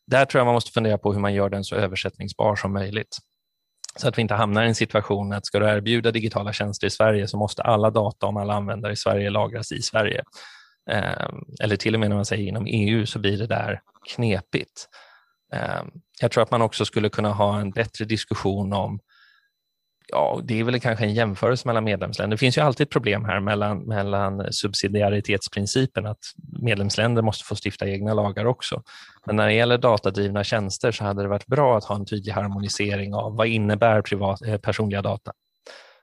Där 0.09 0.25
tror 0.25 0.39
jag 0.39 0.45
man 0.45 0.53
måste 0.53 0.71
fundera 0.71 0.97
på 0.97 1.13
hur 1.13 1.19
man 1.19 1.33
gör 1.33 1.49
den 1.49 1.63
så 1.63 1.75
översättningsbar 1.75 2.55
som 2.55 2.73
möjligt. 2.73 3.17
Så 3.95 4.07
att 4.07 4.17
vi 4.17 4.21
inte 4.21 4.33
hamnar 4.33 4.63
i 4.63 4.67
en 4.67 4.75
situation 4.75 5.33
att 5.33 5.45
ska 5.45 5.59
du 5.59 5.65
erbjuda 5.65 6.11
digitala 6.11 6.53
tjänster 6.53 6.87
i 6.87 6.89
Sverige 6.89 7.27
så 7.27 7.37
måste 7.37 7.61
alla 7.61 7.89
data 7.89 8.25
om 8.25 8.37
alla 8.37 8.53
användare 8.53 8.93
i 8.93 8.95
Sverige 8.95 9.29
lagras 9.29 9.71
i 9.71 9.81
Sverige. 9.81 10.23
Ehm, 10.91 11.35
eller 11.61 11.75
till 11.75 11.93
och 11.93 11.99
med 11.99 12.09
när 12.09 12.15
man 12.15 12.25
säger 12.25 12.47
inom 12.47 12.65
EU 12.67 13.05
så 13.05 13.19
blir 13.19 13.37
det 13.37 13.47
där 13.47 13.81
knepigt. 14.15 14.87
Ehm, 15.53 15.87
jag 16.21 16.31
tror 16.31 16.43
att 16.43 16.51
man 16.51 16.61
också 16.61 16.85
skulle 16.85 17.09
kunna 17.09 17.33
ha 17.33 17.59
en 17.59 17.71
bättre 17.71 18.05
diskussion 18.05 18.73
om 18.73 18.99
ja, 20.11 20.41
det 20.43 20.59
är 20.59 20.63
väl 20.63 20.79
kanske 20.79 21.05
en 21.05 21.13
jämförelse 21.13 21.67
mellan 21.67 21.83
medlemsländer. 21.83 22.37
Det 22.37 22.39
finns 22.39 22.57
ju 22.57 22.61
alltid 22.61 22.89
problem 22.89 23.25
här 23.25 23.39
mellan, 23.39 23.79
mellan 23.79 24.53
subsidiaritetsprincipen, 24.53 26.05
att 26.05 26.19
medlemsländer 26.61 27.21
måste 27.21 27.43
få 27.43 27.55
stifta 27.65 27.87
egna 27.87 28.13
lagar 28.13 28.45
också. 28.45 28.83
Men 29.25 29.35
när 29.35 29.47
det 29.47 29.53
gäller 29.53 29.77
datadrivna 29.77 30.43
tjänster 30.43 30.91
så 30.91 31.03
hade 31.03 31.21
det 31.21 31.27
varit 31.27 31.47
bra 31.47 31.77
att 31.77 31.83
ha 31.83 31.95
en 31.95 32.05
tydlig 32.05 32.31
harmonisering 32.31 33.13
av 33.13 33.35
vad 33.35 33.47
innebär 33.47 34.01
privat, 34.01 34.41
eh, 34.41 34.57
personliga 34.57 35.01
data? 35.01 35.31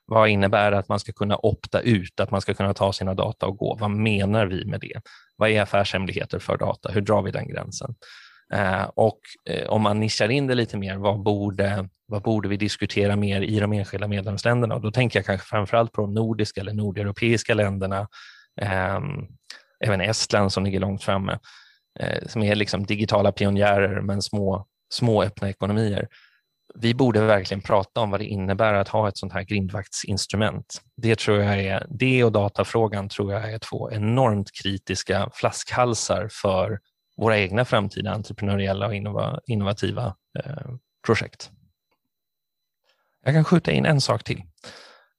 Vad 0.07 0.29
innebär 0.29 0.71
det 0.71 0.79
att 0.79 0.89
man 0.89 1.01
ska 1.01 1.13
kunna 1.13 1.37
opta 1.37 1.81
ut, 1.81 2.21
att 2.21 2.31
man 2.31 2.41
ska 2.41 2.55
kunna 2.55 2.75
ta 2.75 2.93
sina 2.93 3.15
data 3.15 3.47
och 3.47 3.57
gå? 3.57 3.77
Vad 3.81 3.91
menar 3.91 4.47
vi 4.47 4.65
med 4.65 4.81
det? 4.81 5.01
Vad 5.37 5.51
är 5.51 5.63
affärshemligheter 5.63 6.39
för 6.39 6.57
data? 6.57 6.91
Hur 6.93 7.01
drar 7.01 7.23
vi 7.23 7.31
den 7.31 7.49
gränsen? 7.49 7.95
Eh, 8.53 8.85
och 8.95 9.21
eh, 9.51 9.69
om 9.69 9.83
man 9.83 10.01
nischar 10.01 10.29
in 10.29 10.47
det 10.47 10.55
lite 10.55 10.77
mer, 10.77 10.97
vad 10.97 11.23
borde, 11.23 11.89
vad 12.07 12.23
borde 12.23 12.49
vi 12.49 12.57
diskutera 12.57 13.17
mer 13.17 13.41
i 13.41 13.61
de 13.61 13.73
enskilda 13.73 14.09
medlemsländerna? 14.09 14.75
Och 14.75 14.81
då 14.81 14.91
tänker 14.91 15.19
jag 15.19 15.27
kanske 15.27 15.47
framförallt 15.47 15.93
på 15.93 16.01
de 16.01 16.15
nordiska 16.15 16.61
eller 16.61 16.73
nordeuropeiska 16.73 17.55
länderna, 17.55 18.09
eh, 18.61 19.01
även 19.85 20.01
Estland 20.01 20.53
som 20.53 20.65
ligger 20.65 20.81
långt 20.81 21.03
framme, 21.03 21.39
eh, 22.01 22.27
som 22.27 22.43
är 22.43 22.55
liksom 22.55 22.87
digitala 22.87 23.33
pionjärer 23.33 24.01
men 24.01 24.23
små, 24.23 24.67
små 24.93 25.23
öppna 25.23 25.49
ekonomier. 25.49 26.09
Vi 26.75 26.95
borde 26.95 27.21
verkligen 27.21 27.61
prata 27.61 28.01
om 28.01 28.11
vad 28.11 28.21
det 28.21 28.25
innebär 28.25 28.75
att 28.75 28.89
ha 28.89 29.09
ett 29.09 29.19
sånt 29.19 29.33
här 29.33 29.43
grindvaktsinstrument. 29.43 30.83
Det, 30.97 31.19
tror 31.19 31.39
jag 31.39 31.59
är, 31.59 31.87
det 31.91 32.25
och 32.25 32.33
datafrågan 32.33 33.09
tror 33.09 33.33
jag 33.33 33.53
är 33.53 33.59
två 33.59 33.91
enormt 33.91 34.51
kritiska 34.63 35.31
flaskhalsar 35.35 36.29
för 36.33 36.79
våra 37.17 37.39
egna 37.39 37.65
framtida 37.65 38.11
entreprenöriella 38.11 38.87
och 38.87 38.95
innovativa 39.47 40.17
eh, 40.39 40.71
projekt. 41.07 41.51
Jag 43.27 43.35
kan 43.35 43.45
skjuta 43.45 43.73
in 43.73 43.87
en 43.87 44.01
sak 44.01 44.25
till. 44.25 44.43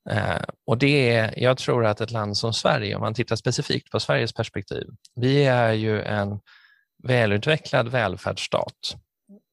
Eh, 0.10 0.42
och 0.68 0.78
det 0.78 1.10
är, 1.10 1.34
jag 1.38 1.58
tror 1.58 1.86
att 1.86 2.02
ett 2.02 2.12
land 2.12 2.38
som 2.38 2.54
Sverige, 2.54 2.96
om 2.96 3.02
man 3.02 3.14
tittar 3.14 3.36
specifikt 3.36 3.92
på 3.92 4.00
Sveriges 4.00 4.34
perspektiv, 4.34 4.88
vi 5.16 5.44
är 5.44 5.74
ju 5.74 6.02
en 6.02 6.40
välutvecklad 7.04 7.88
välfärdsstat 7.88 8.74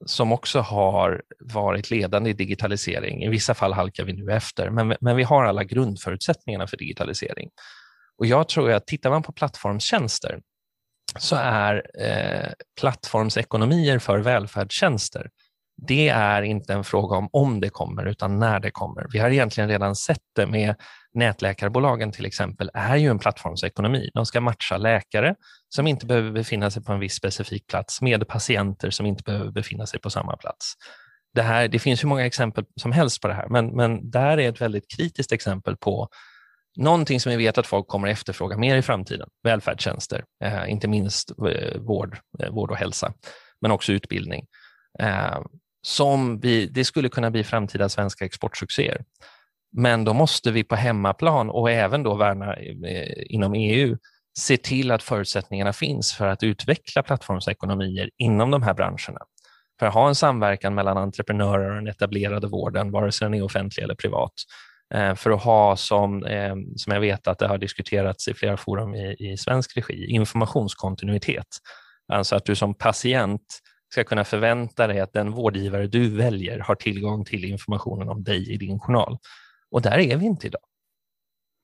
som 0.07 0.33
också 0.33 0.61
har 0.61 1.23
varit 1.39 1.91
ledande 1.91 2.31
i 2.31 2.33
digitalisering. 2.33 3.23
I 3.23 3.29
vissa 3.29 3.55
fall 3.55 3.73
halkar 3.73 4.05
vi 4.05 4.13
nu 4.13 4.33
efter, 4.33 4.71
men, 4.71 4.97
men 5.01 5.17
vi 5.17 5.23
har 5.23 5.45
alla 5.45 5.65
grundförutsättningarna 5.65 6.67
för 6.67 6.77
digitalisering. 6.77 7.51
Och 8.19 8.27
jag 8.27 8.49
tror 8.49 8.73
att 8.73 8.87
tittar 8.87 9.11
man 9.11 9.23
på 9.23 9.33
plattformstjänster 9.33 10.41
så 11.19 11.37
är 11.37 11.83
eh, 11.99 12.53
plattformsekonomier 12.81 13.99
för 13.99 14.19
välfärdstjänster, 14.19 15.31
det 15.77 16.09
är 16.09 16.43
inte 16.43 16.73
en 16.73 16.85
fråga 16.85 17.17
om 17.17 17.29
om 17.33 17.61
det 17.61 17.69
kommer, 17.69 18.07
utan 18.07 18.39
när 18.39 18.61
det 18.61 18.71
kommer. 18.71 19.07
Vi 19.13 19.19
har 19.19 19.31
egentligen 19.31 19.71
redan 19.71 19.97
sett 19.97 20.23
det 20.37 20.47
med 20.47 20.75
nätläkarbolagen 21.15 22.13
till 22.13 22.27
exempel, 22.27 22.71
är 22.75 22.97
ju 22.97 23.11
en 23.11 23.19
plattformsekonomi. 23.19 24.11
De 24.15 24.27
ska 24.27 24.41
matcha 24.41 24.77
läkare 24.77 25.35
som 25.69 25.87
inte 25.87 26.07
behöver 26.07 26.31
befinna 26.31 26.71
sig 26.71 26.83
på 26.83 26.93
en 26.93 27.01
viss 27.01 27.15
specifik 27.15 27.67
plats 27.67 28.03
med 28.03 28.29
patienter 28.29 28.91
som 28.91 29.07
inte 29.07 29.23
behöver 29.23 29.51
befinna 29.51 29.87
sig 29.87 30.01
på 30.01 30.11
samma 30.11 30.37
plats. 30.37 30.75
Det, 31.35 31.43
här, 31.43 31.69
det 31.69 31.79
finns 31.79 32.03
hur 32.03 32.09
många 32.09 32.27
exempel 32.27 32.65
som 32.81 32.93
helst 32.93 33.21
på 33.21 33.29
det 33.29 33.35
här, 33.35 33.49
men, 33.49 33.67
men 33.67 34.11
där 34.11 34.39
är 34.39 34.49
ett 34.49 34.61
väldigt 34.61 34.97
kritiskt 34.97 35.33
exempel 35.33 35.77
på 35.77 36.09
Någonting 36.77 37.21
som 37.21 37.31
vi 37.31 37.37
vet 37.37 37.59
att 37.59 37.67
folk 37.67 37.89
kommer 37.89 38.09
att 38.09 38.13
efterfråga 38.13 38.57
mer 38.57 38.77
i 38.77 38.83
framtiden, 38.83 39.29
välfärdstjänster, 39.43 40.25
eh, 40.45 40.71
inte 40.71 40.89
minst 40.89 41.31
eh, 41.31 41.81
vård, 41.81 42.19
eh, 42.43 42.51
vård 42.51 42.71
och 42.71 42.77
hälsa, 42.77 43.13
men 43.61 43.71
också 43.71 43.93
utbildning. 43.93 44.47
Eh, 44.99 45.39
som 45.87 46.41
vi, 46.41 46.67
det 46.67 46.85
skulle 46.85 47.09
kunna 47.09 47.31
bli 47.31 47.45
framtida 47.45 47.89
svenska 47.89 48.25
exportsuccéer. 48.25 49.05
Men 49.77 50.05
då 50.05 50.15
måste 50.15 50.51
vi 50.51 50.65
på 50.65 50.75
hemmaplan 50.75 51.51
och 51.51 51.71
även 51.71 52.03
då 52.03 52.15
värna 52.15 52.57
eh, 52.57 53.25
inom 53.27 53.55
EU 53.55 53.97
se 54.39 54.57
till 54.57 54.91
att 54.91 55.03
förutsättningarna 55.03 55.73
finns 55.73 56.13
för 56.13 56.27
att 56.27 56.43
utveckla 56.43 57.03
plattformsekonomier 57.03 58.11
inom 58.19 58.51
de 58.51 58.63
här 58.63 58.75
branscherna. 58.75 59.21
För 59.79 59.87
att 59.87 59.95
ha 59.95 60.09
en 60.09 60.15
samverkan 60.15 60.75
mellan 60.75 60.97
entreprenörer 60.97 61.71
och 61.71 61.75
den 61.75 61.89
etablerade 61.89 62.47
vården, 62.47 62.91
vare 62.91 63.13
sig 63.13 63.27
den 63.27 63.35
är 63.35 63.43
offentlig 63.43 63.85
eller 63.85 63.95
privat, 63.95 64.33
eh, 64.95 65.15
för 65.15 65.31
att 65.31 65.43
ha 65.43 65.77
som, 65.77 66.25
eh, 66.25 66.55
som 66.77 66.93
jag 66.93 67.01
vet 67.01 67.29
att 67.29 67.39
det 67.39 67.47
har 67.47 67.59
diskuterats 67.59 68.29
i 68.29 68.35
flera 68.35 68.57
forum 68.57 68.95
i, 68.95 69.17
i 69.19 69.37
svensk 69.37 69.77
regi, 69.77 70.07
informationskontinuitet. 70.07 71.49
Alltså 72.13 72.37
att 72.37 72.45
du 72.45 72.55
som 72.55 72.75
patient 72.75 73.61
ska 73.95 74.05
kunna 74.05 74.25
förvänta 74.25 74.87
dig 74.87 75.01
att 75.01 75.13
den 75.13 75.31
vårdgivare 75.31 75.87
du 75.87 76.09
väljer 76.17 76.59
har 76.59 76.75
tillgång 76.75 77.25
till 77.25 77.45
informationen 77.45 78.09
om 78.09 78.25
dig 78.25 78.53
i 78.53 78.57
din 78.57 78.81
journal. 78.81 79.19
Och 79.71 79.83
där 79.83 79.99
är 79.99 80.17
vi 80.17 80.27
inte 80.27 80.47
idag. 80.47 80.63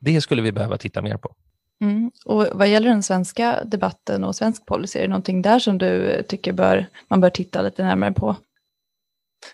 Det 0.00 0.20
skulle 0.20 0.42
vi 0.42 0.52
behöva 0.52 0.76
titta 0.76 1.02
mer 1.02 1.16
på. 1.16 1.34
Mm. 1.80 2.10
Och 2.24 2.46
vad 2.52 2.68
gäller 2.68 2.88
den 2.88 3.02
svenska 3.02 3.64
debatten 3.64 4.24
och 4.24 4.36
svensk 4.36 4.66
policy, 4.66 4.98
är 4.98 5.02
det 5.02 5.08
någonting 5.08 5.42
där 5.42 5.58
som 5.58 5.78
du 5.78 6.22
tycker 6.28 6.52
bör, 6.52 6.86
man 7.08 7.20
bör 7.20 7.30
titta 7.30 7.62
lite 7.62 7.82
närmare 7.82 8.12
på? 8.12 8.36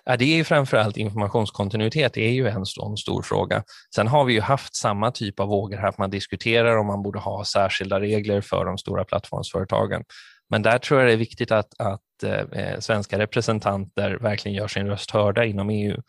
Ja, 0.05 0.17
det 0.17 0.25
är 0.25 0.37
ju 0.37 0.45
framförallt 0.45 0.97
informationskontinuitet, 0.97 2.15
det 2.15 2.21
är 2.21 2.33
ju 2.33 2.49
en 2.49 2.67
stor, 2.67 2.97
stor 2.97 3.23
fråga. 3.23 3.63
Sen 3.95 4.09
har 4.09 4.25
vi 4.25 4.33
ju 4.33 4.41
haft 4.41 4.77
samma 4.77 5.11
typ 5.11 5.41
av 5.41 5.49
vågor 5.49 5.77
här, 5.77 5.89
att 5.89 5.99
man 5.99 6.11
diskuterar 6.11 6.77
om 6.77 6.87
man 6.87 7.03
borde 7.03 7.19
ha 7.19 7.45
särskilda 7.45 8.01
regler 8.01 8.41
för 8.41 8.65
de 8.65 8.79
stora 8.79 9.05
plattformsföretagen. 9.05 10.05
Men 10.51 10.63
där 10.63 10.79
tror 10.79 11.01
jag 11.01 11.09
det 11.09 11.13
är 11.13 11.17
viktigt 11.17 11.53
att, 11.53 11.81
att 11.81 12.23
eh, 12.23 12.79
svenska 12.79 13.19
representanter 13.19 14.19
verkligen 14.21 14.57
gör 14.57 14.69
sin 14.69 14.87
röst 14.87 15.11
hörda 15.11 15.45
inom 15.45 15.71
EU. 15.71 16.03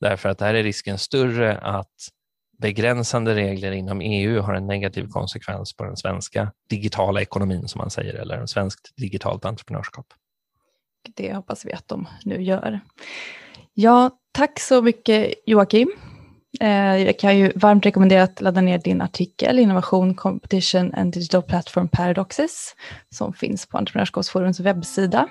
Därför 0.00 0.28
att 0.28 0.38
där 0.38 0.54
är 0.54 0.62
risken 0.62 0.98
större 0.98 1.58
att 1.58 1.94
begränsande 2.58 3.34
regler 3.34 3.72
inom 3.72 4.00
EU 4.00 4.40
har 4.40 4.54
en 4.54 4.66
negativ 4.66 5.08
konsekvens 5.08 5.76
på 5.76 5.84
den 5.84 5.96
svenska 5.96 6.52
digitala 6.70 7.20
ekonomin, 7.20 7.68
som 7.68 7.78
man 7.78 7.90
säger, 7.90 8.14
eller 8.14 8.38
en 8.38 8.48
svenskt 8.48 8.96
digitalt 8.96 9.44
entreprenörskap 9.44 10.06
det 11.14 11.34
hoppas 11.34 11.64
vi 11.64 11.72
att 11.72 11.88
de 11.88 12.08
nu 12.24 12.42
gör. 12.42 12.80
Ja, 13.74 14.10
tack 14.32 14.60
så 14.60 14.82
mycket 14.82 15.34
Joakim. 15.46 15.92
Eh, 16.60 16.96
jag 16.96 17.18
kan 17.18 17.38
ju 17.38 17.52
varmt 17.54 17.86
rekommendera 17.86 18.22
att 18.22 18.40
ladda 18.40 18.60
ner 18.60 18.78
din 18.78 19.02
artikel 19.02 19.58
Innovation, 19.58 20.14
Competition 20.14 20.94
and 20.94 21.12
Digital 21.12 21.42
Platform 21.42 21.88
Paradoxes 21.88 22.74
som 23.10 23.32
finns 23.32 23.66
på 23.66 23.78
Entreprenörskapsforums 23.78 24.60
webbsida. 24.60 25.28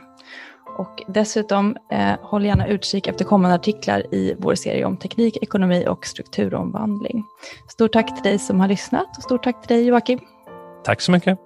Och 0.77 1.03
dessutom 1.07 1.77
eh, 1.91 2.13
håll 2.21 2.45
gärna 2.45 2.67
utkik 2.67 3.07
efter 3.07 3.25
kommande 3.25 3.55
artiklar 3.55 4.13
i 4.15 4.35
vår 4.39 4.55
serie 4.55 4.85
om 4.85 4.97
teknik, 4.97 5.37
ekonomi 5.41 5.85
och 5.87 6.05
strukturomvandling. 6.05 7.23
Stort 7.69 7.93
tack 7.93 8.15
till 8.15 8.23
dig 8.23 8.39
som 8.39 8.59
har 8.59 8.67
lyssnat 8.67 9.17
och 9.17 9.23
stort 9.23 9.43
tack 9.43 9.67
till 9.67 9.77
dig 9.77 9.85
Joakim. 9.85 10.19
Tack 10.83 11.01
så 11.01 11.11
mycket. 11.11 11.39